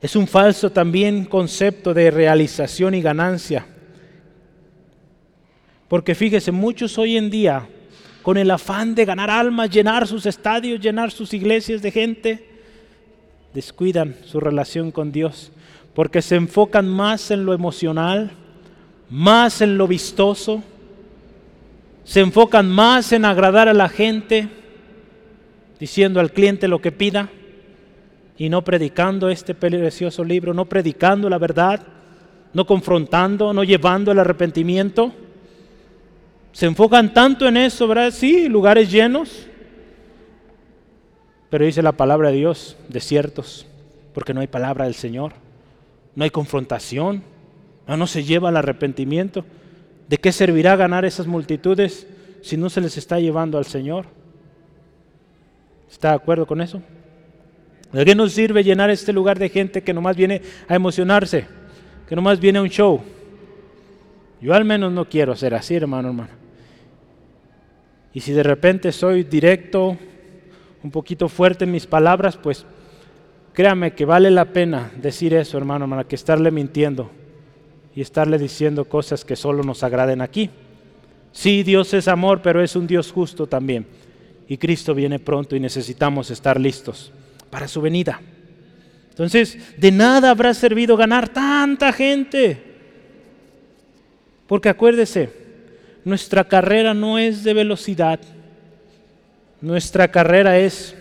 Es 0.00 0.16
un 0.16 0.26
falso 0.26 0.72
también 0.72 1.26
concepto 1.26 1.92
de 1.92 2.10
realización 2.10 2.94
y 2.94 3.02
ganancia. 3.02 3.66
Porque 5.88 6.14
fíjese, 6.14 6.52
muchos 6.52 6.96
hoy 6.96 7.18
en 7.18 7.28
día, 7.28 7.68
con 8.22 8.36
el 8.36 8.50
afán 8.50 8.94
de 8.94 9.04
ganar 9.04 9.30
almas, 9.30 9.70
llenar 9.70 10.06
sus 10.06 10.26
estadios, 10.26 10.80
llenar 10.80 11.10
sus 11.10 11.32
iglesias 11.32 11.82
de 11.82 11.90
gente, 11.90 12.48
descuidan 13.54 14.16
su 14.24 14.40
relación 14.40 14.90
con 14.90 15.12
Dios, 15.12 15.52
porque 15.94 16.22
se 16.22 16.36
enfocan 16.36 16.88
más 16.88 17.30
en 17.30 17.44
lo 17.44 17.54
emocional, 17.54 18.32
más 19.08 19.60
en 19.60 19.76
lo 19.76 19.88
vistoso, 19.88 20.62
se 22.04 22.20
enfocan 22.20 22.70
más 22.70 23.12
en 23.12 23.24
agradar 23.24 23.68
a 23.68 23.74
la 23.74 23.88
gente, 23.88 24.48
diciendo 25.78 26.20
al 26.20 26.32
cliente 26.32 26.68
lo 26.68 26.80
que 26.80 26.92
pida 26.92 27.30
y 28.36 28.48
no 28.48 28.62
predicando 28.62 29.28
este 29.28 29.54
precioso 29.54 30.24
libro, 30.24 30.54
no 30.54 30.66
predicando 30.66 31.28
la 31.28 31.38
verdad, 31.38 31.80
no 32.52 32.66
confrontando, 32.66 33.52
no 33.52 33.64
llevando 33.64 34.12
el 34.12 34.18
arrepentimiento. 34.18 35.12
Se 36.52 36.66
enfocan 36.66 37.14
tanto 37.14 37.46
en 37.46 37.56
eso, 37.56 37.86
¿verdad? 37.86 38.10
Sí, 38.10 38.48
lugares 38.48 38.90
llenos, 38.90 39.46
pero 41.48 41.64
dice 41.64 41.82
la 41.82 41.92
palabra 41.92 42.30
de 42.30 42.36
Dios, 42.36 42.76
desiertos, 42.88 43.66
porque 44.14 44.34
no 44.34 44.40
hay 44.40 44.46
palabra 44.46 44.84
del 44.84 44.94
Señor, 44.94 45.32
no 46.14 46.24
hay 46.24 46.30
confrontación, 46.30 47.22
no, 47.86 47.96
no 47.96 48.06
se 48.06 48.24
lleva 48.24 48.48
al 48.48 48.56
arrepentimiento. 48.56 49.44
¿De 50.08 50.16
qué 50.16 50.32
servirá 50.32 50.76
ganar 50.76 51.04
esas 51.04 51.26
multitudes 51.26 52.06
si 52.42 52.56
no 52.56 52.68
se 52.68 52.80
les 52.80 52.96
está 52.96 53.20
llevando 53.20 53.58
al 53.58 53.64
Señor? 53.64 54.06
¿Está 55.90 56.10
de 56.10 56.16
acuerdo 56.16 56.46
con 56.46 56.60
eso? 56.60 56.82
¿De 57.92 58.04
qué 58.04 58.14
nos 58.14 58.32
sirve 58.32 58.62
llenar 58.62 58.90
este 58.90 59.12
lugar 59.12 59.38
de 59.38 59.48
gente 59.48 59.82
que 59.82 59.92
nomás 59.92 60.16
viene 60.16 60.42
a 60.68 60.74
emocionarse, 60.74 61.46
que 62.08 62.16
nomás 62.16 62.38
viene 62.38 62.58
a 62.58 62.62
un 62.62 62.68
show? 62.68 63.00
Yo 64.40 64.54
al 64.54 64.64
menos 64.64 64.92
no 64.92 65.08
quiero 65.08 65.36
ser 65.36 65.54
así, 65.54 65.74
hermano, 65.74 66.08
hermano. 66.08 66.32
Y 68.12 68.20
si 68.20 68.32
de 68.32 68.42
repente 68.42 68.90
soy 68.92 69.24
directo, 69.24 69.96
un 70.82 70.90
poquito 70.90 71.28
fuerte 71.28 71.64
en 71.64 71.72
mis 71.72 71.86
palabras, 71.86 72.36
pues 72.36 72.64
créame 73.52 73.92
que 73.92 74.04
vale 74.04 74.30
la 74.30 74.46
pena 74.46 74.90
decir 74.96 75.34
eso, 75.34 75.58
hermano, 75.58 75.88
para 75.88 76.04
que 76.04 76.16
estarle 76.16 76.50
mintiendo 76.50 77.10
y 77.94 78.00
estarle 78.00 78.38
diciendo 78.38 78.86
cosas 78.86 79.24
que 79.24 79.36
solo 79.36 79.62
nos 79.62 79.82
agraden 79.82 80.20
aquí. 80.22 80.50
Sí, 81.32 81.62
Dios 81.62 81.92
es 81.94 82.08
amor, 82.08 82.40
pero 82.42 82.62
es 82.62 82.74
un 82.74 82.86
Dios 82.86 83.12
justo 83.12 83.46
también. 83.46 83.86
Y 84.48 84.56
Cristo 84.56 84.94
viene 84.94 85.18
pronto 85.18 85.54
y 85.54 85.60
necesitamos 85.60 86.30
estar 86.30 86.58
listos 86.58 87.12
para 87.50 87.68
su 87.68 87.80
venida. 87.80 88.20
Entonces, 89.10 89.58
de 89.76 89.92
nada 89.92 90.30
habrá 90.30 90.54
servido 90.54 90.96
ganar 90.96 91.28
tanta 91.28 91.92
gente. 91.92 92.69
Porque 94.50 94.68
acuérdese, 94.68 95.30
nuestra 96.04 96.44
carrera 96.44 96.92
no 96.92 97.18
es 97.18 97.42
de 97.42 97.54
velocidad 97.54 98.20
nuestra 99.60 100.08
carrera 100.08 100.58
es 100.58 100.96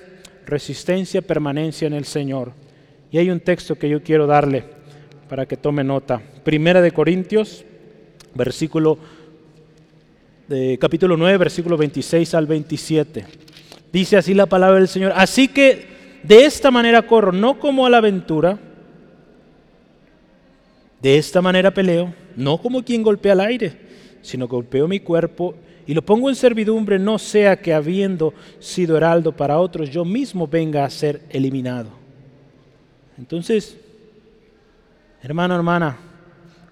resistencia, 0.46 1.22
permanencia 1.22 1.88
en 1.88 1.94
el 1.94 2.04
Señor. 2.04 2.52
Y 3.10 3.18
hay 3.18 3.30
un 3.30 3.40
texto 3.40 3.76
que 3.76 3.88
yo 3.88 4.04
quiero 4.04 4.28
darle 4.28 4.66
para 5.30 5.46
que 5.46 5.56
tome 5.56 5.84
nota. 5.84 6.22
Primera 6.44 6.82
de 6.82 6.92
Corintios, 6.92 7.64
versículo 8.36 8.98
de 10.50 10.78
capítulo 10.78 11.16
9, 11.16 11.38
versículo 11.38 11.78
26 11.78 12.34
al 12.34 12.48
27. 12.48 13.26
Dice 13.94 14.18
así 14.18 14.34
la 14.34 14.46
palabra 14.46 14.80
del 14.80 14.90
Señor. 14.90 15.14
Así 15.16 15.48
que 15.48 15.88
de 16.24 16.44
esta 16.44 16.70
manera 16.70 17.04
corro, 17.04 17.32
no 17.32 17.60
como 17.60 17.86
a 17.86 17.90
la 17.90 18.00
aventura. 18.00 18.60
De 21.02 21.18
esta 21.18 21.42
manera 21.42 21.72
peleo, 21.72 22.14
no 22.36 22.58
como 22.58 22.84
quien 22.84 23.04
golpea 23.04 23.34
al 23.34 23.42
aire, 23.42 23.74
sino 24.22 24.48
golpeo 24.48 24.88
mi 24.88 25.00
cuerpo 25.00 25.56
y 25.90 25.94
lo 25.94 26.04
pongo 26.04 26.30
en 26.30 26.36
servidumbre, 26.36 27.00
no 27.00 27.18
sea 27.18 27.60
que 27.60 27.74
habiendo 27.74 28.34
sido 28.60 28.96
heraldo 28.96 29.32
para 29.32 29.60
otros, 29.60 29.90
yo 29.90 30.06
mismo 30.06 30.48
venga 30.48 30.86
a 30.86 30.90
ser 30.90 31.22
eliminado. 31.30 31.90
Entonces, 33.18 33.76
hermano, 35.24 35.56
hermana, 35.56 35.98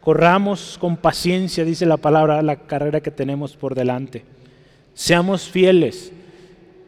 corramos 0.02 0.78
con 0.80 0.98
paciencia, 0.98 1.66
dice 1.66 1.86
la 1.88 1.98
palabra, 1.98 2.44
la 2.44 2.58
carrera 2.58 3.02
que 3.02 3.10
tenemos 3.10 3.56
por 3.56 3.74
delante. 3.74 4.24
Seamos 4.94 5.50
fieles. 5.50 6.12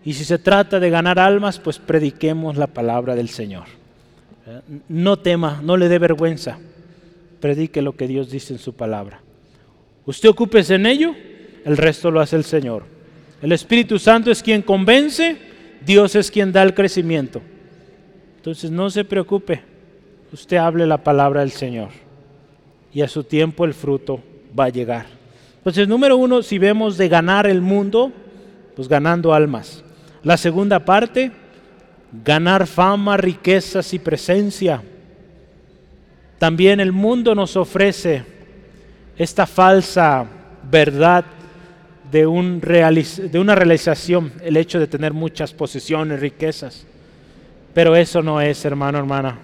Y 0.06 0.14
si 0.14 0.24
se 0.24 0.38
trata 0.38 0.80
de 0.80 0.90
ganar 0.90 1.18
almas, 1.18 1.58
pues 1.58 1.80
prediquemos 1.80 2.58
la 2.58 2.68
palabra 2.68 3.16
del 3.16 3.30
Señor. 3.30 3.66
No 4.88 5.18
tema, 5.18 5.62
no 5.64 5.78
le 5.78 5.90
dé 5.90 6.00
vergüenza. 6.00 6.60
Predique 7.40 7.82
lo 7.82 7.96
que 7.96 8.08
Dios 8.08 8.30
dice 8.32 8.54
en 8.54 8.60
su 8.60 8.74
palabra. 8.74 9.22
Usted 10.06 10.30
ocúpese 10.30 10.76
en 10.76 10.86
ello 10.86 11.16
el 11.66 11.78
resto 11.78 12.12
lo 12.12 12.20
hace 12.20 12.36
el 12.36 12.44
Señor. 12.44 12.84
El 13.42 13.52
Espíritu 13.52 14.00
Santo 14.00 14.32
es 14.32 14.44
quien 14.44 14.62
convence, 14.62 15.38
Dios 15.86 16.16
es 16.16 16.32
quien 16.32 16.52
da 16.52 16.64
el 16.64 16.74
crecimiento. 16.74 17.42
Entonces 18.38 18.72
no 18.72 18.90
se 18.90 19.06
preocupe, 19.06 19.62
usted 20.32 20.58
hable 20.58 20.88
la 20.88 21.04
palabra 21.04 21.42
del 21.42 21.52
Señor 21.52 21.90
y 22.94 23.02
a 23.02 23.08
su 23.08 23.24
tiempo 23.24 23.66
el 23.66 23.74
fruto 23.74 24.22
va 24.58 24.66
a 24.66 24.70
llegar. 24.70 25.06
Entonces, 25.58 25.88
número 25.88 26.18
uno, 26.18 26.42
si 26.42 26.58
vemos 26.58 26.98
de 26.98 27.10
ganar 27.10 27.46
el 27.46 27.62
mundo, 27.62 28.12
pues 28.76 28.88
ganando 28.88 29.34
almas. 29.34 29.84
La 30.24 30.38
segunda 30.38 30.84
parte, 30.84 31.32
ganar 32.24 32.66
fama, 32.66 33.18
riquezas 33.18 33.94
y 33.94 34.00
presencia. 34.00 34.82
También 36.40 36.80
el 36.80 36.94
mundo 36.94 37.36
nos 37.36 37.58
ofrece 37.58 38.24
esta 39.18 39.46
falsa 39.46 40.26
verdad 40.72 41.26
de, 42.10 42.26
un 42.26 42.62
de 42.62 43.40
una 43.40 43.56
realización 43.56 44.32
el 44.42 44.56
hecho 44.56 44.80
de 44.80 44.88
tener 44.88 45.14
muchas 45.14 45.54
posesiones, 45.54 46.22
riquezas. 46.22 46.88
Pero 47.74 47.96
eso 47.96 48.24
no 48.24 48.40
es, 48.42 48.64
hermano, 48.64 48.98
hermana. 48.98 49.38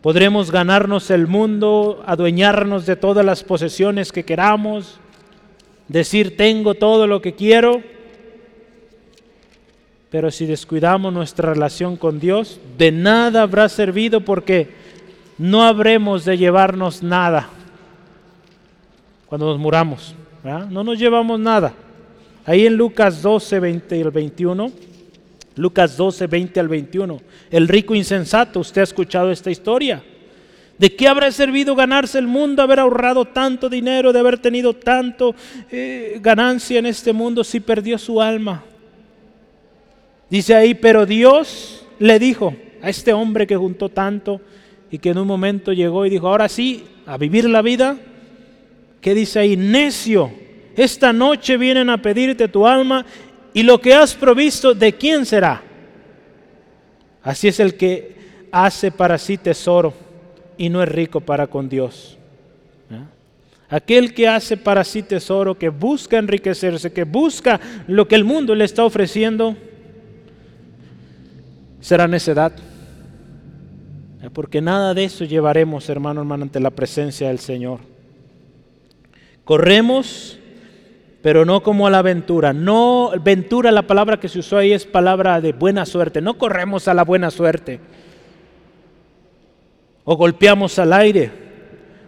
Podremos 0.00 0.50
ganarnos 0.50 1.10
el 1.10 1.26
mundo, 1.26 2.02
adueñarnos 2.06 2.86
de 2.86 2.96
todas 2.96 3.24
las 3.24 3.44
posesiones 3.44 4.10
que 4.10 4.24
queramos, 4.24 4.98
decir 5.86 6.36
tengo 6.36 6.74
todo 6.74 7.06
lo 7.06 7.20
que 7.20 7.34
quiero, 7.34 7.82
pero 10.10 10.30
si 10.30 10.46
descuidamos 10.46 11.12
nuestra 11.12 11.52
relación 11.52 11.96
con 11.96 12.18
Dios, 12.18 12.58
de 12.78 12.90
nada 12.90 13.42
habrá 13.42 13.68
servido 13.68 14.22
porque 14.22 14.68
no 15.38 15.62
habremos 15.62 16.24
de 16.24 16.36
llevarnos 16.36 17.02
nada 17.02 17.48
cuando 19.26 19.46
nos 19.46 19.58
muramos. 19.58 20.14
No 20.70 20.82
nos 20.82 20.98
llevamos 20.98 21.38
nada. 21.38 21.72
Ahí 22.46 22.66
en 22.66 22.76
Lucas 22.76 23.20
12, 23.20 23.60
20 23.60 24.02
al 24.02 24.10
21, 24.10 24.72
Lucas 25.56 25.96
12, 25.96 26.26
20 26.26 26.60
al 26.60 26.68
21, 26.68 27.20
el 27.50 27.68
rico 27.68 27.94
insensato, 27.94 28.60
usted 28.60 28.80
ha 28.80 28.84
escuchado 28.84 29.30
esta 29.30 29.50
historia. 29.50 30.02
¿De 30.78 30.94
qué 30.94 31.08
habrá 31.08 31.30
servido 31.32 31.74
ganarse 31.74 32.18
el 32.18 32.26
mundo, 32.26 32.62
haber 32.62 32.78
ahorrado 32.80 33.24
tanto 33.24 33.68
dinero, 33.68 34.12
de 34.12 34.20
haber 34.20 34.38
tenido 34.38 34.72
tanto 34.72 35.34
eh, 35.70 36.18
ganancia 36.22 36.78
en 36.78 36.86
este 36.86 37.12
mundo 37.12 37.44
si 37.44 37.60
perdió 37.60 37.98
su 37.98 38.22
alma? 38.22 38.62
Dice 40.30 40.54
ahí, 40.54 40.74
pero 40.74 41.04
Dios 41.04 41.84
le 41.98 42.18
dijo, 42.18 42.54
a 42.80 42.88
este 42.88 43.12
hombre 43.12 43.46
que 43.46 43.56
juntó 43.56 43.88
tanto 43.88 44.40
y 44.90 44.98
que 44.98 45.10
en 45.10 45.18
un 45.18 45.26
momento 45.26 45.72
llegó 45.72 46.06
y 46.06 46.10
dijo, 46.10 46.28
ahora 46.28 46.48
sí, 46.48 46.84
a 47.06 47.16
vivir 47.16 47.48
la 47.48 47.62
vida. 47.62 47.96
¿Qué 49.00 49.14
dice 49.14 49.38
ahí? 49.38 49.56
Necio, 49.56 50.30
esta 50.76 51.12
noche 51.12 51.56
vienen 51.56 51.90
a 51.90 52.00
pedirte 52.00 52.48
tu 52.48 52.66
alma 52.66 53.04
y 53.52 53.62
lo 53.62 53.80
que 53.80 53.94
has 53.94 54.14
provisto, 54.14 54.74
¿de 54.74 54.92
quién 54.94 55.26
será? 55.26 55.62
Así 57.22 57.48
es 57.48 57.60
el 57.60 57.74
que 57.76 58.16
hace 58.52 58.90
para 58.90 59.18
sí 59.18 59.36
tesoro 59.36 59.92
y 60.56 60.68
no 60.68 60.82
es 60.82 60.88
rico 60.88 61.20
para 61.20 61.46
con 61.46 61.68
Dios. 61.68 62.16
Aquel 63.70 64.14
que 64.14 64.26
hace 64.26 64.56
para 64.56 64.82
sí 64.82 65.02
tesoro, 65.02 65.58
que 65.58 65.68
busca 65.68 66.16
enriquecerse, 66.16 66.90
que 66.90 67.04
busca 67.04 67.60
lo 67.86 68.08
que 68.08 68.14
el 68.14 68.24
mundo 68.24 68.54
le 68.54 68.64
está 68.64 68.82
ofreciendo, 68.82 69.56
será 71.80 72.08
necedad. 72.08 72.52
Porque 74.32 74.60
nada 74.60 74.94
de 74.94 75.04
eso 75.04 75.24
llevaremos, 75.24 75.88
hermano, 75.88 76.20
hermano, 76.20 76.44
ante 76.44 76.60
la 76.60 76.70
presencia 76.70 77.28
del 77.28 77.38
Señor. 77.38 77.80
Corremos, 79.44 80.38
pero 81.22 81.44
no 81.44 81.62
como 81.62 81.86
a 81.86 81.90
la 81.90 81.98
aventura. 81.98 82.52
No, 82.52 83.12
ventura, 83.22 83.70
la 83.70 83.82
palabra 83.82 84.18
que 84.18 84.28
se 84.28 84.40
usó 84.40 84.58
ahí 84.58 84.72
es 84.72 84.84
palabra 84.84 85.40
de 85.40 85.52
buena 85.52 85.86
suerte. 85.86 86.20
No 86.20 86.36
corremos 86.36 86.88
a 86.88 86.94
la 86.94 87.04
buena 87.04 87.30
suerte. 87.30 87.80
O 90.04 90.16
golpeamos 90.16 90.78
al 90.78 90.92
aire 90.92 91.48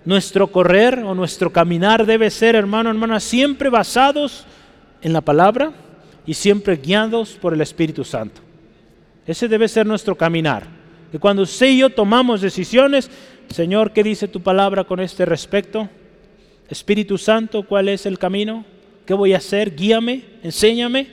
nuestro 0.05 0.49
correr 0.49 0.99
o 1.01 1.15
nuestro 1.15 1.53
caminar 1.53 2.07
debe 2.07 2.31
ser, 2.31 2.55
hermano, 2.57 2.91
hermana, 2.91 3.21
siempre 3.21 3.69
basados 3.69 4.47
en 5.03 5.13
la 5.13 5.21
palabra 5.21 5.73
y 6.27 6.35
siempre 6.35 6.77
guiados 6.77 7.33
por 7.41 7.53
el 7.55 7.61
Espíritu 7.61 8.05
Santo. 8.05 8.41
Ese 9.27 9.49
debe 9.49 9.69
ser 9.69 9.87
nuestro 9.87 10.17
caminar. 10.17 10.80
Y 11.13 11.19
cuando 11.19 11.43
usted 11.43 11.67
y 11.67 11.79
yo 11.79 11.91
tomamos 11.91 12.41
decisiones, 12.41 13.11
Señor, 13.49 13.93
¿qué 13.93 14.03
dice 14.03 14.29
tu 14.29 14.41
palabra 14.41 14.85
con 14.85 15.01
este 15.01 15.25
respecto? 15.25 15.89
Espíritu 16.69 17.19
Santo, 17.19 17.65
¿cuál 17.65 17.89
es 17.89 18.07
el 18.07 18.19
camino? 18.19 18.65
¿Qué 19.05 19.15
voy 19.15 19.35
a 19.35 19.39
hacer? 19.39 19.75
Guíame, 19.75 20.23
enséñame. 20.43 21.09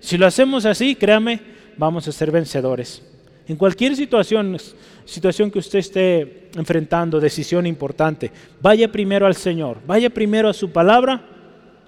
Si 0.00 0.16
lo 0.16 0.26
hacemos 0.26 0.64
así, 0.64 0.94
créame, 0.94 1.40
vamos 1.76 2.08
a 2.08 2.12
ser 2.12 2.30
vencedores. 2.30 3.02
En 3.46 3.56
cualquier 3.56 3.94
situación, 3.94 4.56
situación 5.04 5.50
que 5.50 5.58
usted 5.58 5.78
esté 5.78 6.50
enfrentando, 6.56 7.20
decisión 7.20 7.66
importante, 7.66 8.32
vaya 8.60 8.90
primero 8.90 9.26
al 9.26 9.36
Señor, 9.36 9.78
vaya 9.86 10.10
primero 10.10 10.48
a 10.48 10.54
su 10.54 10.70
palabra 10.70 11.22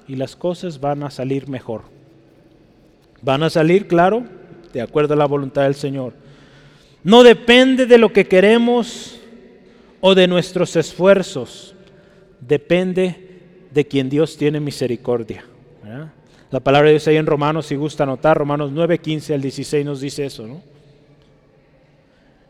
y 0.06 0.14
las 0.14 0.36
cosas 0.36 0.78
van 0.78 1.02
a 1.02 1.10
salir 1.10 1.48
mejor. 1.48 1.82
Van 3.22 3.42
a 3.42 3.50
salir, 3.50 3.88
claro, 3.88 4.24
de 4.72 4.80
acuerdo 4.82 5.14
a 5.14 5.16
la 5.16 5.26
voluntad 5.26 5.62
del 5.62 5.74
Señor. 5.74 6.12
No 7.08 7.22
depende 7.22 7.86
de 7.86 7.96
lo 7.96 8.12
que 8.12 8.26
queremos 8.26 9.18
o 10.02 10.14
de 10.14 10.28
nuestros 10.28 10.76
esfuerzos, 10.76 11.74
depende 12.38 13.40
de 13.70 13.86
quien 13.86 14.10
Dios 14.10 14.36
tiene 14.36 14.60
misericordia. 14.60 15.42
La 16.50 16.60
palabra 16.60 16.88
de 16.88 16.96
Dios 16.96 17.08
ahí 17.08 17.16
en 17.16 17.24
Romanos, 17.24 17.64
si 17.64 17.76
gusta 17.76 18.02
anotar, 18.02 18.36
Romanos 18.36 18.72
9, 18.72 18.98
15 18.98 19.32
al 19.32 19.40
16 19.40 19.86
nos 19.86 20.02
dice 20.02 20.26
eso, 20.26 20.46
¿no? 20.46 20.60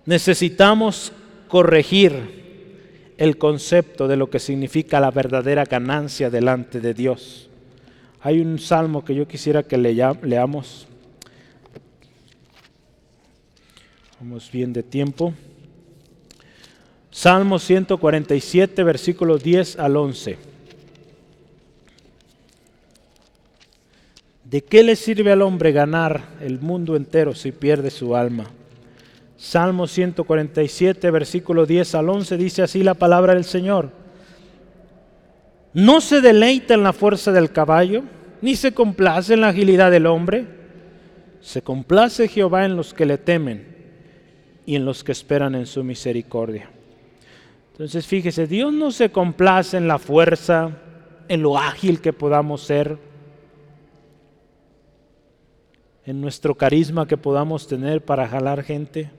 necesitamos 0.07 1.13
corregir 1.47 3.13
el 3.17 3.39
concepto 3.39 4.09
de 4.09 4.17
lo 4.17 4.29
que 4.29 4.41
significa 4.41 4.99
la 4.99 5.13
verdadera 5.13 5.67
ganancia 5.67 6.31
delante 6.31 6.81
de 6.81 6.95
Dios. 6.95 7.49
Hay 8.23 8.41
un 8.41 8.59
salmo 8.59 9.05
que 9.05 9.15
yo 9.15 9.29
quisiera 9.29 9.63
que 9.63 9.79
leamos. 9.79 10.89
Vamos 14.21 14.51
bien 14.51 14.73
de 14.73 14.83
tiempo. 14.83 15.33
Salmo 17.09 17.61
147, 17.61 18.83
versículos 18.83 19.45
10 19.45 19.79
al 19.79 19.97
11. 19.97 20.37
¿De 24.43 24.61
qué 24.63 24.83
le 24.83 24.97
sirve 24.97 25.31
al 25.31 25.41
hombre 25.41 25.71
ganar 25.71 26.21
el 26.41 26.59
mundo 26.59 26.97
entero 26.97 27.33
si 27.33 27.53
pierde 27.53 27.91
su 27.91 28.17
alma? 28.17 28.51
Salmo 29.37 29.87
147, 29.87 31.13
versículo 31.13 31.65
10 31.65 31.95
al 31.95 32.09
11, 32.09 32.37
dice 32.39 32.63
así 32.63 32.83
la 32.83 32.95
palabra 32.95 33.35
del 33.35 33.45
Señor. 33.45 33.93
No 35.73 36.01
se 36.01 36.21
deleita 36.21 36.75
en 36.75 36.83
la 36.83 36.93
fuerza 36.93 37.31
del 37.31 37.53
caballo, 37.53 38.03
ni 38.43 38.57
se 38.57 38.75
complace 38.75 39.35
en 39.35 39.43
la 39.43 39.51
agilidad 39.51 39.93
del 39.93 40.07
hombre. 40.07 40.45
Se 41.41 41.63
complace 41.63 42.27
Jehová 42.27 42.65
en 42.65 42.75
los 42.75 42.93
que 42.93 43.07
le 43.07 43.17
temen 43.17 43.78
y 44.69 44.77
en 44.77 44.85
los 44.85 45.03
que 45.03 45.13
esperan 45.13 45.55
en 45.55 45.65
su 45.65 45.83
misericordia. 45.83 46.69
Entonces 47.73 48.07
fíjese, 48.07 48.47
Dios 48.47 48.71
no 48.71 48.91
se 48.91 49.11
complace 49.11 49.79
en 49.79 49.89
la 49.89 49.99
fuerza, 49.99 50.73
en 51.27 51.41
lo 51.41 51.57
ágil 51.57 52.03
que 52.03 52.13
podamos 52.13 52.65
ser, 52.65 52.99
en 56.05 56.21
nuestro 56.21 56.55
carisma 56.55 57.09
que 57.09 57.17
podamos 57.17 57.67
tener 57.67 58.05
para 58.05 58.29
jalar 58.29 58.63
gente 58.63 59.11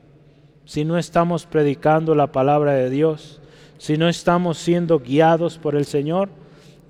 si 0.65 0.85
no 0.85 0.99
estamos 0.99 1.47
predicando 1.47 2.13
la 2.13 2.31
palabra 2.31 2.73
de 2.73 2.91
Dios, 2.91 3.41
si 3.79 3.97
no 3.97 4.07
estamos 4.07 4.59
siendo 4.59 4.99
guiados 4.99 5.57
por 5.57 5.75
el 5.75 5.85
Señor, 5.85 6.29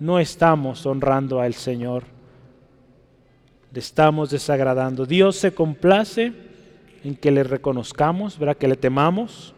no 0.02 0.20
estamos 0.20 0.86
honrando 0.86 1.40
al 1.40 1.54
Señor. 1.54 2.04
Le 3.72 3.80
estamos 3.80 4.32
desagradando. 4.32 5.06
Dios 5.06 5.38
se 5.38 5.54
complace 5.54 6.49
en 7.04 7.16
que 7.16 7.32
le 7.32 7.44
reconozcamos, 7.44 8.38
¿verdad? 8.38 8.58
que 8.58 8.68
le 8.68 8.76
temamos 8.76 9.54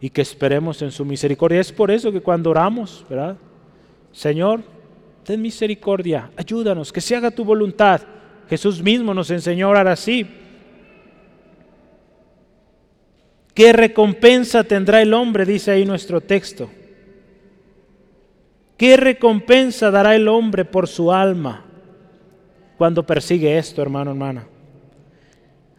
y 0.00 0.10
que 0.10 0.22
esperemos 0.22 0.80
en 0.82 0.90
su 0.90 1.04
misericordia. 1.04 1.60
Es 1.60 1.72
por 1.72 1.90
eso 1.90 2.12
que 2.12 2.20
cuando 2.20 2.50
oramos, 2.50 3.04
¿verdad? 3.08 3.36
Señor, 4.12 4.62
ten 5.24 5.42
misericordia, 5.42 6.30
ayúdanos, 6.36 6.92
que 6.92 7.00
se 7.00 7.16
haga 7.16 7.30
tu 7.30 7.44
voluntad. 7.44 8.00
Jesús 8.48 8.82
mismo 8.82 9.12
nos 9.12 9.30
enseñó 9.30 9.66
a 9.66 9.70
orar 9.70 9.88
así. 9.88 10.26
¿Qué 13.52 13.72
recompensa 13.72 14.64
tendrá 14.64 15.02
el 15.02 15.12
hombre? 15.12 15.44
Dice 15.44 15.72
ahí 15.72 15.84
nuestro 15.84 16.20
texto. 16.20 16.70
¿Qué 18.76 18.96
recompensa 18.96 19.90
dará 19.90 20.14
el 20.14 20.28
hombre 20.28 20.64
por 20.64 20.86
su 20.86 21.12
alma 21.12 21.64
cuando 22.78 23.04
persigue 23.04 23.58
esto, 23.58 23.82
hermano, 23.82 24.12
hermana? 24.12 24.46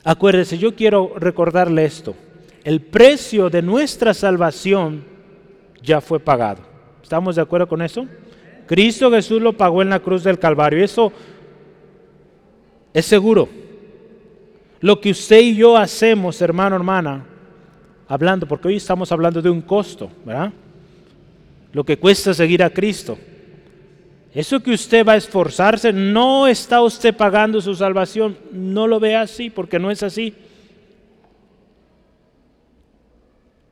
Acuérdese, 0.04 0.58
yo 0.58 0.76
quiero 0.76 1.14
recordarle 1.18 1.86
esto. 1.86 2.16
El 2.64 2.82
precio 2.82 3.50
de 3.50 3.62
nuestra 3.62 4.14
salvación 4.14 5.04
ya 5.82 6.02
fue 6.02 6.20
pagado. 6.20 6.62
¿Estamos 7.02 7.36
de 7.36 7.42
acuerdo 7.42 7.68
con 7.68 7.82
eso? 7.82 8.06
Cristo 8.68 9.10
Jesús 9.12 9.42
lo 9.42 9.54
pagó 9.54 9.82
en 9.82 9.90
la 9.90 10.00
cruz 10.00 10.24
del 10.24 10.38
Calvario. 10.38 10.84
Eso 10.84 11.12
es 12.94 13.06
seguro. 13.06 13.50
Lo 14.82 15.02
que 15.02 15.12
usted 15.12 15.42
y 15.42 15.56
yo 15.56 15.76
hacemos, 15.76 16.42
hermano, 16.42 16.76
hermana, 16.76 17.26
hablando, 18.08 18.48
porque 18.48 18.70
hoy 18.70 18.76
estamos 18.78 19.12
hablando 19.12 19.42
de 19.42 19.50
un 19.50 19.62
costo, 19.62 20.10
¿verdad? 20.26 20.54
Lo 21.74 21.84
que 21.84 21.98
cuesta 21.98 22.34
seguir 22.34 22.64
a 22.64 22.70
Cristo. 22.70 23.18
Eso 24.34 24.60
que 24.60 24.72
usted 24.72 25.06
va 25.06 25.14
a 25.14 25.18
esforzarse, 25.18 25.92
no 25.92 26.48
está 26.48 26.82
usted 26.82 27.16
pagando 27.16 27.62
su 27.62 27.74
salvación. 27.74 28.38
No 28.52 28.88
lo 28.88 29.00
vea 29.00 29.22
así, 29.22 29.50
porque 29.50 29.80
no 29.80 29.90
es 29.90 30.04
así. 30.04 30.34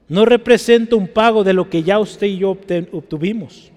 No 0.07 0.25
representa 0.25 0.95
un 0.95 1.07
pago 1.07 1.43
de 1.43 1.53
lo 1.53 1.69
que 1.69 1.83
ya 1.83 1.99
usted 1.99 2.27
y 2.27 2.37
yo 2.37 2.51
obtuvimos. 2.51 3.71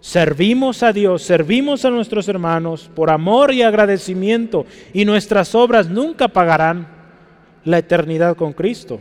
Servimos 0.00 0.84
a 0.84 0.92
Dios, 0.92 1.22
servimos 1.22 1.84
a 1.84 1.90
nuestros 1.90 2.28
hermanos 2.28 2.88
por 2.94 3.10
amor 3.10 3.52
y 3.52 3.62
agradecimiento 3.62 4.64
y 4.92 5.04
nuestras 5.04 5.54
obras 5.56 5.88
nunca 5.88 6.28
pagarán 6.28 6.86
la 7.64 7.78
eternidad 7.78 8.36
con 8.36 8.52
Cristo. 8.52 9.00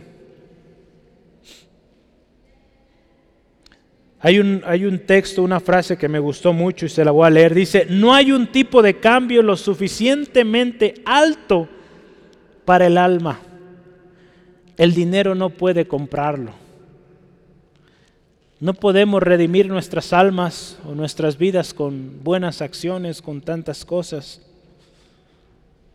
Hay 4.20 4.40
un, 4.40 4.64
hay 4.66 4.86
un, 4.86 5.00
texto, 5.00 5.44
una 5.44 5.60
frase 5.60 5.96
que 5.96 6.10
me 6.10 6.18
gustó 6.18 6.52
mucho 6.52 6.88
y 6.88 6.90
se 6.90 7.06
la 7.06 7.12
voy 7.12 7.28
a 7.28 7.30
leer. 7.30 7.54
Dice, 7.54 7.86
no 7.90 8.14
hay 8.14 8.32
un 8.32 8.48
tipo 8.48 8.82
de 8.82 9.00
cambio 9.00 9.44
lo 9.44 9.56
suficientemente 9.56 10.96
alto 11.06 11.68
para 12.66 12.88
el 12.88 12.98
alma. 12.98 13.40
El 14.76 14.94
dinero 14.94 15.36
no 15.36 15.52
puede 15.52 15.88
comprarlo. 15.88 16.52
No 18.60 18.74
podemos 18.74 19.22
redimir 19.22 19.68
nuestras 19.68 20.12
almas 20.14 20.80
o 20.88 20.96
nuestras 20.96 21.38
vidas 21.38 21.76
con 21.76 22.24
buenas 22.24 22.64
acciones, 22.64 23.22
con 23.22 23.42
tantas 23.42 23.86
cosas, 23.86 24.42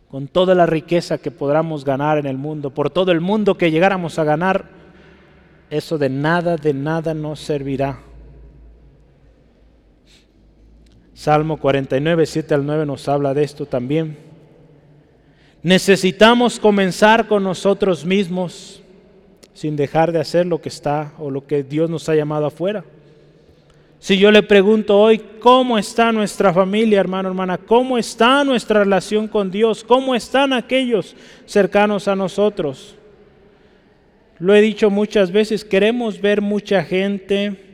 con 0.09 0.29
toda 0.29 0.55
la 0.55 0.67
riqueza 0.67 1.19
que 1.19 1.33
podamos 1.33 1.85
ganar 1.85 2.19
en 2.19 2.27
el 2.27 2.37
mundo, 2.37 2.71
por 2.71 2.89
todo 2.89 3.11
el 3.11 3.21
mundo 3.21 3.59
que 3.59 3.73
llegáramos 3.73 4.21
a 4.21 4.25
ganar, 4.25 4.67
eso 5.71 5.99
de 5.99 6.09
nada, 6.09 6.57
de 6.57 6.73
nada 6.73 7.15
nos 7.15 7.41
servirá 7.41 7.99
Salmo 11.23 11.57
49, 11.57 12.27
7 12.27 12.53
al 12.53 12.67
9 12.67 12.85
nos 12.85 13.09
habla 13.09 13.33
de 13.33 13.45
esto 13.45 13.65
también. 13.65 14.17
Necesitamos 15.63 16.59
comenzar 16.59 17.29
con 17.29 17.45
nosotros 17.45 18.05
mismos. 18.05 18.83
sin 19.55 19.77
dejar 19.77 20.11
de 20.11 20.19
hacer 20.19 20.47
lo 20.47 20.61
que 20.61 20.69
está 20.69 21.13
o 21.21 21.31
lo 21.31 21.47
que 21.47 21.63
Dios 21.63 21.89
nos 21.89 22.09
ha 22.09 22.17
llamado 22.17 22.47
afuera. 22.47 22.85
Si 24.01 24.19
yo 24.19 24.33
le 24.33 24.43
pregunto 24.43 24.99
hoy, 24.99 25.23
¿cómo 25.39 25.79
está 25.79 26.11
nuestra 26.11 26.53
familia, 26.53 26.99
hermano, 26.99 27.29
hermana? 27.29 27.57
¿Cómo 27.57 27.99
está 27.99 28.43
nuestra 28.43 28.81
relación 28.81 29.29
con 29.29 29.49
Dios? 29.49 29.85
¿Cómo 29.85 30.17
están 30.17 30.53
aquellos 30.53 31.15
cercanos 31.47 32.09
a 32.09 32.17
nosotros? 32.17 32.97
Lo 34.41 34.57
he 34.57 34.61
dicho 34.61 34.91
muchas 34.91 35.31
veces, 35.31 35.65
queremos 35.65 36.21
ver 36.21 36.41
mucha 36.41 36.83
gente, 36.83 37.72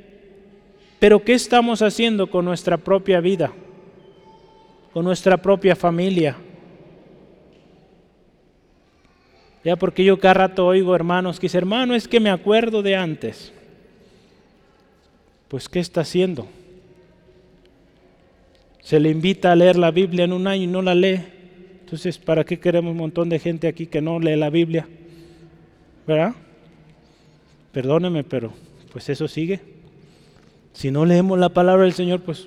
pero 0.99 1.23
¿qué 1.23 1.35
estamos 1.35 1.83
haciendo 1.83 2.29
con 2.29 2.45
nuestra 2.45 2.77
propia 2.77 3.21
vida? 3.21 3.53
Con 4.93 5.05
nuestra 5.05 5.37
propia 5.37 5.77
familia. 5.77 6.37
Ya 9.65 9.77
porque 9.77 10.05
yo 10.05 10.19
cada 10.19 10.35
rato 10.35 10.67
oigo 10.67 10.95
hermanos 10.95 11.39
que 11.39 11.45
dicen, 11.45 11.59
hermano, 11.59 11.95
es 11.95 12.09
que 12.09 12.21
me 12.21 12.31
acuerdo 12.31 12.83
de 12.83 12.97
antes. 12.97 13.53
Pues 15.49 15.69
¿qué 15.69 15.81
está 15.81 16.01
haciendo? 16.01 16.47
Se 18.81 18.99
le 18.99 19.11
invita 19.11 19.53
a 19.53 19.57
leer 19.57 19.77
la 19.77 19.91
Biblia 19.91 20.25
en 20.25 20.33
un 20.33 20.47
año 20.47 20.65
y 20.65 20.67
no 20.67 20.83
la 20.83 20.95
lee. 20.95 21.21
Entonces, 21.81 22.19
¿para 22.19 22.45
qué 22.45 22.59
queremos 22.59 22.93
un 22.93 22.99
montón 22.99 23.29
de 23.29 23.39
gente 23.39 23.69
aquí 23.69 23.87
que 23.87 24.01
no 24.01 24.19
lee 24.19 24.37
la 24.37 24.51
Biblia? 24.51 24.89
¿Verdad? 26.07 26.35
Perdóneme, 27.73 28.25
pero 28.25 28.53
pues 28.93 29.09
eso 29.09 29.29
sigue. 29.29 29.78
Si 30.79 30.93
no 30.93 31.05
leemos 31.05 31.37
la 31.41 31.49
palabra 31.49 31.83
del 31.83 31.93
Señor, 31.93 32.21
pues 32.21 32.47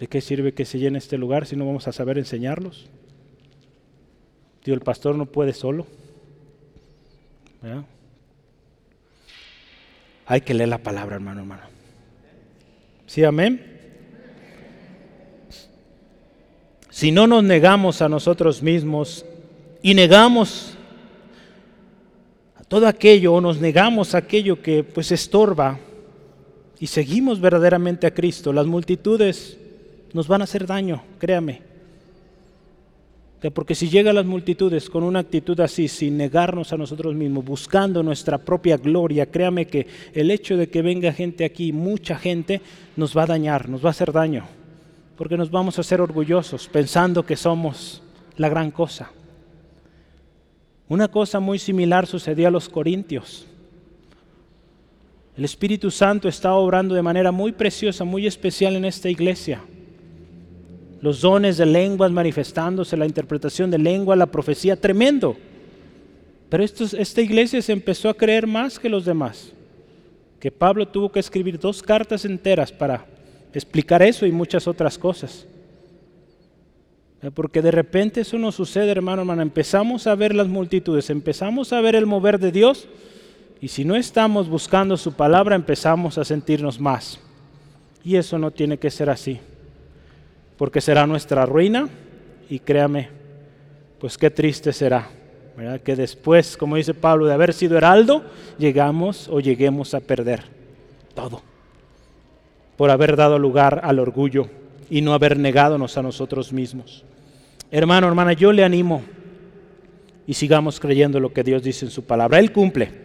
¿de 0.00 0.06
qué 0.06 0.22
sirve 0.22 0.54
que 0.54 0.64
se 0.64 0.78
llene 0.78 0.96
este 0.96 1.18
lugar 1.18 1.44
si 1.44 1.56
no 1.56 1.66
vamos 1.66 1.86
a 1.86 1.92
saber 1.92 2.16
enseñarlos? 2.16 2.86
Dios, 4.64 4.74
el 4.74 4.80
pastor 4.80 5.14
no 5.14 5.26
puede 5.26 5.52
solo. 5.52 5.86
Hay 10.24 10.40
que 10.40 10.54
leer 10.54 10.70
la 10.70 10.78
palabra, 10.78 11.16
hermano, 11.16 11.42
hermano. 11.42 11.64
¿Sí, 13.06 13.22
amén? 13.24 13.60
Si 16.88 17.12
no 17.12 17.26
nos 17.26 17.44
negamos 17.44 18.00
a 18.00 18.08
nosotros 18.08 18.62
mismos 18.62 19.26
y 19.82 19.92
negamos 19.92 20.78
a 22.56 22.64
todo 22.64 22.86
aquello 22.86 23.34
o 23.34 23.40
nos 23.42 23.60
negamos 23.60 24.14
a 24.14 24.18
aquello 24.18 24.62
que 24.62 24.82
pues 24.82 25.12
estorba 25.12 25.78
y 26.82 26.88
seguimos 26.88 27.40
verdaderamente 27.40 28.08
a 28.08 28.10
Cristo, 28.12 28.52
las 28.52 28.66
multitudes 28.66 29.56
nos 30.14 30.26
van 30.26 30.40
a 30.40 30.44
hacer 30.44 30.66
daño, 30.66 31.00
créame. 31.20 31.62
Porque 33.54 33.76
si 33.76 33.88
llegan 33.88 34.16
las 34.16 34.26
multitudes 34.26 34.90
con 34.90 35.04
una 35.04 35.20
actitud 35.20 35.60
así, 35.60 35.86
sin 35.86 36.16
negarnos 36.16 36.72
a 36.72 36.76
nosotros 36.76 37.14
mismos, 37.14 37.44
buscando 37.44 38.02
nuestra 38.02 38.36
propia 38.36 38.78
gloria, 38.78 39.26
créame 39.26 39.68
que 39.68 39.86
el 40.12 40.32
hecho 40.32 40.56
de 40.56 40.70
que 40.70 40.82
venga 40.82 41.12
gente 41.12 41.44
aquí, 41.44 41.72
mucha 41.72 42.16
gente, 42.16 42.60
nos 42.96 43.16
va 43.16 43.22
a 43.22 43.26
dañar, 43.26 43.68
nos 43.68 43.84
va 43.84 43.90
a 43.90 43.92
hacer 43.92 44.10
daño. 44.10 44.44
Porque 45.16 45.36
nos 45.36 45.52
vamos 45.52 45.78
a 45.78 45.82
hacer 45.82 46.00
orgullosos 46.00 46.66
pensando 46.66 47.24
que 47.24 47.36
somos 47.36 48.02
la 48.36 48.48
gran 48.48 48.72
cosa. 48.72 49.12
Una 50.88 51.06
cosa 51.06 51.38
muy 51.38 51.60
similar 51.60 52.08
sucedió 52.08 52.48
a 52.48 52.50
los 52.50 52.68
corintios. 52.68 53.46
El 55.36 55.44
Espíritu 55.44 55.90
Santo 55.90 56.28
está 56.28 56.52
obrando 56.54 56.94
de 56.94 57.02
manera 57.02 57.32
muy 57.32 57.52
preciosa, 57.52 58.04
muy 58.04 58.26
especial 58.26 58.76
en 58.76 58.84
esta 58.84 59.08
iglesia 59.08 59.62
los 61.02 61.20
dones 61.20 61.56
de 61.56 61.66
lenguas 61.66 62.12
manifestándose, 62.12 62.96
la 62.96 63.04
interpretación 63.04 63.70
de 63.72 63.78
lengua, 63.78 64.14
la 64.14 64.26
profecía, 64.26 64.76
tremendo. 64.76 65.36
Pero 66.48 66.62
esta 66.62 67.20
iglesia 67.20 67.60
se 67.60 67.72
empezó 67.72 68.08
a 68.08 68.14
creer 68.14 68.46
más 68.46 68.78
que 68.78 68.88
los 68.88 69.04
demás, 69.04 69.52
que 70.38 70.52
Pablo 70.52 70.86
tuvo 70.86 71.10
que 71.10 71.18
escribir 71.18 71.58
dos 71.58 71.82
cartas 71.82 72.24
enteras 72.24 72.70
para 72.70 73.04
explicar 73.52 74.00
eso 74.00 74.26
y 74.26 74.32
muchas 74.32 74.68
otras 74.68 74.96
cosas. 74.96 75.44
Eh, 77.20 77.32
porque 77.32 77.60
de 77.60 77.72
repente 77.72 78.20
eso 78.20 78.38
nos 78.38 78.54
sucede, 78.54 78.92
hermano, 78.92 79.22
hermano. 79.22 79.42
Empezamos 79.42 80.06
a 80.06 80.14
ver 80.14 80.36
las 80.36 80.46
multitudes, 80.46 81.10
empezamos 81.10 81.72
a 81.72 81.80
ver 81.80 81.96
el 81.96 82.06
mover 82.06 82.38
de 82.38 82.52
Dios 82.52 82.86
y 83.62 83.68
si 83.68 83.84
no 83.84 83.94
estamos 83.94 84.48
buscando 84.48 84.96
su 84.96 85.12
palabra 85.12 85.54
empezamos 85.54 86.18
a 86.18 86.24
sentirnos 86.24 86.80
más. 86.80 87.20
Y 88.04 88.16
eso 88.16 88.36
no 88.36 88.50
tiene 88.50 88.76
que 88.76 88.90
ser 88.90 89.08
así 89.08 89.38
porque 90.58 90.80
será 90.80 91.06
nuestra 91.06 91.46
ruina 91.46 91.88
y 92.50 92.58
créame, 92.58 93.08
pues 94.00 94.18
qué 94.18 94.30
triste 94.30 94.72
será. 94.72 95.08
Que 95.84 95.94
después, 95.94 96.56
como 96.56 96.74
dice 96.74 96.92
Pablo, 96.92 97.26
de 97.26 97.34
haber 97.34 97.52
sido 97.52 97.76
heraldo, 97.76 98.24
llegamos 98.58 99.28
o 99.28 99.38
lleguemos 99.38 99.94
a 99.94 100.00
perder 100.00 100.42
todo 101.14 101.40
por 102.76 102.90
haber 102.90 103.14
dado 103.14 103.38
lugar 103.38 103.80
al 103.84 104.00
orgullo 104.00 104.48
y 104.90 105.02
no 105.02 105.14
haber 105.14 105.38
negadonos 105.38 105.96
a 105.96 106.02
nosotros 106.02 106.52
mismos. 106.52 107.04
Hermano, 107.70 108.08
hermana, 108.08 108.32
yo 108.32 108.50
le 108.50 108.64
animo 108.64 109.02
y 110.26 110.34
sigamos 110.34 110.80
creyendo 110.80 111.20
lo 111.20 111.32
que 111.32 111.44
Dios 111.44 111.62
dice 111.62 111.84
en 111.84 111.92
su 111.92 112.04
palabra. 112.04 112.40
Él 112.40 112.50
cumple. 112.50 113.01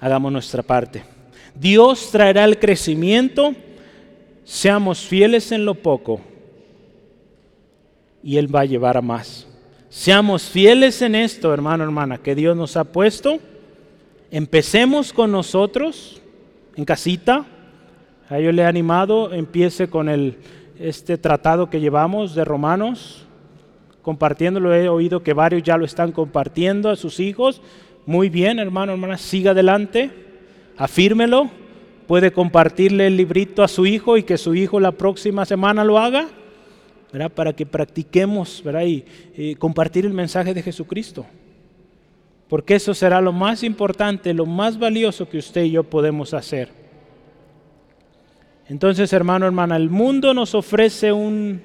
Hagamos 0.00 0.32
nuestra 0.32 0.62
parte. 0.62 1.02
Dios 1.54 2.10
traerá 2.10 2.44
el 2.44 2.58
crecimiento 2.58 3.54
Seamos 4.48 5.00
fieles 5.00 5.52
en 5.52 5.66
lo 5.66 5.74
poco 5.74 6.22
y 8.22 8.38
Él 8.38 8.52
va 8.52 8.60
a 8.60 8.64
llevar 8.64 8.96
a 8.96 9.02
más. 9.02 9.46
Seamos 9.90 10.44
fieles 10.44 11.02
en 11.02 11.14
esto, 11.14 11.52
hermano, 11.52 11.84
hermana, 11.84 12.16
que 12.16 12.34
Dios 12.34 12.56
nos 12.56 12.78
ha 12.78 12.84
puesto. 12.84 13.40
Empecemos 14.30 15.12
con 15.12 15.32
nosotros 15.32 16.22
en 16.76 16.86
casita. 16.86 17.44
A 18.30 18.40
yo 18.40 18.50
le 18.50 18.62
he 18.62 18.64
animado, 18.64 19.34
empiece 19.34 19.88
con 19.88 20.08
el, 20.08 20.38
este 20.78 21.18
tratado 21.18 21.68
que 21.68 21.80
llevamos 21.80 22.34
de 22.34 22.46
Romanos, 22.46 23.26
compartiéndolo. 24.00 24.74
He 24.74 24.88
oído 24.88 25.22
que 25.22 25.34
varios 25.34 25.62
ya 25.62 25.76
lo 25.76 25.84
están 25.84 26.10
compartiendo 26.10 26.88
a 26.88 26.96
sus 26.96 27.20
hijos. 27.20 27.60
Muy 28.08 28.30
bien, 28.30 28.58
hermano, 28.58 28.92
hermana, 28.92 29.18
siga 29.18 29.50
adelante, 29.50 30.10
afírmelo 30.78 31.50
puede 32.06 32.32
compartirle 32.32 33.06
el 33.06 33.18
librito 33.18 33.62
a 33.62 33.68
su 33.68 33.84
hijo 33.84 34.16
y 34.16 34.22
que 34.22 34.38
su 34.38 34.54
hijo 34.54 34.80
la 34.80 34.92
próxima 34.92 35.44
semana 35.44 35.84
lo 35.84 35.98
haga, 35.98 36.26
para 37.34 37.52
que 37.52 37.66
practiquemos 37.66 38.62
¿verdad? 38.64 38.84
Y, 39.36 39.56
compartir 39.56 40.06
el 40.06 40.14
mensaje 40.14 40.54
de 40.54 40.62
Jesucristo. 40.62 41.26
Porque 42.48 42.76
eso 42.76 42.94
será 42.94 43.20
lo 43.20 43.34
más 43.34 43.62
importante, 43.62 44.32
lo 44.32 44.46
más 44.46 44.78
valioso 44.78 45.28
que 45.28 45.36
usted 45.36 45.64
y 45.64 45.72
yo 45.72 45.84
podemos 45.84 46.32
hacer. 46.32 46.70
Entonces, 48.70 49.12
hermano, 49.12 49.44
hermana, 49.44 49.76
el 49.76 49.90
mundo 49.90 50.32
nos 50.32 50.54
ofrece 50.54 51.12
un, 51.12 51.60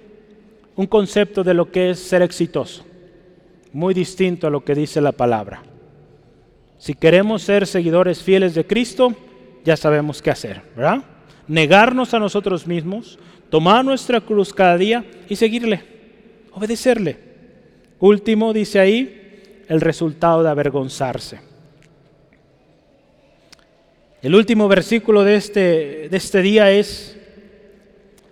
un 0.75 0.87
concepto 0.87 1.41
de 1.41 1.53
lo 1.53 1.71
que 1.71 1.91
es 1.91 1.99
ser 1.99 2.21
exitoso, 2.21 2.83
muy 3.71 3.93
distinto 3.93 4.47
a 4.47 4.49
lo 4.49 4.65
que 4.65 4.75
dice 4.75 4.99
la 4.99 5.13
palabra. 5.13 5.63
Si 6.83 6.95
queremos 6.95 7.43
ser 7.43 7.65
seguidores 7.65 8.21
fieles 8.21 8.55
de 8.55 8.67
Cristo, 8.67 9.15
ya 9.63 9.77
sabemos 9.77 10.21
qué 10.21 10.31
hacer, 10.31 10.61
¿verdad? 10.75 11.01
Negarnos 11.47 12.13
a 12.13 12.19
nosotros 12.19 12.67
mismos, 12.67 13.17
tomar 13.49 13.85
nuestra 13.85 14.19
cruz 14.19 14.53
cada 14.53 14.77
día 14.77 15.05
y 15.29 15.37
seguirle, 15.37 15.81
obedecerle. 16.51 17.17
Último, 17.99 18.51
dice 18.51 18.81
ahí, 18.81 19.63
el 19.69 19.79
resultado 19.79 20.43
de 20.43 20.49
avergonzarse. 20.49 21.39
El 24.21 24.35
último 24.35 24.67
versículo 24.67 25.23
de 25.23 25.35
este, 25.35 26.09
de 26.09 26.17
este 26.17 26.41
día 26.41 26.69
es, 26.69 27.17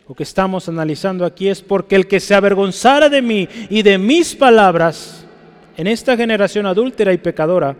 lo 0.10 0.14
que 0.14 0.24
estamos 0.24 0.68
analizando 0.68 1.24
aquí 1.24 1.48
es, 1.48 1.62
porque 1.62 1.96
el 1.96 2.06
que 2.06 2.20
se 2.20 2.36
avergonzara 2.36 3.08
de 3.08 3.22
mí 3.22 3.48
y 3.70 3.82
de 3.82 3.98
mis 3.98 4.36
palabras 4.36 5.26
en 5.78 5.88
esta 5.88 6.18
generación 6.18 6.66
adúltera 6.66 7.14
y 7.14 7.18
pecadora, 7.18 7.78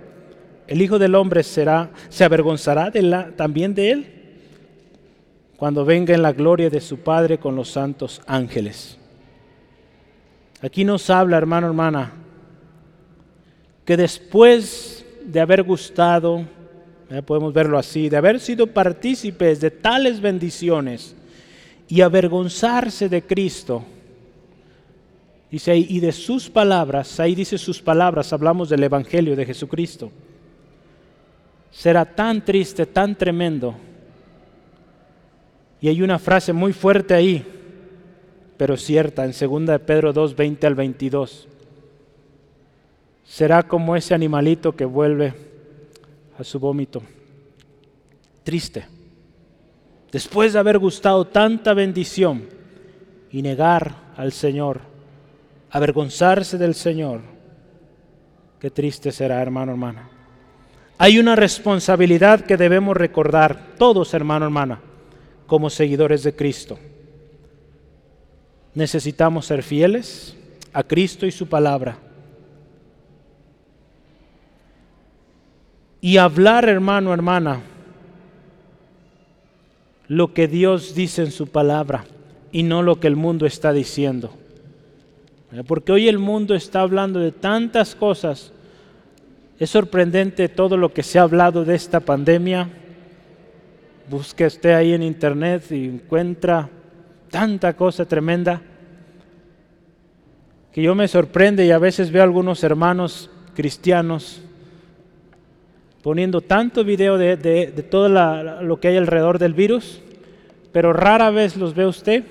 el 0.72 0.82
Hijo 0.82 0.98
del 0.98 1.16
Hombre 1.16 1.44
será, 1.44 1.92
se 2.08 2.24
avergonzará 2.24 2.90
de 2.90 3.02
la, 3.02 3.32
también 3.32 3.76
de 3.76 3.92
él 3.92 4.06
cuando 5.58 5.84
venga 5.84 6.16
en 6.16 6.22
la 6.22 6.32
gloria 6.32 6.70
de 6.70 6.80
su 6.80 7.00
Padre 7.00 7.40
con 7.40 7.58
los 7.58 7.70
santos 7.70 8.22
ángeles. 8.26 8.98
Aquí 10.62 10.86
nos 10.86 11.10
habla, 11.10 11.38
hermano, 11.38 11.68
hermana, 11.68 12.14
que 13.84 13.98
después 13.98 15.06
de 15.26 15.42
haber 15.42 15.64
gustado, 15.64 16.46
podemos 17.26 17.52
verlo 17.52 17.78
así, 17.78 18.08
de 18.08 18.16
haber 18.16 18.40
sido 18.40 18.66
partícipes 18.66 19.60
de 19.60 19.72
tales 19.72 20.22
bendiciones 20.22 21.18
y 21.90 22.00
avergonzarse 22.00 23.10
de 23.10 23.22
Cristo, 23.24 23.84
dice 25.52 25.72
ahí, 25.72 25.86
y 25.90 26.00
de 26.00 26.14
sus 26.14 26.50
palabras, 26.50 27.20
ahí 27.20 27.36
dice 27.36 27.58
sus 27.58 27.82
palabras, 27.82 28.32
hablamos 28.32 28.70
del 28.70 28.84
Evangelio 28.84 29.36
de 29.36 29.46
Jesucristo 29.46 30.10
será 31.72 32.06
tan 32.06 32.44
triste, 32.44 32.86
tan 32.86 33.16
tremendo. 33.16 33.76
Y 35.80 35.88
hay 35.88 36.02
una 36.02 36.20
frase 36.20 36.54
muy 36.54 36.74
fuerte 36.74 37.14
ahí, 37.14 37.44
pero 38.58 38.78
cierta, 38.78 39.26
en 39.26 39.32
2 39.32 39.66
de 39.66 39.80
Pedro 39.80 40.14
2, 40.14 40.36
20 40.36 40.68
al 40.68 40.76
22. 40.76 41.48
Será 43.24 43.64
como 43.64 43.96
ese 43.96 44.14
animalito 44.14 44.76
que 44.76 44.86
vuelve 44.86 45.34
a 46.38 46.44
su 46.44 46.60
vómito. 46.60 47.02
Triste. 48.44 48.86
Después 50.12 50.54
de 50.54 50.60
haber 50.60 50.78
gustado 50.78 51.26
tanta 51.26 51.74
bendición 51.74 52.48
y 53.32 53.42
negar 53.42 53.96
al 54.18 54.34
Señor, 54.34 54.82
avergonzarse 55.70 56.58
del 56.58 56.76
Señor, 56.76 57.22
qué 58.60 58.70
triste 58.70 59.12
será, 59.12 59.42
hermano, 59.42 59.72
hermana. 59.72 60.10
Hay 61.04 61.18
una 61.18 61.36
responsabilidad 61.36 62.42
que 62.42 62.58
debemos 62.58 62.96
recordar, 62.96 63.74
todos, 63.80 64.14
hermano, 64.14 64.46
hermana, 64.46 64.82
como 65.48 65.72
seguidores 65.72 66.22
de 66.22 66.36
Cristo. 66.36 66.78
Necesitamos 68.76 69.48
ser 69.48 69.64
fieles 69.64 70.38
a 70.72 70.84
Cristo 70.84 71.26
y 71.26 71.32
su 71.32 71.48
palabra. 71.48 71.98
Y 76.02 76.18
hablar, 76.18 76.70
hermano, 76.70 77.16
hermana, 77.16 77.64
lo 80.08 80.36
que 80.36 80.48
Dios 80.48 80.94
dice 80.94 81.24
en 81.24 81.32
su 81.32 81.48
palabra 81.48 82.06
y 82.52 82.62
no 82.62 82.84
lo 82.84 83.00
que 83.00 83.08
el 83.08 83.16
mundo 83.16 83.48
está 83.48 83.74
diciendo. 83.74 84.36
Porque 85.66 85.94
hoy 85.94 86.08
el 86.08 86.20
mundo 86.20 86.54
está 86.54 86.82
hablando 86.82 87.20
de 87.20 87.32
tantas 87.32 87.96
cosas. 87.96 88.54
Es 89.62 89.70
sorprendente 89.70 90.50
todo 90.50 90.76
lo 90.76 90.92
que 90.92 91.04
se 91.04 91.20
ha 91.20 91.22
hablado 91.22 91.64
de 91.64 91.76
esta 91.76 92.00
pandemia. 92.00 92.68
Busque 94.10 94.48
usted 94.48 94.72
ahí 94.72 94.92
en 94.92 95.04
internet 95.04 95.66
y 95.70 95.86
encuentra 95.86 96.68
tanta 97.30 97.74
cosa 97.74 98.06
tremenda 98.06 98.60
que 100.72 100.82
yo 100.82 100.96
me 100.96 101.08
sorprende 101.08 101.64
y 101.64 101.70
a 101.70 101.78
veces 101.78 102.12
veo 102.12 102.24
a 102.24 102.26
algunos 102.26 102.64
hermanos 102.64 103.30
cristianos 103.54 104.42
poniendo 106.02 106.42
tanto 106.42 106.84
video 106.84 107.20
de, 107.20 107.68
todo 107.88 108.10
lo 108.10 108.80
que 108.80 108.88
hay 108.88 108.98
alrededor 108.98 109.38
del 109.38 109.54
virus, 109.54 110.02
pero 110.72 110.92
rara 110.92 111.30
vez 111.30 111.56
los 111.56 111.76
ve 111.76 111.86
usted 111.86 112.24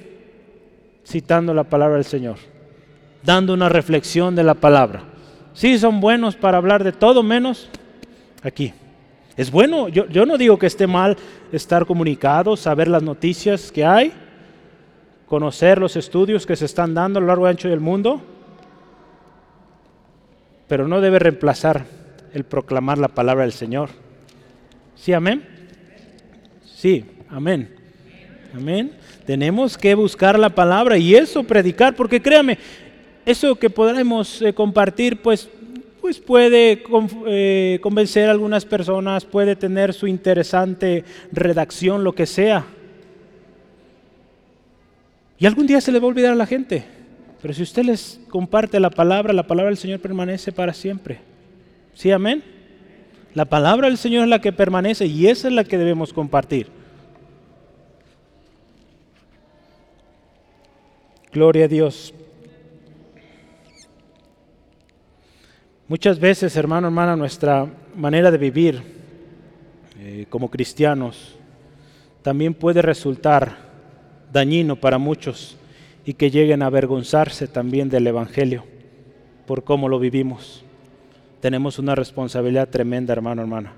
citando 1.06 1.54
la 1.54 1.62
palabra 1.62 1.94
del 1.94 2.04
Señor, 2.04 2.38
dando 3.22 3.54
una 3.54 3.68
reflexión 3.68 4.34
de 4.34 4.42
la 4.42 4.54
palabra. 4.54 5.09
Sí, 5.60 5.78
son 5.78 6.00
buenos 6.00 6.36
para 6.36 6.56
hablar 6.56 6.82
de 6.82 6.90
todo 6.90 7.22
menos 7.22 7.68
aquí. 8.42 8.72
Es 9.36 9.50
bueno, 9.50 9.90
yo, 9.90 10.08
yo 10.08 10.24
no 10.24 10.38
digo 10.38 10.58
que 10.58 10.64
esté 10.64 10.86
mal 10.86 11.18
estar 11.52 11.84
comunicado, 11.84 12.56
saber 12.56 12.88
las 12.88 13.02
noticias 13.02 13.70
que 13.70 13.84
hay, 13.84 14.10
conocer 15.26 15.78
los 15.78 15.96
estudios 15.96 16.46
que 16.46 16.56
se 16.56 16.64
están 16.64 16.94
dando 16.94 17.18
a 17.18 17.20
lo 17.20 17.26
largo 17.26 17.46
y 17.46 17.50
ancho 17.50 17.68
del 17.68 17.78
mundo, 17.78 18.22
pero 20.66 20.88
no 20.88 21.02
debe 21.02 21.18
reemplazar 21.18 21.84
el 22.32 22.44
proclamar 22.44 22.96
la 22.96 23.08
palabra 23.08 23.42
del 23.42 23.52
Señor. 23.52 23.90
¿Sí, 24.94 25.12
amén? 25.12 25.46
Sí, 26.64 27.04
amén. 27.28 27.76
Amén. 28.54 28.92
Tenemos 29.26 29.76
que 29.76 29.94
buscar 29.94 30.38
la 30.38 30.48
palabra 30.48 30.96
y 30.96 31.14
eso 31.14 31.44
predicar, 31.44 31.94
porque 31.94 32.22
créame, 32.22 32.56
eso 33.26 33.56
que 33.56 33.70
podremos 33.70 34.40
eh, 34.42 34.52
compartir, 34.52 35.20
pues, 35.20 35.48
pues 36.00 36.18
puede 36.18 36.82
eh, 37.26 37.78
convencer 37.82 38.28
a 38.28 38.32
algunas 38.32 38.64
personas, 38.64 39.24
puede 39.24 39.56
tener 39.56 39.92
su 39.92 40.06
interesante 40.06 41.04
redacción, 41.32 42.04
lo 42.04 42.14
que 42.14 42.26
sea. 42.26 42.64
Y 45.38 45.46
algún 45.46 45.66
día 45.66 45.80
se 45.80 45.92
le 45.92 45.98
va 45.98 46.04
a 46.04 46.08
olvidar 46.08 46.32
a 46.32 46.36
la 46.36 46.46
gente. 46.46 46.84
Pero 47.40 47.54
si 47.54 47.62
usted 47.62 47.84
les 47.84 48.20
comparte 48.28 48.78
la 48.78 48.90
palabra, 48.90 49.32
la 49.32 49.46
palabra 49.46 49.70
del 49.70 49.78
Señor 49.78 50.00
permanece 50.00 50.52
para 50.52 50.74
siempre. 50.74 51.20
¿Sí, 51.94 52.10
amén? 52.10 52.42
La 53.34 53.44
palabra 53.44 53.88
del 53.88 53.96
Señor 53.96 54.24
es 54.24 54.28
la 54.28 54.40
que 54.40 54.52
permanece 54.52 55.06
y 55.06 55.28
esa 55.28 55.48
es 55.48 55.54
la 55.54 55.64
que 55.64 55.78
debemos 55.78 56.12
compartir. 56.12 56.68
Gloria 61.32 61.66
a 61.66 61.68
Dios. 61.68 62.12
Muchas 65.90 66.20
veces, 66.20 66.54
hermano, 66.54 66.86
hermana, 66.86 67.16
nuestra 67.16 67.66
manera 67.96 68.30
de 68.30 68.38
vivir 68.38 68.80
eh, 69.98 70.24
como 70.30 70.48
cristianos 70.48 71.34
también 72.22 72.54
puede 72.54 72.80
resultar 72.80 73.56
dañino 74.32 74.76
para 74.76 74.98
muchos 74.98 75.56
y 76.04 76.14
que 76.14 76.30
lleguen 76.30 76.62
a 76.62 76.66
avergonzarse 76.66 77.48
también 77.48 77.88
del 77.88 78.06
Evangelio 78.06 78.62
por 79.48 79.64
cómo 79.64 79.88
lo 79.88 79.98
vivimos 79.98 80.62
tenemos 81.40 81.80
una 81.80 81.96
responsabilidad 81.96 82.68
tremenda, 82.68 83.12
hermano, 83.12 83.42
hermana. 83.42 83.72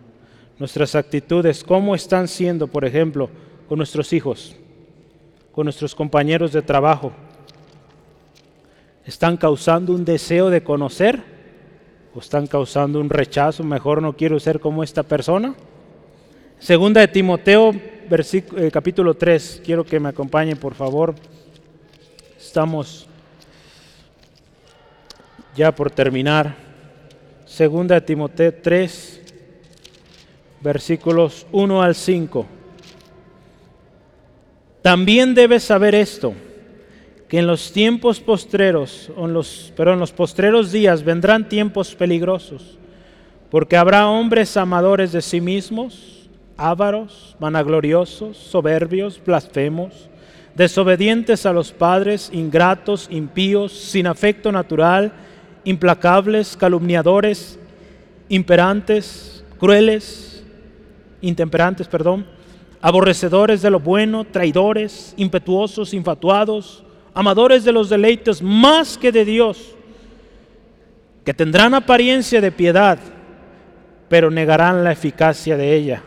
Nuestras 0.58 0.94
actitudes, 0.94 1.64
¿cómo 1.64 1.94
están 1.94 2.28
siendo, 2.28 2.66
por 2.66 2.84
ejemplo, 2.84 3.30
con 3.70 3.78
nuestros 3.78 4.12
hijos, 4.12 4.54
con 5.50 5.64
nuestros 5.64 5.94
compañeros 5.94 6.52
de 6.52 6.60
trabajo? 6.60 7.10
¿Están 9.06 9.38
causando 9.38 9.94
un 9.94 10.04
deseo 10.04 10.50
de 10.50 10.62
conocer 10.62 11.31
o 12.14 12.20
están 12.20 12.46
causando 12.46 13.00
un 13.00 13.10
rechazo? 13.10 13.64
Mejor 13.64 14.02
no 14.02 14.14
quiero 14.14 14.38
ser 14.40 14.60
como 14.60 14.82
esta 14.82 15.02
persona. 15.02 15.54
Segunda 16.58 17.00
de 17.00 17.08
Timoteo, 17.08 17.72
eh, 17.72 18.70
capítulo 18.72 19.14
3. 19.14 19.62
Quiero 19.64 19.84
que 19.84 19.98
me 19.98 20.10
acompañen, 20.10 20.56
por 20.56 20.74
favor. 20.74 21.14
Estamos 22.38 23.06
ya 25.56 25.74
por 25.74 25.90
terminar. 25.90 26.54
Segunda 27.46 27.96
de 27.96 28.00
Timoteo 28.00 28.54
3, 28.62 29.20
versículos 30.60 31.46
1 31.52 31.82
al 31.82 31.94
5. 31.94 32.46
También 34.80 35.34
debes 35.34 35.62
saber 35.62 35.94
esto, 35.94 36.34
que 37.32 37.38
en 37.38 37.46
los 37.46 37.72
tiempos 37.72 38.20
postreros, 38.20 39.10
en 39.16 39.32
los, 39.32 39.72
pero 39.74 39.94
en 39.94 39.98
los 39.98 40.12
postreros 40.12 40.70
días 40.70 41.02
vendrán 41.02 41.48
tiempos 41.48 41.94
peligrosos, 41.94 42.76
porque 43.50 43.78
habrá 43.78 44.06
hombres 44.06 44.54
amadores 44.58 45.12
de 45.12 45.22
sí 45.22 45.40
mismos, 45.40 46.28
ávaros, 46.58 47.34
vanagloriosos, 47.40 48.36
soberbios, 48.36 49.18
blasfemos, 49.24 50.10
desobedientes 50.54 51.46
a 51.46 51.54
los 51.54 51.72
padres, 51.72 52.28
ingratos, 52.34 53.08
impíos, 53.10 53.72
sin 53.72 54.06
afecto 54.08 54.52
natural, 54.52 55.10
implacables, 55.64 56.54
calumniadores, 56.54 57.58
imperantes, 58.28 59.42
crueles, 59.58 60.44
intemperantes, 61.22 61.88
perdón, 61.88 62.26
aborrecedores 62.82 63.62
de 63.62 63.70
lo 63.70 63.80
bueno, 63.80 64.24
traidores, 64.24 65.14
impetuosos, 65.16 65.94
infatuados, 65.94 66.84
amadores 67.14 67.64
de 67.64 67.72
los 67.72 67.88
deleites 67.88 68.42
más 68.42 68.96
que 68.96 69.12
de 69.12 69.24
Dios, 69.24 69.74
que 71.24 71.34
tendrán 71.34 71.74
apariencia 71.74 72.40
de 72.40 72.52
piedad, 72.52 72.98
pero 74.08 74.30
negarán 74.30 74.84
la 74.84 74.92
eficacia 74.92 75.56
de 75.56 75.74
ella. 75.74 76.02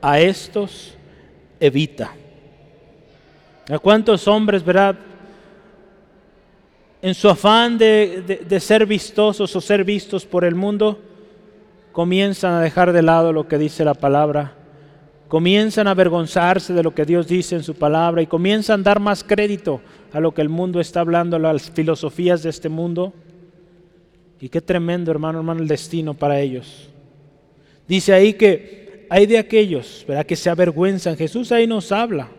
A 0.00 0.20
estos 0.20 0.94
evita. 1.58 2.12
¿A 3.68 3.78
cuántos 3.78 4.28
hombres, 4.28 4.64
verdad? 4.64 4.96
en 7.06 7.14
su 7.14 7.28
afán 7.28 7.78
de, 7.78 8.58
ser 8.60 8.84
vistosos 8.84 9.54
o 9.54 9.60
ser 9.60 9.84
vistos 9.84 10.26
por 10.26 10.44
el 10.44 10.56
mundo, 10.56 10.98
comienzan 11.92 12.54
a 12.54 12.60
dejar 12.60 12.92
de 12.92 13.00
lado 13.00 13.32
lo 13.32 13.46
que 13.46 13.58
dice 13.58 13.84
la 13.84 13.94
palabra, 13.94 14.54
comienzan 15.28 15.86
a 15.86 15.92
avergonzarse 15.92 16.72
de 16.72 16.82
lo 16.82 16.92
que 16.92 17.04
Dios 17.04 17.28
dice 17.28 17.54
en 17.54 17.62
su 17.62 17.74
palabra 17.74 18.22
y 18.22 18.26
comienzan 18.26 18.80
a 18.80 18.82
dar 18.82 18.98
más 18.98 19.22
crédito 19.22 19.80
a 20.16 20.20
lo 20.20 20.32
que 20.32 20.40
el 20.40 20.48
mundo 20.48 20.80
está 20.80 21.00
hablando, 21.00 21.36
a 21.36 21.38
las 21.38 21.70
filosofías 21.70 22.42
de 22.42 22.48
este 22.48 22.70
mundo. 22.70 23.12
Y 24.40 24.48
qué 24.48 24.62
tremendo, 24.62 25.10
hermano, 25.10 25.40
hermano, 25.40 25.60
el 25.60 25.68
destino 25.68 26.14
para 26.14 26.40
ellos. 26.40 26.88
Dice 27.86 28.14
ahí 28.14 28.32
que 28.32 29.04
hay 29.10 29.26
de 29.26 29.36
aquellos, 29.36 30.06
¿verdad? 30.08 30.24
Que 30.24 30.34
se 30.34 30.48
avergüenzan. 30.48 31.18
Jesús 31.18 31.52
ahí 31.52 31.66
nos 31.66 31.92
habla. 31.92 32.30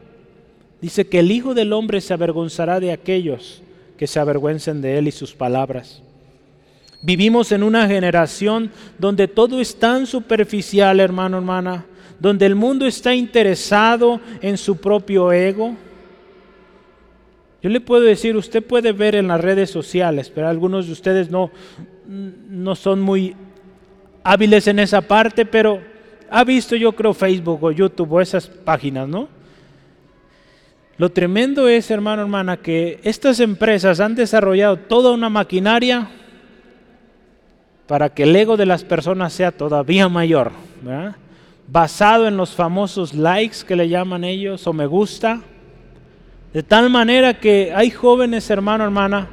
Dice 0.82 1.06
que 1.06 1.20
el 1.20 1.30
Hijo 1.30 1.54
del 1.54 1.72
Hombre 1.72 2.02
se 2.02 2.16
avergonzará 2.16 2.80
de 2.80 2.92
aquellos 2.92 3.62
que 3.96 4.08
se 4.08 4.20
avergüencen 4.20 4.82
de 4.82 4.98
Él 4.98 5.08
y 5.08 5.12
sus 5.12 5.36
palabras. 5.36 6.02
Vivimos 7.04 7.52
en 7.52 7.62
una 7.62 7.88
generación 7.88 8.72
donde 8.98 9.28
todo 9.28 9.62
es 9.62 9.76
tan 9.76 10.08
superficial, 10.08 11.00
hermano, 11.00 11.38
hermana, 11.38 11.86
donde 12.20 12.48
el 12.48 12.56
mundo 12.56 12.88
está 12.88 13.14
interesado 13.14 14.20
en 14.42 14.58
su 14.58 14.78
propio 14.78 15.32
ego. 15.32 15.76
Yo 17.68 17.74
le 17.74 17.82
puedo 17.82 18.04
decir, 18.04 18.38
usted 18.38 18.64
puede 18.64 18.94
ver 18.94 19.14
en 19.16 19.28
las 19.28 19.42
redes 19.42 19.70
sociales, 19.70 20.32
pero 20.34 20.48
algunos 20.48 20.86
de 20.86 20.94
ustedes 20.94 21.30
no, 21.30 21.52
no 22.08 22.76
son 22.76 23.02
muy 23.02 23.36
hábiles 24.24 24.68
en 24.68 24.80
esa 24.80 25.02
parte, 25.02 25.46
pero 25.46 25.82
ha 26.30 26.46
visto 26.46 26.78
yo 26.78 26.94
creo 26.94 27.14
Facebook 27.14 27.62
o 27.62 27.72
YouTube 27.74 28.14
o 28.14 28.22
esas 28.22 28.48
páginas, 28.48 29.10
¿no? 29.10 29.28
Lo 30.98 31.12
tremendo 31.12 31.68
es, 31.68 31.92
hermano, 31.92 32.22
hermana, 32.22 32.56
que 32.56 33.02
estas 33.04 33.42
empresas 33.42 34.00
han 34.00 34.16
desarrollado 34.16 34.78
toda 34.78 35.12
una 35.12 35.28
maquinaria 35.30 36.10
para 37.86 38.08
que 38.08 38.24
el 38.24 38.34
ego 38.34 38.56
de 38.56 38.66
las 38.66 38.86
personas 38.86 39.34
sea 39.34 39.52
todavía 39.52 40.08
mayor, 40.08 40.54
basado 41.68 42.30
en 42.30 42.38
los 42.38 42.56
famosos 42.56 43.14
likes 43.14 43.58
que 43.68 43.76
le 43.76 43.90
llaman 43.90 44.24
ellos 44.24 44.66
o 44.68 44.72
me 44.72 44.86
gusta, 44.86 45.42
de 46.54 46.64
tal 46.64 46.90
manera 46.90 47.40
que 47.40 47.72
hay 47.76 47.92
jóvenes, 47.92 48.50
hermano, 48.50 48.84
hermana, 48.84 49.28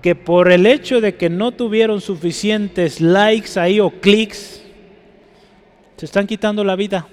que 0.00 0.14
por 0.14 0.52
el 0.52 0.66
hecho 0.66 1.00
de 1.00 1.16
que 1.16 1.30
no 1.30 1.52
tuvieron 1.52 2.00
suficientes 2.00 3.00
likes 3.00 3.58
ahí 3.58 3.80
o 3.80 3.90
clics, 3.90 4.62
se 5.96 6.06
están 6.06 6.26
quitando 6.26 6.62
la 6.64 6.76
vida 6.76 7.06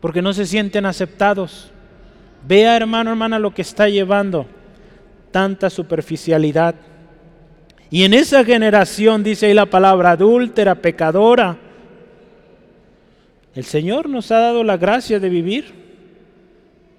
porque 0.00 0.20
no 0.20 0.32
se 0.32 0.46
sienten 0.46 0.84
aceptados. 0.84 1.70
Vea, 2.46 2.76
hermano, 2.76 3.10
hermana, 3.10 3.38
lo 3.38 3.54
que 3.54 3.62
está 3.62 3.88
llevando 3.88 4.46
tanta 5.30 5.70
superficialidad. 5.70 6.74
Y 7.90 8.04
en 8.04 8.14
esa 8.14 8.44
generación, 8.44 9.22
dice 9.22 9.46
ahí 9.46 9.54
la 9.54 9.66
palabra, 9.66 10.12
adúltera, 10.12 10.76
pecadora, 10.76 11.56
el 13.54 13.64
Señor 13.64 14.08
nos 14.08 14.30
ha 14.30 14.38
dado 14.38 14.64
la 14.64 14.76
gracia 14.76 15.20
de 15.20 15.28
vivir. 15.28 15.81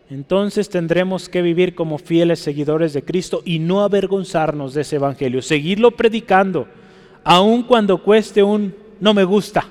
Entonces 0.09 0.69
tendremos 0.69 1.29
que 1.29 1.41
vivir 1.41 1.75
como 1.75 1.97
fieles 1.97 2.39
seguidores 2.39 2.93
de 2.93 3.03
Cristo 3.03 3.41
y 3.45 3.59
no 3.59 3.81
avergonzarnos 3.81 4.73
de 4.73 4.81
ese 4.81 4.97
Evangelio, 4.97 5.41
seguirlo 5.41 5.91
predicando, 5.91 6.67
aun 7.23 7.63
cuando 7.63 8.03
cueste 8.03 8.43
un 8.43 8.75
no 8.99 9.13
me 9.13 9.23
gusta, 9.23 9.65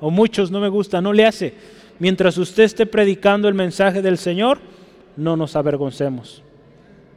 o 0.00 0.10
muchos 0.10 0.50
no 0.50 0.60
me 0.60 0.68
gusta, 0.68 1.00
no 1.00 1.12
le 1.12 1.26
hace 1.26 1.54
mientras 2.00 2.36
usted 2.38 2.64
esté 2.64 2.86
predicando 2.86 3.46
el 3.46 3.54
mensaje 3.54 4.02
del 4.02 4.18
Señor, 4.18 4.58
no 5.16 5.36
nos 5.36 5.54
avergoncemos. 5.54 6.42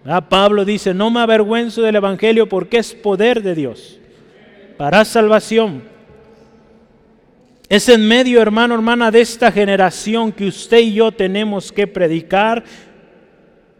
Ah, 0.05 0.29
Pablo 0.29 0.65
dice, 0.65 0.93
no 0.93 1.09
me 1.09 1.21
avergüenzo 1.21 1.81
del 1.81 1.95
Evangelio 1.95 2.47
porque 2.47 2.77
es 2.77 2.93
poder 2.93 3.41
de 3.41 3.55
Dios 3.55 3.97
para 4.77 5.05
salvación. 5.05 5.92
Es 7.74 7.89
en 7.89 8.07
medio, 8.07 8.39
hermano, 8.39 8.76
hermana, 8.76 9.09
de 9.09 9.19
esta 9.19 9.51
generación 9.51 10.32
que 10.32 10.45
usted 10.45 10.78
y 10.78 10.93
yo 10.93 11.11
tenemos 11.11 11.71
que 11.71 11.88
predicar, 11.88 12.63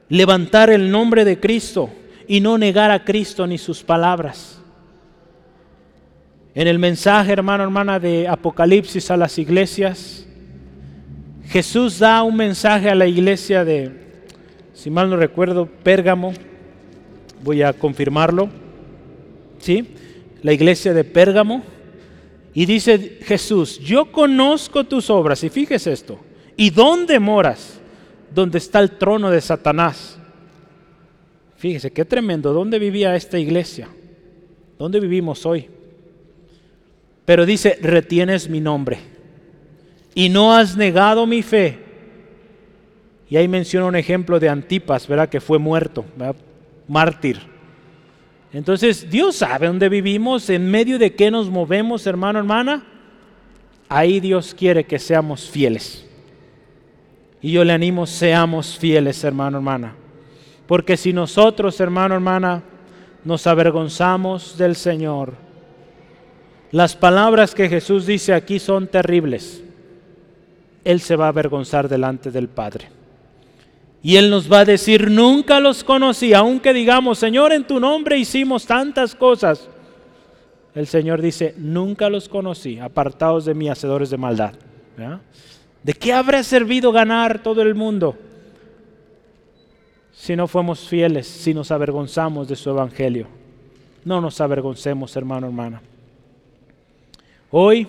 levantar 0.10 0.72
el 0.72 0.90
nombre 0.90 1.24
de 1.24 1.40
Cristo 1.40 1.92
y 2.28 2.42
no 2.42 2.58
negar 2.58 2.90
a 2.90 3.04
Cristo 3.04 3.46
ni 3.46 3.60
sus 3.60 3.84
palabras. 3.84 4.60
En 6.56 6.68
el 6.68 6.80
mensaje, 6.80 7.34
hermano, 7.34 7.66
hermana, 7.66 8.00
de 8.00 8.28
Apocalipsis 8.28 9.12
a 9.12 9.16
las 9.16 9.38
iglesias, 9.38 10.26
Jesús 11.46 12.00
da 12.00 12.24
un 12.24 12.36
mensaje 12.36 12.90
a 12.90 12.96
la 12.96 13.06
iglesia 13.06 13.64
de, 13.64 13.92
si 14.74 14.90
mal 14.90 15.08
no 15.08 15.18
recuerdo, 15.18 15.68
Pérgamo. 15.68 16.34
Voy 17.44 17.62
a 17.62 17.74
confirmarlo. 17.74 18.50
¿Sí? 19.60 19.88
La 20.42 20.52
iglesia 20.52 20.96
de 20.96 21.04
Pérgamo. 21.04 21.62
Y 22.54 22.66
dice 22.66 23.20
Jesús, 23.24 23.80
yo 23.80 24.12
conozco 24.12 24.84
tus 24.84 25.10
obras. 25.10 25.44
Y 25.44 25.50
fíjese 25.50 25.92
esto. 25.92 26.20
¿Y 26.56 26.70
dónde 26.70 27.20
moras? 27.20 27.80
Donde 28.34 28.60
está 28.60 28.80
el 28.80 28.92
trono 28.92 29.30
de 29.32 29.42
Satanás. 29.42 30.20
Fíjese, 31.58 31.92
qué 31.92 32.06
tremendo. 32.06 32.54
¿Dónde 32.54 32.78
vivía 32.78 33.16
esta 33.16 33.40
iglesia? 33.40 33.88
¿Dónde 34.78 35.00
vivimos 35.00 35.46
hoy? 35.46 35.70
Pero 37.26 37.46
dice, 37.46 37.78
retienes 37.82 38.50
mi 38.50 38.60
nombre 38.60 39.00
y 40.14 40.30
no 40.30 40.54
has 40.54 40.76
negado 40.76 41.26
mi 41.26 41.42
fe. 41.42 41.80
Y 43.30 43.38
ahí 43.38 43.48
menciona 43.48 43.86
un 43.88 43.96
ejemplo 43.96 44.40
de 44.40 44.50
Antipas, 44.50 45.08
¿verdad? 45.08 45.30
Que 45.30 45.42
fue 45.42 45.58
muerto, 45.58 46.06
mártir. 46.88 47.53
Entonces, 48.54 49.10
Dios 49.10 49.38
sabe 49.38 49.66
dónde 49.66 49.90
vivimos, 49.90 50.50
en 50.50 50.70
medio 50.70 51.00
de 51.00 51.16
qué 51.16 51.32
nos 51.32 51.50
movemos, 51.50 52.06
hermano, 52.06 52.38
hermana. 52.38 52.84
Ahí 53.90 54.20
Dios 54.20 54.54
quiere 54.54 54.84
que 54.84 55.00
seamos 55.00 55.50
fieles. 55.50 56.06
Y 57.42 57.52
yo 57.52 57.64
le 57.64 57.74
animo, 57.74 58.06
seamos 58.06 58.78
fieles, 58.78 59.24
hermano, 59.24 59.58
hermana. 59.58 59.96
Porque 60.68 60.96
si 60.98 61.12
nosotros, 61.14 61.80
hermano, 61.80 62.14
hermana, 62.14 62.64
nos 63.26 63.48
avergonzamos 63.48 64.58
del 64.58 64.76
Señor, 64.76 65.34
las 66.72 66.96
palabras 66.96 67.54
que 67.56 67.70
Jesús 67.70 68.06
dice 68.06 68.34
aquí 68.34 68.60
son 68.60 68.88
terribles. 68.88 69.64
Él 70.84 71.02
se 71.02 71.16
va 71.16 71.26
a 71.26 71.30
avergonzar 71.30 71.90
delante 71.90 72.30
del 72.30 72.50
Padre. 72.50 72.88
Y 74.06 74.18
Él 74.18 74.30
nos 74.30 74.52
va 74.52 74.60
a 74.60 74.66
decir, 74.66 75.10
nunca 75.10 75.62
los 75.62 75.82
conocí, 75.82 76.34
aunque 76.34 76.74
digamos, 76.74 77.18
Señor, 77.18 77.54
en 77.54 77.66
tu 77.66 77.80
nombre 77.80 78.18
hicimos 78.18 78.66
tantas 78.66 79.16
cosas. 79.16 79.70
El 80.76 80.88
Señor 80.88 81.22
dice, 81.22 81.56
nunca 81.58 82.10
los 82.10 82.28
conocí, 82.28 82.80
apartados 82.80 83.46
de 83.46 83.54
mí, 83.54 83.70
hacedores 83.70 84.10
de 84.10 84.18
maldad. 84.18 84.54
¿De 85.82 85.94
qué 85.94 86.12
habrá 86.12 86.44
servido 86.44 86.92
ganar 86.92 87.42
todo 87.42 87.62
el 87.62 87.76
mundo 87.76 88.18
si 90.12 90.36
no 90.36 90.48
fuimos 90.48 90.82
fieles, 90.82 91.26
si 91.26 91.54
nos 91.54 91.72
avergonzamos 91.72 92.50
de 92.50 92.58
su 92.58 92.70
evangelio? 92.72 93.28
No 94.04 94.20
nos 94.20 94.42
avergoncemos, 94.42 95.16
hermano, 95.16 95.48
hermana. 95.48 95.82
Hoy 97.52 97.88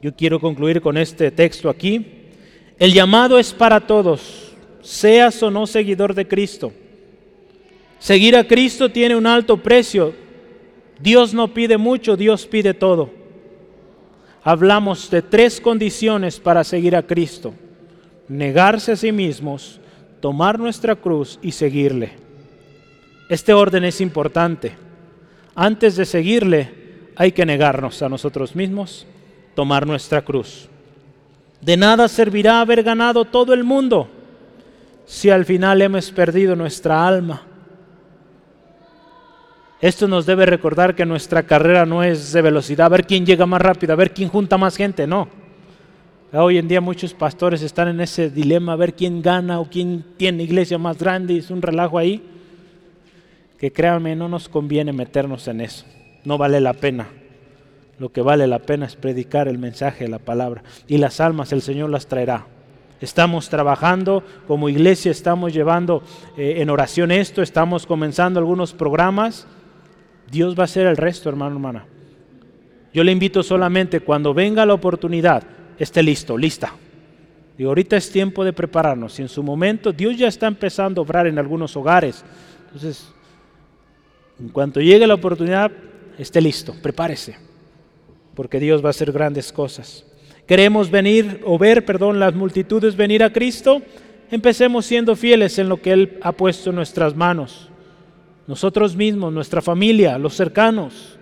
yo 0.00 0.14
quiero 0.14 0.40
concluir 0.40 0.80
con 0.80 0.96
este 0.96 1.30
texto 1.30 1.68
aquí. 1.68 2.06
El 2.78 2.94
llamado 2.94 3.38
es 3.38 3.52
para 3.52 3.80
todos, 3.80 4.47
seas 4.82 5.42
o 5.42 5.50
no 5.50 5.66
seguidor 5.66 6.14
de 6.14 6.26
Cristo. 6.26 6.72
Seguir 7.98 8.36
a 8.36 8.44
Cristo 8.44 8.90
tiene 8.90 9.16
un 9.16 9.26
alto 9.26 9.56
precio. 9.56 10.14
Dios 11.00 11.34
no 11.34 11.52
pide 11.52 11.78
mucho, 11.78 12.16
Dios 12.16 12.46
pide 12.46 12.74
todo. 12.74 13.10
Hablamos 14.42 15.10
de 15.10 15.22
tres 15.22 15.60
condiciones 15.60 16.38
para 16.38 16.64
seguir 16.64 16.96
a 16.96 17.02
Cristo. 17.02 17.54
Negarse 18.28 18.92
a 18.92 18.96
sí 18.96 19.10
mismos, 19.10 19.80
tomar 20.20 20.58
nuestra 20.58 20.94
cruz 20.94 21.38
y 21.42 21.52
seguirle. 21.52 22.12
Este 23.28 23.52
orden 23.52 23.84
es 23.84 24.00
importante. 24.00 24.76
Antes 25.54 25.96
de 25.96 26.04
seguirle 26.04 26.70
hay 27.16 27.32
que 27.32 27.44
negarnos 27.44 28.00
a 28.02 28.08
nosotros 28.08 28.54
mismos, 28.54 29.06
tomar 29.54 29.86
nuestra 29.86 30.22
cruz. 30.22 30.68
De 31.60 31.76
nada 31.76 32.06
servirá 32.06 32.60
haber 32.60 32.84
ganado 32.84 33.24
todo 33.24 33.52
el 33.52 33.64
mundo 33.64 34.08
si 35.08 35.30
al 35.30 35.46
final 35.46 35.80
hemos 35.80 36.10
perdido 36.10 36.54
nuestra 36.54 37.08
alma. 37.08 37.42
Esto 39.80 40.06
nos 40.06 40.26
debe 40.26 40.44
recordar 40.44 40.94
que 40.94 41.06
nuestra 41.06 41.44
carrera 41.44 41.86
no 41.86 42.04
es 42.04 42.30
de 42.32 42.42
velocidad, 42.42 42.86
a 42.86 42.90
ver 42.90 43.06
quién 43.06 43.24
llega 43.24 43.46
más 43.46 43.62
rápido, 43.62 43.94
a 43.94 43.96
ver 43.96 44.12
quién 44.12 44.28
junta 44.28 44.58
más 44.58 44.76
gente, 44.76 45.06
no. 45.06 45.28
Hoy 46.34 46.58
en 46.58 46.68
día 46.68 46.82
muchos 46.82 47.14
pastores 47.14 47.62
están 47.62 47.88
en 47.88 48.02
ese 48.02 48.28
dilema, 48.28 48.74
a 48.74 48.76
ver 48.76 48.92
quién 48.92 49.22
gana 49.22 49.60
o 49.60 49.70
quién 49.70 50.04
tiene 50.18 50.42
iglesia 50.42 50.76
más 50.76 50.98
grande, 50.98 51.32
y 51.32 51.38
es 51.38 51.50
un 51.50 51.62
relajo 51.62 51.96
ahí, 51.96 52.22
que 53.58 53.72
créanme, 53.72 54.14
no 54.14 54.28
nos 54.28 54.50
conviene 54.50 54.92
meternos 54.92 55.48
en 55.48 55.62
eso, 55.62 55.86
no 56.24 56.36
vale 56.36 56.60
la 56.60 56.74
pena. 56.74 57.08
Lo 57.98 58.12
que 58.12 58.20
vale 58.20 58.46
la 58.46 58.58
pena 58.58 58.84
es 58.84 58.94
predicar 58.94 59.48
el 59.48 59.56
mensaje 59.56 60.04
de 60.04 60.10
la 60.10 60.20
palabra. 60.20 60.62
Y 60.86 60.98
las 60.98 61.18
almas 61.18 61.50
el 61.52 61.62
Señor 61.62 61.90
las 61.90 62.06
traerá. 62.06 62.46
Estamos 63.00 63.48
trabajando 63.48 64.24
como 64.46 64.68
iglesia, 64.68 65.10
estamos 65.10 65.52
llevando 65.52 66.02
eh, 66.36 66.56
en 66.58 66.70
oración 66.70 67.10
esto, 67.10 67.42
estamos 67.42 67.86
comenzando 67.86 68.40
algunos 68.40 68.72
programas. 68.72 69.46
Dios 70.30 70.58
va 70.58 70.62
a 70.62 70.64
hacer 70.64 70.86
el 70.86 70.96
resto, 70.96 71.28
hermano, 71.28 71.56
hermana. 71.56 71.86
Yo 72.92 73.04
le 73.04 73.12
invito 73.12 73.42
solamente 73.42 74.00
cuando 74.00 74.34
venga 74.34 74.66
la 74.66 74.74
oportunidad, 74.74 75.44
esté 75.78 76.02
listo, 76.02 76.36
lista. 76.36 76.72
Y 77.56 77.64
ahorita 77.64 77.96
es 77.96 78.10
tiempo 78.10 78.44
de 78.44 78.52
prepararnos. 78.52 79.18
Y 79.18 79.22
en 79.22 79.28
su 79.28 79.42
momento 79.42 79.92
Dios 79.92 80.16
ya 80.16 80.28
está 80.28 80.46
empezando 80.46 81.00
a 81.00 81.04
obrar 81.04 81.26
en 81.26 81.38
algunos 81.38 81.76
hogares. 81.76 82.24
Entonces, 82.66 83.12
en 84.40 84.48
cuanto 84.48 84.80
llegue 84.80 85.06
la 85.06 85.14
oportunidad, 85.14 85.70
esté 86.18 86.40
listo, 86.40 86.74
prepárese 86.82 87.48
porque 88.38 88.60
Dios 88.60 88.84
va 88.84 88.86
a 88.86 88.90
hacer 88.90 89.10
grandes 89.10 89.52
cosas. 89.52 90.04
Queremos 90.48 90.90
venir 90.90 91.42
o 91.44 91.58
ver, 91.58 91.84
perdón, 91.84 92.18
las 92.18 92.34
multitudes 92.34 92.96
venir 92.96 93.22
a 93.22 93.30
Cristo. 93.30 93.82
Empecemos 94.30 94.86
siendo 94.86 95.14
fieles 95.14 95.58
en 95.58 95.68
lo 95.68 95.82
que 95.82 95.92
Él 95.92 96.18
ha 96.22 96.32
puesto 96.32 96.70
en 96.70 96.76
nuestras 96.76 97.14
manos. 97.14 97.68
Nosotros 98.46 98.96
mismos, 98.96 99.30
nuestra 99.30 99.60
familia, 99.60 100.16
los 100.16 100.34
cercanos. 100.34 101.18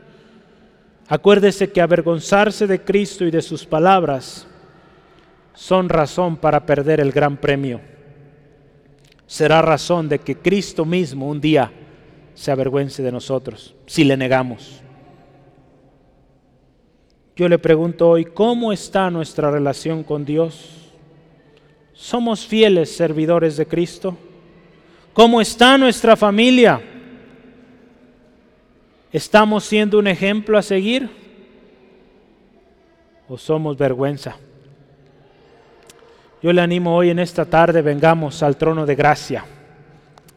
Acuérdese 1.08 1.72
que 1.72 1.80
avergonzarse 1.80 2.68
de 2.68 2.82
Cristo 2.82 3.24
y 3.24 3.32
de 3.32 3.42
sus 3.42 3.66
palabras 3.66 4.46
son 5.54 5.88
razón 5.88 6.36
para 6.36 6.64
perder 6.64 7.00
el 7.00 7.10
gran 7.10 7.36
premio. 7.36 7.80
Será 9.26 9.60
razón 9.60 10.08
de 10.08 10.20
que 10.20 10.36
Cristo 10.36 10.84
mismo 10.84 11.28
un 11.28 11.40
día 11.40 11.72
se 12.34 12.52
avergüence 12.52 13.02
de 13.02 13.10
nosotros 13.10 13.74
si 13.86 14.04
le 14.04 14.16
negamos. 14.16 14.85
Yo 17.36 17.50
le 17.50 17.58
pregunto 17.58 18.08
hoy, 18.08 18.24
¿cómo 18.24 18.72
está 18.72 19.10
nuestra 19.10 19.50
relación 19.50 20.02
con 20.02 20.24
Dios? 20.24 20.90
¿Somos 21.92 22.46
fieles 22.46 22.96
servidores 22.96 23.58
de 23.58 23.66
Cristo? 23.66 24.16
¿Cómo 25.12 25.42
está 25.42 25.76
nuestra 25.76 26.16
familia? 26.16 26.80
¿Estamos 29.12 29.64
siendo 29.64 29.98
un 29.98 30.06
ejemplo 30.06 30.56
a 30.56 30.62
seguir? 30.62 31.10
¿O 33.28 33.36
somos 33.36 33.76
vergüenza? 33.76 34.36
Yo 36.42 36.54
le 36.54 36.62
animo 36.62 36.96
hoy 36.96 37.10
en 37.10 37.18
esta 37.18 37.44
tarde, 37.44 37.82
vengamos 37.82 38.42
al 38.42 38.56
trono 38.56 38.86
de 38.86 38.94
gracia 38.94 39.44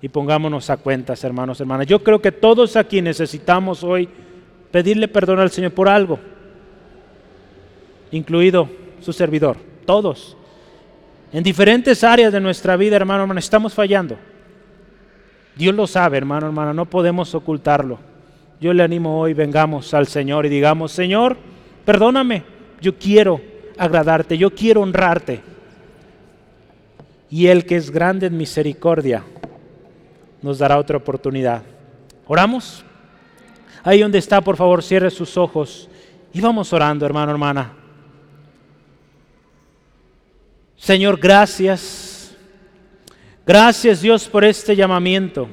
y 0.01 0.09
pongámonos 0.09 0.69
a 0.69 0.75
cuentas, 0.75 1.23
hermanos, 1.23 1.61
hermanas. 1.61 1.87
Yo 1.87 2.03
creo 2.03 2.21
que 2.21 2.33
todos 2.33 2.75
aquí 2.75 3.01
necesitamos 3.01 3.85
hoy 3.85 4.09
pedirle 4.69 5.07
perdón 5.07 5.39
al 5.39 5.51
Señor 5.51 5.71
por 5.71 5.87
algo, 5.87 6.19
incluido 8.11 8.69
su 9.01 9.13
servidor, 9.13 9.57
todos. 9.85 10.35
En 11.31 11.43
diferentes 11.43 12.03
áreas 12.03 12.33
de 12.33 12.39
nuestra 12.39 12.75
vida, 12.75 12.95
hermano, 12.95 13.21
hermano, 13.21 13.39
estamos 13.39 13.73
fallando. 13.73 14.17
Dios 15.55 15.75
lo 15.75 15.85
sabe, 15.87 16.17
hermano, 16.17 16.47
hermano, 16.47 16.73
no 16.73 16.85
podemos 16.85 17.35
ocultarlo. 17.35 17.99
Yo 18.59 18.73
le 18.73 18.83
animo 18.83 19.19
hoy, 19.19 19.33
vengamos 19.33 19.93
al 19.93 20.07
Señor 20.07 20.45
y 20.45 20.49
digamos, 20.49 20.91
Señor, 20.91 21.37
perdóname, 21.85 22.43
yo 22.81 22.97
quiero 22.97 23.41
agradarte, 23.77 24.37
yo 24.37 24.49
quiero 24.51 24.81
honrarte. 24.81 25.41
Y 27.29 27.47
Él 27.47 27.65
que 27.65 27.75
es 27.75 27.91
grande 27.91 28.27
en 28.27 28.37
misericordia, 28.37 29.23
nos 30.41 30.57
dará 30.57 30.77
otra 30.79 30.97
oportunidad. 30.97 31.61
¿Oramos? 32.27 32.83
Ahí 33.83 34.01
donde 34.01 34.17
está, 34.17 34.41
por 34.41 34.57
favor, 34.57 34.83
cierre 34.83 35.09
sus 35.09 35.37
ojos 35.37 35.89
y 36.33 36.41
vamos 36.41 36.73
orando, 36.73 37.05
hermano, 37.05 37.31
hermana. 37.31 37.73
Señor, 40.79 41.19
gracias. 41.19 42.35
Gracias 43.45 44.01
Dios 44.01 44.27
por 44.27 44.43
este 44.43 44.75
llamamiento. 44.75 45.47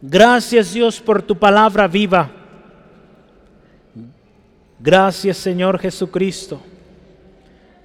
Gracias 0.00 0.72
Dios 0.72 1.00
por 1.00 1.20
tu 1.20 1.36
palabra 1.36 1.86
viva. 1.86 2.30
Gracias 4.78 5.36
Señor 5.36 5.78
Jesucristo 5.78 6.62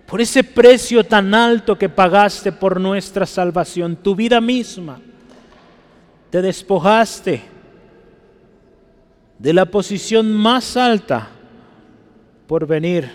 por 0.06 0.22
ese 0.22 0.44
precio 0.44 1.04
tan 1.04 1.34
alto 1.34 1.76
que 1.76 1.90
pagaste 1.90 2.52
por 2.52 2.80
nuestra 2.80 3.26
salvación, 3.26 3.96
tu 3.96 4.16
vida 4.16 4.40
misma. 4.40 5.02
Te 6.30 6.40
despojaste 6.40 7.42
de 9.40 9.54
la 9.54 9.66
posición 9.66 10.32
más 10.32 10.78
alta 10.78 11.30
por 12.46 12.68
venir 12.68 13.10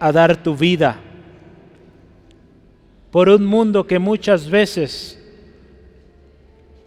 a 0.00 0.10
dar 0.10 0.36
tu 0.36 0.56
vida 0.56 0.98
por 3.16 3.30
un 3.30 3.46
mundo 3.46 3.86
que 3.86 3.98
muchas 3.98 4.50
veces 4.50 5.18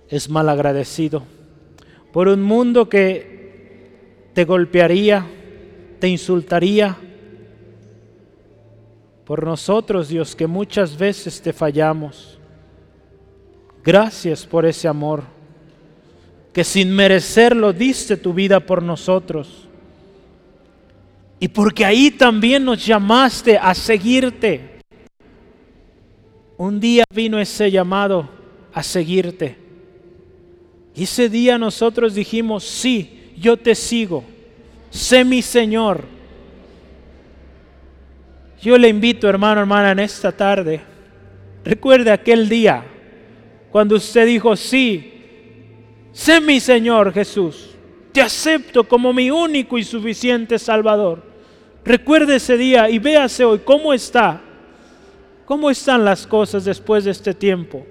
es 0.09 0.29
malagradecido, 0.29 1.23
por 2.13 2.27
un 2.27 2.43
mundo 2.43 2.87
que 2.87 4.29
te 4.35 4.45
golpearía, 4.45 5.25
te 5.97 6.07
insultaría, 6.07 6.95
por 9.25 9.43
nosotros, 9.43 10.07
Dios, 10.07 10.35
que 10.35 10.45
muchas 10.45 10.95
veces 10.95 11.41
te 11.41 11.51
fallamos. 11.51 12.37
Gracias 13.83 14.45
por 14.45 14.67
ese 14.67 14.87
amor, 14.87 15.23
que 16.53 16.63
sin 16.63 16.91
merecerlo 16.95 17.73
diste 17.73 18.17
tu 18.17 18.35
vida 18.35 18.59
por 18.59 18.83
nosotros. 18.83 19.67
Y 21.39 21.47
porque 21.47 21.85
ahí 21.85 22.11
también 22.11 22.65
nos 22.65 22.85
llamaste 22.85 23.57
a 23.57 23.73
seguirte 23.73 24.78
un 26.59 26.77
día 26.77 27.05
vino 27.09 27.39
ese 27.39 27.71
llamado 27.71 28.27
a 28.73 28.83
seguirte. 28.83 29.55
Y 30.93 31.03
ese 31.03 31.29
día 31.29 31.57
nosotros 31.57 32.13
dijimos, 32.13 32.65
sí, 32.65 33.31
yo 33.37 33.55
te 33.55 33.73
sigo, 33.73 34.25
sé 34.89 35.23
mi 35.23 35.41
Señor. 35.41 36.03
Yo 38.61 38.77
le 38.77 38.89
invito, 38.89 39.29
hermano, 39.29 39.61
hermana, 39.61 39.91
en 39.91 39.99
esta 39.99 40.33
tarde, 40.33 40.81
recuerde 41.63 42.11
aquel 42.11 42.49
día 42.49 42.83
cuando 43.71 43.95
usted 43.95 44.25
dijo, 44.25 44.53
sí, 44.57 45.13
sé 46.11 46.41
mi 46.41 46.59
Señor 46.59 47.13
Jesús, 47.13 47.69
te 48.11 48.21
acepto 48.21 48.83
como 48.83 49.13
mi 49.13 49.31
único 49.31 49.77
y 49.77 49.85
suficiente 49.85 50.59
Salvador. 50.59 51.23
Recuerde 51.85 52.35
ese 52.35 52.57
día 52.57 52.89
y 52.89 52.99
véase 52.99 53.45
hoy 53.45 53.59
cómo 53.59 53.93
está 53.93 54.41
¿Cómo 55.49 55.71
están 55.71 56.05
las 56.05 56.27
cosas 56.27 56.63
después 56.63 57.05
de 57.05 57.09
este 57.09 57.33
tiempo? 57.33 57.83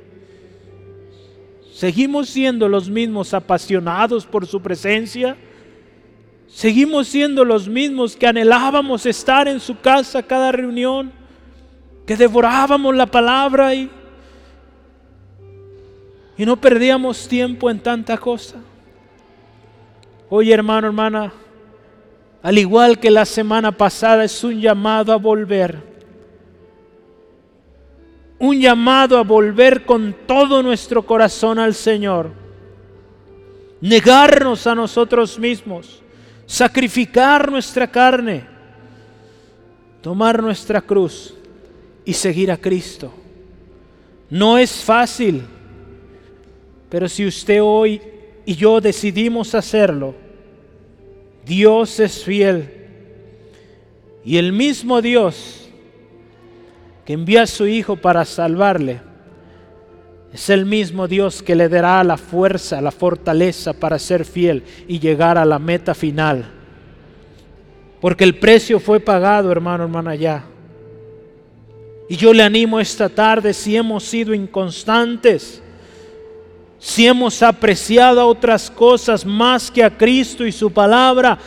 ¿Seguimos 1.72 2.28
siendo 2.28 2.68
los 2.68 2.88
mismos 2.88 3.34
apasionados 3.34 4.24
por 4.24 4.46
su 4.46 4.62
presencia? 4.62 5.36
¿Seguimos 6.46 7.08
siendo 7.08 7.44
los 7.44 7.66
mismos 7.66 8.14
que 8.14 8.28
anhelábamos 8.28 9.06
estar 9.06 9.48
en 9.48 9.58
su 9.58 9.76
casa 9.76 10.22
cada 10.22 10.52
reunión? 10.52 11.10
¿Que 12.06 12.16
devorábamos 12.16 12.94
la 12.94 13.06
palabra 13.06 13.74
y, 13.74 13.90
y 16.36 16.46
no 16.46 16.60
perdíamos 16.60 17.26
tiempo 17.26 17.68
en 17.68 17.80
tanta 17.80 18.18
cosa? 18.18 18.58
Oye 20.30 20.54
hermano, 20.54 20.86
hermana, 20.86 21.32
al 22.40 22.56
igual 22.56 23.00
que 23.00 23.10
la 23.10 23.24
semana 23.24 23.72
pasada 23.72 24.22
es 24.22 24.44
un 24.44 24.60
llamado 24.60 25.12
a 25.12 25.16
volver 25.16 25.97
un 28.38 28.60
llamado 28.60 29.18
a 29.18 29.22
volver 29.22 29.84
con 29.84 30.14
todo 30.26 30.62
nuestro 30.62 31.04
corazón 31.04 31.58
al 31.58 31.74
Señor, 31.74 32.30
negarnos 33.80 34.66
a 34.66 34.74
nosotros 34.74 35.38
mismos, 35.38 36.02
sacrificar 36.46 37.50
nuestra 37.50 37.90
carne, 37.90 38.44
tomar 40.00 40.42
nuestra 40.42 40.80
cruz 40.80 41.34
y 42.04 42.12
seguir 42.12 42.52
a 42.52 42.56
Cristo. 42.56 43.12
No 44.30 44.56
es 44.56 44.72
fácil, 44.72 45.42
pero 46.88 47.08
si 47.08 47.26
usted 47.26 47.60
hoy 47.62 48.00
y 48.46 48.54
yo 48.54 48.80
decidimos 48.80 49.54
hacerlo, 49.54 50.14
Dios 51.44 51.98
es 51.98 52.22
fiel. 52.22 52.74
Y 54.24 54.36
el 54.36 54.52
mismo 54.52 55.00
Dios 55.00 55.67
que 57.08 57.14
envía 57.14 57.44
a 57.44 57.46
su 57.46 57.66
Hijo 57.66 57.96
para 57.96 58.22
salvarle, 58.26 59.00
es 60.30 60.50
el 60.50 60.66
mismo 60.66 61.08
Dios 61.08 61.42
que 61.42 61.54
le 61.54 61.66
dará 61.70 62.04
la 62.04 62.18
fuerza, 62.18 62.82
la 62.82 62.90
fortaleza 62.90 63.72
para 63.72 63.98
ser 63.98 64.26
fiel 64.26 64.62
y 64.86 64.98
llegar 64.98 65.38
a 65.38 65.46
la 65.46 65.58
meta 65.58 65.94
final. 65.94 66.44
Porque 67.98 68.24
el 68.24 68.34
precio 68.34 68.78
fue 68.78 69.00
pagado, 69.00 69.50
hermano, 69.50 69.84
hermana, 69.84 70.16
ya. 70.16 70.44
Y 72.10 72.16
yo 72.16 72.34
le 72.34 72.42
animo 72.42 72.78
esta 72.78 73.08
tarde, 73.08 73.54
si 73.54 73.74
hemos 73.74 74.04
sido 74.04 74.34
inconstantes, 74.34 75.62
si 76.78 77.06
hemos 77.06 77.42
apreciado 77.42 78.26
otras 78.26 78.70
cosas 78.70 79.24
más 79.24 79.70
que 79.70 79.82
a 79.82 79.96
Cristo 79.96 80.44
y 80.44 80.52
su 80.52 80.70
palabra, 80.70 81.38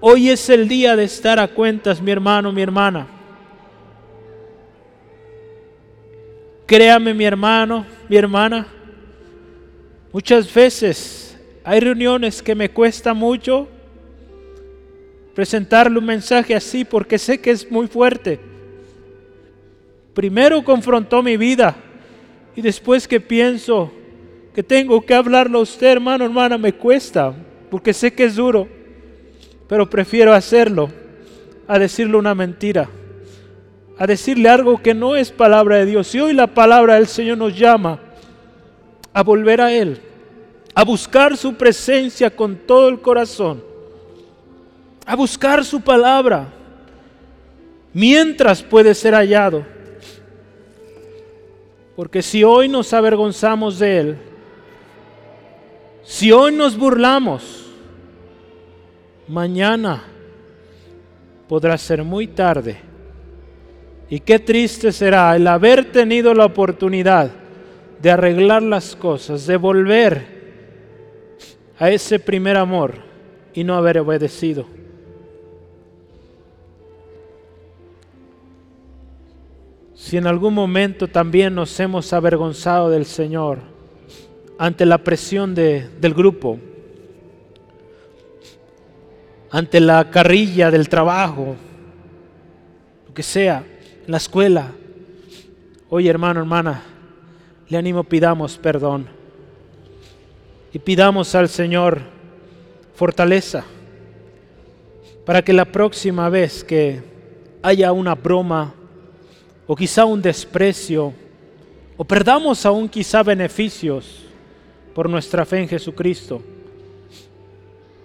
hoy 0.00 0.30
es 0.30 0.50
el 0.50 0.66
día 0.66 0.96
de 0.96 1.04
estar 1.04 1.38
a 1.38 1.46
cuentas, 1.46 2.02
mi 2.02 2.10
hermano, 2.10 2.50
mi 2.50 2.62
hermana. 2.62 3.13
Créame 6.66 7.12
mi 7.12 7.24
hermano, 7.24 7.84
mi 8.08 8.16
hermana, 8.16 8.66
muchas 10.12 10.52
veces 10.52 11.38
hay 11.62 11.78
reuniones 11.80 12.42
que 12.42 12.54
me 12.54 12.70
cuesta 12.70 13.12
mucho 13.12 13.68
presentarle 15.34 15.98
un 15.98 16.06
mensaje 16.06 16.54
así 16.54 16.86
porque 16.86 17.18
sé 17.18 17.38
que 17.38 17.50
es 17.50 17.70
muy 17.70 17.86
fuerte. 17.86 18.40
Primero 20.14 20.64
confrontó 20.64 21.22
mi 21.22 21.36
vida 21.36 21.76
y 22.56 22.62
después 22.62 23.06
que 23.06 23.20
pienso 23.20 23.92
que 24.54 24.62
tengo 24.62 25.04
que 25.04 25.12
hablarlo 25.12 25.58
a 25.58 25.62
usted, 25.62 25.88
hermano, 25.88 26.24
hermana, 26.24 26.56
me 26.56 26.72
cuesta 26.72 27.34
porque 27.70 27.92
sé 27.92 28.14
que 28.14 28.24
es 28.24 28.36
duro, 28.36 28.66
pero 29.68 29.90
prefiero 29.90 30.32
hacerlo 30.32 30.88
a 31.66 31.78
decirle 31.78 32.16
una 32.16 32.34
mentira 32.34 32.88
a 33.98 34.06
decirle 34.06 34.48
algo 34.48 34.82
que 34.82 34.94
no 34.94 35.16
es 35.16 35.30
palabra 35.30 35.76
de 35.76 35.86
Dios. 35.86 36.14
Y 36.14 36.20
hoy 36.20 36.32
la 36.32 36.48
palabra 36.48 36.94
del 36.94 37.06
Señor 37.06 37.38
nos 37.38 37.56
llama 37.56 38.00
a 39.12 39.22
volver 39.22 39.60
a 39.60 39.72
Él, 39.72 40.00
a 40.74 40.84
buscar 40.84 41.36
su 41.36 41.54
presencia 41.54 42.34
con 42.34 42.56
todo 42.56 42.88
el 42.88 43.00
corazón, 43.00 43.62
a 45.06 45.14
buscar 45.14 45.64
su 45.64 45.80
palabra, 45.80 46.48
mientras 47.92 48.62
puede 48.62 48.94
ser 48.94 49.14
hallado. 49.14 49.64
Porque 51.94 52.22
si 52.22 52.42
hoy 52.42 52.68
nos 52.68 52.92
avergonzamos 52.92 53.78
de 53.78 53.98
Él, 53.98 54.18
si 56.02 56.32
hoy 56.32 56.52
nos 56.52 56.76
burlamos, 56.76 57.66
mañana 59.28 60.02
podrá 61.48 61.78
ser 61.78 62.02
muy 62.02 62.26
tarde 62.26 62.93
y 64.14 64.20
qué 64.20 64.38
triste 64.38 64.92
será 64.92 65.34
el 65.34 65.44
haber 65.48 65.90
tenido 65.90 66.34
la 66.34 66.44
oportunidad 66.44 67.32
de 68.00 68.12
arreglar 68.12 68.62
las 68.62 68.94
cosas, 68.94 69.44
de 69.44 69.56
volver 69.56 70.24
a 71.80 71.90
ese 71.90 72.20
primer 72.20 72.56
amor 72.56 72.94
y 73.54 73.64
no 73.64 73.74
haber 73.74 73.98
obedecido. 73.98 74.66
Si 79.96 80.16
en 80.16 80.28
algún 80.28 80.54
momento 80.54 81.08
también 81.08 81.52
nos 81.52 81.80
hemos 81.80 82.12
avergonzado 82.12 82.90
del 82.90 83.06
Señor 83.06 83.58
ante 84.58 84.86
la 84.86 84.98
presión 84.98 85.56
de, 85.56 85.88
del 86.00 86.14
grupo, 86.14 86.60
ante 89.50 89.80
la 89.80 90.08
carrilla 90.08 90.70
del 90.70 90.88
trabajo, 90.88 91.56
lo 93.08 93.12
que 93.12 93.24
sea, 93.24 93.64
en 94.06 94.10
la 94.10 94.18
escuela, 94.18 94.70
hoy 95.88 96.08
hermano, 96.08 96.40
hermana, 96.40 96.82
le 97.68 97.78
animo, 97.78 98.04
pidamos 98.04 98.58
perdón. 98.58 99.06
Y 100.72 100.78
pidamos 100.78 101.34
al 101.34 101.48
Señor 101.48 102.02
fortaleza 102.94 103.64
para 105.24 105.42
que 105.42 105.52
la 105.52 105.64
próxima 105.64 106.28
vez 106.28 106.62
que 106.62 107.02
haya 107.62 107.92
una 107.92 108.14
broma 108.14 108.74
o 109.66 109.74
quizá 109.74 110.04
un 110.04 110.20
desprecio 110.20 111.14
o 111.96 112.04
perdamos 112.04 112.66
aún 112.66 112.88
quizá 112.88 113.22
beneficios 113.22 114.26
por 114.94 115.08
nuestra 115.08 115.46
fe 115.46 115.60
en 115.60 115.68
Jesucristo, 115.68 116.42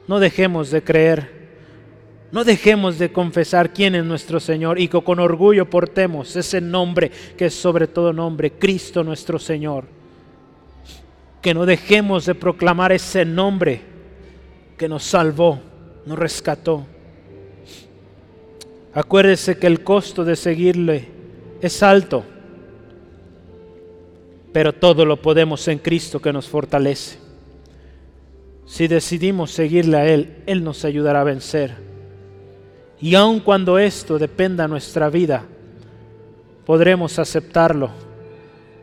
no 0.07 0.19
dejemos 0.19 0.71
de 0.71 0.81
creer 0.81 1.38
no 2.31 2.43
dejemos 2.43 2.99
de 2.99 3.11
confesar 3.11 3.73
quién 3.73 3.95
es 3.95 4.06
nuestro 4.06 4.39
Señor 4.39 4.80
y 4.80 4.88
que 4.88 5.01
con 5.01 5.19
orgullo 5.19 5.68
portemos 5.68 6.35
ese 6.35 6.61
nombre 6.61 7.11
que 7.35 7.47
es 7.47 7.56
sobre 7.56 7.88
todo 7.88 8.14
nombre, 8.14 8.51
Cristo 8.51 9.03
nuestro 9.03 9.39
Señor. 9.39 9.85
Que 11.41 11.53
no 11.53 11.65
dejemos 11.65 12.26
de 12.26 12.35
proclamar 12.35 12.91
ese 12.91 13.26
nombre 13.26 13.81
que 14.77 14.88
nos 14.88 15.03
salvó, 15.03 15.60
nos 16.06 16.19
rescató. 16.19 16.85
Acuérdese 18.93 19.57
que 19.57 19.68
el 19.68 19.84
costo 19.84 20.23
de 20.23 20.35
seguirle 20.35 21.07
es 21.61 21.81
alto, 21.81 22.23
pero 24.53 24.73
todo 24.73 25.03
lo 25.03 25.19
podemos 25.19 25.68
en 25.68 25.80
Cristo 25.80 26.22
que 26.22 26.34
nos 26.34 26.47
fortalece. 26.47 27.18
Si 28.65 28.88
decidimos 28.88 29.49
seguirle 29.49 29.97
a 29.97 30.06
Él, 30.06 30.43
Él 30.45 30.64
nos 30.64 30.85
ayudará 30.85 31.22
a 31.22 31.23
vencer 31.23 31.88
y 33.01 33.15
aun 33.15 33.39
cuando 33.39 33.80
esto 33.80 34.19
dependa 34.19 34.63
de 34.63 34.69
nuestra 34.69 35.09
vida, 35.09 35.43
podremos 36.65 37.17
aceptarlo, 37.17 37.89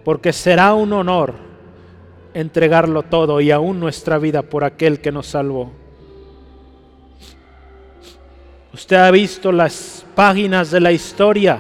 porque 0.05 0.33
será 0.33 0.75
un 0.75 0.93
honor 0.93 1.35
entregarlo 2.37 3.03
todo 3.03 3.41
y 3.41 3.51
aún 3.51 3.81
nuestra 3.81 4.19
vida 4.19 4.43
por 4.43 4.63
aquel 4.63 5.01
que 5.01 5.11
nos 5.11 5.27
salvó. 5.27 5.71
Usted 8.75 8.97
ha 8.97 9.11
visto 9.11 9.51
las 9.51 10.05
páginas 10.15 10.71
de 10.71 10.81
la 10.81 10.93
historia, 10.93 11.59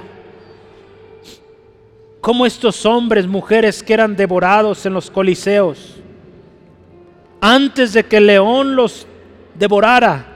cómo 2.20 2.44
estos 2.44 2.84
hombres, 2.84 3.26
mujeres 3.26 3.82
que 3.82 3.94
eran 3.94 4.14
devorados 4.14 4.84
en 4.84 4.92
los 4.92 5.10
coliseos, 5.10 5.96
antes 7.40 7.94
de 7.94 8.04
que 8.04 8.20
león 8.20 8.76
los 8.76 9.06
devorara, 9.54 10.35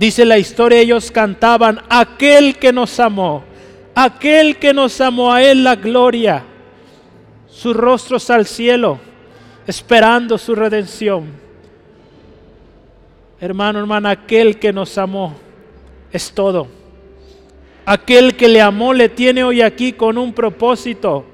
Dice 0.00 0.24
la 0.24 0.38
historia, 0.38 0.80
ellos 0.80 1.10
cantaban, 1.10 1.78
aquel 1.90 2.56
que 2.56 2.72
nos 2.72 2.98
amó, 2.98 3.44
aquel 3.94 4.56
que 4.56 4.72
nos 4.72 4.98
amó, 4.98 5.30
a 5.30 5.42
Él 5.42 5.62
la 5.62 5.76
gloria, 5.76 6.42
sus 7.46 7.76
rostros 7.76 8.30
al 8.30 8.46
cielo, 8.46 8.98
esperando 9.66 10.38
su 10.38 10.54
redención. 10.54 11.26
Hermano, 13.42 13.78
hermana, 13.78 14.12
aquel 14.12 14.58
que 14.58 14.72
nos 14.72 14.96
amó 14.96 15.34
es 16.10 16.32
todo. 16.32 16.66
Aquel 17.84 18.36
que 18.36 18.48
le 18.48 18.62
amó 18.62 18.94
le 18.94 19.10
tiene 19.10 19.44
hoy 19.44 19.60
aquí 19.60 19.92
con 19.92 20.16
un 20.16 20.32
propósito. 20.32 21.26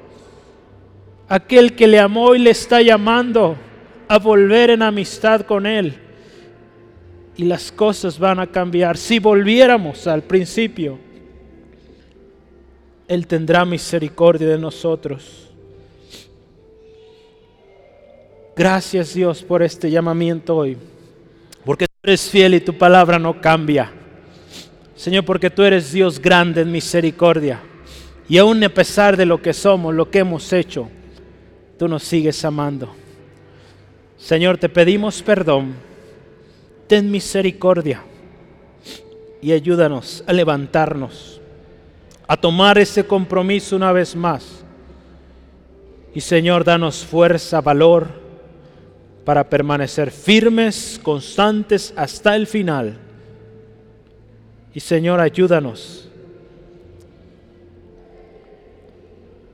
Aquel 1.29 1.77
que 1.77 1.87
le 1.87 2.01
amó 2.01 2.35
y 2.35 2.41
le 2.41 2.51
está 2.51 2.83
llamando 2.83 3.55
a 4.09 4.19
volver 4.19 4.71
en 4.71 4.83
amistad 4.83 5.43
con 5.43 5.67
Él 5.67 6.01
y 7.37 7.45
las 7.45 7.71
cosas 7.71 8.19
van 8.19 8.41
a 8.41 8.47
cambiar. 8.47 8.97
Si 8.97 9.19
volviéramos 9.19 10.07
al 10.07 10.23
principio, 10.23 10.99
Él 13.07 13.27
tendrá 13.27 13.65
misericordia 13.65 14.49
de 14.49 14.59
nosotros. 14.59 15.49
Gracias 18.57 19.13
Dios 19.13 19.43
por 19.43 19.63
este 19.63 19.91
llamamiento 19.91 20.57
hoy, 20.57 20.79
porque 21.63 21.87
tú 21.87 21.95
eres 22.03 22.31
fiel 22.31 22.55
y 22.55 22.61
tu 22.61 22.73
palabra 22.77 23.19
no 23.19 23.39
cambia. 23.39 23.93
Señor, 24.95 25.27
porque 25.27 25.51
tú 25.51 25.63
eres 25.63 25.93
Dios 25.93 26.19
grande 26.19 26.63
en 26.63 26.73
misericordia. 26.73 27.61
Y 28.31 28.39
aún 28.39 28.65
a 28.65 28.71
pesar 28.71 29.15
de 29.17 29.27
lo 29.27 29.43
que 29.43 29.53
somos, 29.53 29.95
lo 29.95 30.11
que 30.11 30.21
hemos 30.21 30.53
hecho, 30.55 30.89
tú 31.79 31.87
nos 31.87 32.03
sigues 32.03 32.43
amando. 32.47 32.89
Señor, 34.17 34.57
te 34.57 34.71
pedimos 34.71 35.23
perdón 35.23 35.86
ten 36.87 37.11
misericordia 37.11 38.03
y 39.43 39.53
ayúdanos 39.53 40.25
a 40.27 40.33
levantarnos, 40.33 41.41
a 42.27 42.37
tomar 42.37 42.79
ese 42.79 43.07
compromiso 43.07 43.77
una 43.77 43.93
vez 43.93 44.17
más. 44.17 44.65
Y 46.15 46.21
Señor, 46.21 46.65
danos 46.65 47.05
fuerza, 47.05 47.61
valor 47.61 48.09
para 49.25 49.49
permanecer 49.49 50.11
firmes, 50.11 50.99
constantes 51.03 51.93
hasta 51.97 52.35
el 52.35 52.47
final. 52.47 52.99
Y 54.73 54.81
Señor, 54.81 55.21
ayúdanos. 55.21 56.09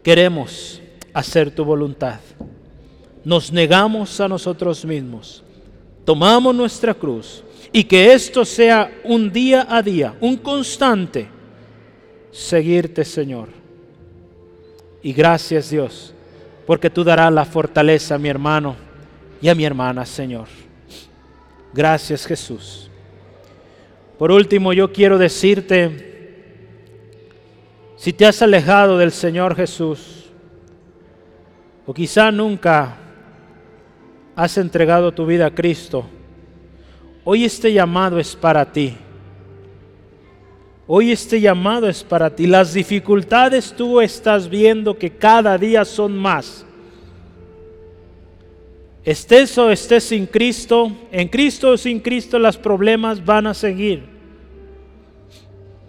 Queremos 0.03 0.81
hacer 1.13 1.51
tu 1.51 1.65
voluntad. 1.65 2.21
Nos 3.25 3.53
negamos 3.53 4.21
a 4.21 4.29
nosotros 4.29 4.85
mismos 4.85 5.45
tomamos 6.05 6.55
nuestra 6.55 6.95
cruz 6.95 7.43
y 7.73 7.85
que 7.85 8.13
esto 8.13 8.45
sea 8.45 9.01
un 9.05 9.33
día 9.33 9.67
a 9.69 9.83
día, 9.83 10.15
un 10.21 10.37
constante, 10.37 11.29
seguirte 12.31 13.05
Señor. 13.05 13.49
Y 15.03 15.13
gracias 15.13 15.71
Dios, 15.71 16.15
porque 16.67 16.91
tú 16.91 17.03
darás 17.03 17.33
la 17.33 17.45
fortaleza 17.45 18.15
a 18.15 18.19
mi 18.19 18.29
hermano 18.29 18.77
y 19.41 19.49
a 19.49 19.55
mi 19.55 19.65
hermana, 19.65 20.05
Señor. 20.05 20.47
Gracias 21.73 22.27
Jesús. 22.27 22.91
Por 24.19 24.31
último, 24.31 24.73
yo 24.73 24.93
quiero 24.93 25.19
decirte, 25.19 26.13
si 27.97 28.13
te 28.13 28.27
has 28.27 28.43
alejado 28.43 28.99
del 28.99 29.11
Señor 29.11 29.57
Jesús, 29.57 30.31
o 31.87 31.93
quizá 31.93 32.31
nunca 32.31 33.02
has 34.35 34.57
entregado 34.59 35.13
tu 35.13 35.27
vida 35.27 35.47
a 35.47 35.55
Cristo, 35.55 36.05
hoy 37.25 37.45
este 37.45 37.73
llamado 37.73 38.19
es 38.19 38.35
para 38.35 38.71
ti. 38.71 38.97
Hoy 40.87 41.13
este 41.13 41.41
llamado 41.41 41.89
es 41.89 42.03
para 42.03 42.35
ti. 42.35 42.47
Las 42.47 42.75
dificultades 42.75 43.73
tú 43.73 44.01
estás 44.01 44.49
viendo 44.49 44.99
que 44.99 45.11
cada 45.11 45.57
día 45.57 45.85
son 45.85 46.17
más. 46.19 46.67
Estés 49.05 49.57
o 49.59 49.71
estés 49.71 50.05
sin 50.05 50.27
Cristo, 50.27 50.93
en 51.11 51.29
Cristo 51.29 51.71
o 51.71 51.77
sin 51.77 51.99
Cristo 52.01 52.39
los 52.39 52.57
problemas 52.57 53.25
van 53.25 53.47
a 53.47 53.55
seguir. 53.55 54.03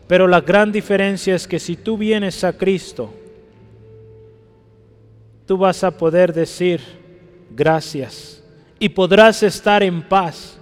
Pero 0.07 0.27
la 0.27 0.41
gran 0.41 0.71
diferencia 0.71 1.35
es 1.35 1.47
que 1.47 1.59
si 1.59 1.75
tú 1.75 1.97
vienes 1.97 2.43
a 2.43 2.53
Cristo, 2.53 3.13
tú 5.45 5.57
vas 5.57 5.83
a 5.83 5.91
poder 5.91 6.33
decir, 6.33 6.81
gracias 7.55 8.43
y 8.79 8.89
podrás 8.89 9.43
estar 9.43 9.83
en 9.83 10.01
paz, 10.01 10.57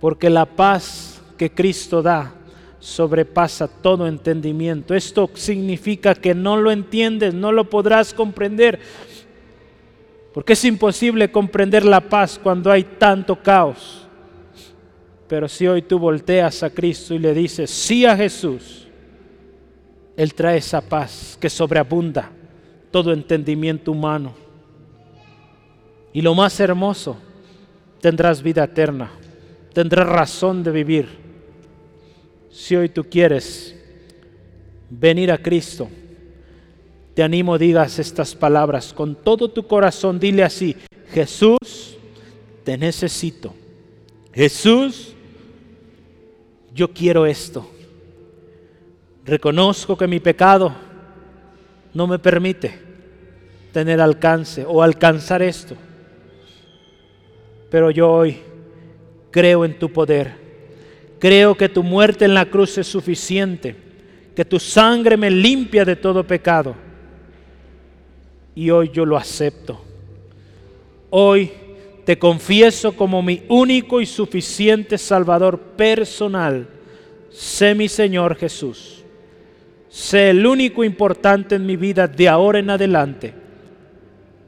porque 0.00 0.30
la 0.30 0.46
paz 0.46 1.20
que 1.36 1.50
Cristo 1.50 2.02
da 2.02 2.34
sobrepasa 2.78 3.68
todo 3.68 4.06
entendimiento. 4.06 4.94
Esto 4.94 5.30
significa 5.34 6.14
que 6.14 6.34
no 6.34 6.56
lo 6.56 6.70
entiendes, 6.70 7.34
no 7.34 7.52
lo 7.52 7.68
podrás 7.68 8.14
comprender, 8.14 8.80
porque 10.32 10.54
es 10.54 10.64
imposible 10.64 11.30
comprender 11.30 11.84
la 11.84 12.00
paz 12.00 12.38
cuando 12.42 12.70
hay 12.70 12.84
tanto 12.84 13.36
caos. 13.36 14.06
Pero 15.28 15.48
si 15.48 15.66
hoy 15.66 15.82
tú 15.82 15.98
volteas 15.98 16.62
a 16.62 16.70
Cristo 16.70 17.14
y 17.14 17.18
le 17.18 17.34
dices 17.34 17.70
sí 17.70 18.04
a 18.04 18.16
Jesús, 18.16 18.88
Él 20.16 20.34
trae 20.34 20.58
esa 20.58 20.80
paz 20.80 21.38
que 21.40 21.48
sobreabunda 21.48 22.30
todo 22.90 23.12
entendimiento 23.12 23.92
humano. 23.92 24.49
Y 26.12 26.22
lo 26.22 26.34
más 26.34 26.58
hermoso, 26.58 27.16
tendrás 28.00 28.42
vida 28.42 28.64
eterna, 28.64 29.10
tendrás 29.72 30.08
razón 30.08 30.62
de 30.62 30.70
vivir. 30.70 31.08
Si 32.50 32.74
hoy 32.74 32.88
tú 32.88 33.04
quieres 33.04 33.76
venir 34.88 35.30
a 35.30 35.38
Cristo, 35.38 35.88
te 37.14 37.22
animo 37.22 37.58
digas 37.58 37.98
estas 37.98 38.34
palabras 38.34 38.92
con 38.92 39.14
todo 39.14 39.50
tu 39.50 39.66
corazón, 39.66 40.18
dile 40.18 40.42
así, 40.42 40.76
Jesús, 41.12 41.96
te 42.64 42.76
necesito. 42.76 43.54
Jesús, 44.32 45.14
yo 46.74 46.92
quiero 46.92 47.26
esto. 47.26 47.68
Reconozco 49.24 49.96
que 49.96 50.06
mi 50.06 50.18
pecado 50.18 50.72
no 51.92 52.06
me 52.06 52.18
permite 52.18 52.78
tener 53.72 54.00
alcance 54.00 54.64
o 54.66 54.82
alcanzar 54.82 55.42
esto. 55.42 55.76
Pero 57.70 57.90
yo 57.90 58.10
hoy 58.10 58.38
creo 59.30 59.64
en 59.64 59.78
tu 59.78 59.90
poder. 59.90 60.32
Creo 61.18 61.54
que 61.54 61.68
tu 61.68 61.82
muerte 61.82 62.24
en 62.24 62.34
la 62.34 62.46
cruz 62.46 62.78
es 62.78 62.86
suficiente, 62.86 63.76
que 64.34 64.44
tu 64.44 64.58
sangre 64.58 65.16
me 65.16 65.30
limpia 65.30 65.84
de 65.84 65.96
todo 65.96 66.26
pecado. 66.26 66.74
Y 68.54 68.70
hoy 68.70 68.90
yo 68.92 69.04
lo 69.04 69.16
acepto. 69.16 69.80
Hoy 71.10 71.50
te 72.04 72.18
confieso 72.18 72.92
como 72.92 73.22
mi 73.22 73.42
único 73.48 74.00
y 74.00 74.06
suficiente 74.06 74.98
Salvador 74.98 75.58
personal. 75.58 76.66
Sé 77.30 77.74
mi 77.74 77.88
Señor 77.88 78.36
Jesús. 78.36 79.04
Sé 79.88 80.30
el 80.30 80.46
único 80.46 80.84
importante 80.84 81.56
en 81.56 81.66
mi 81.66 81.76
vida 81.76 82.06
de 82.06 82.28
ahora 82.28 82.60
en 82.60 82.70
adelante. 82.70 83.34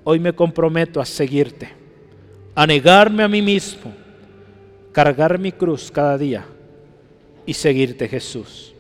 Hoy 0.05 0.19
me 0.19 0.33
comprometo 0.33 1.01
a 1.01 1.05
seguirte, 1.05 1.69
a 2.55 2.67
negarme 2.67 3.23
a 3.23 3.29
mí 3.29 3.41
mismo, 3.41 3.93
cargar 4.93 5.39
mi 5.39 5.53
cruz 5.53 5.91
cada 5.91 6.19
día 6.19 6.45
y 7.47 7.55
seguirte 7.55 8.09
Jesús. 8.09 8.75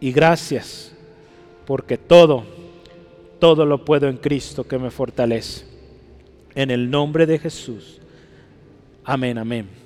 Y 0.00 0.12
gracias 0.12 0.92
porque 1.66 1.98
todo, 1.98 2.44
todo 3.38 3.64
lo 3.64 3.84
puedo 3.84 4.08
en 4.08 4.16
Cristo 4.16 4.64
que 4.64 4.78
me 4.78 4.90
fortalece. 4.90 5.64
En 6.54 6.70
el 6.70 6.90
nombre 6.90 7.26
de 7.26 7.38
Jesús. 7.38 8.00
Amén, 9.04 9.38
amén. 9.38 9.85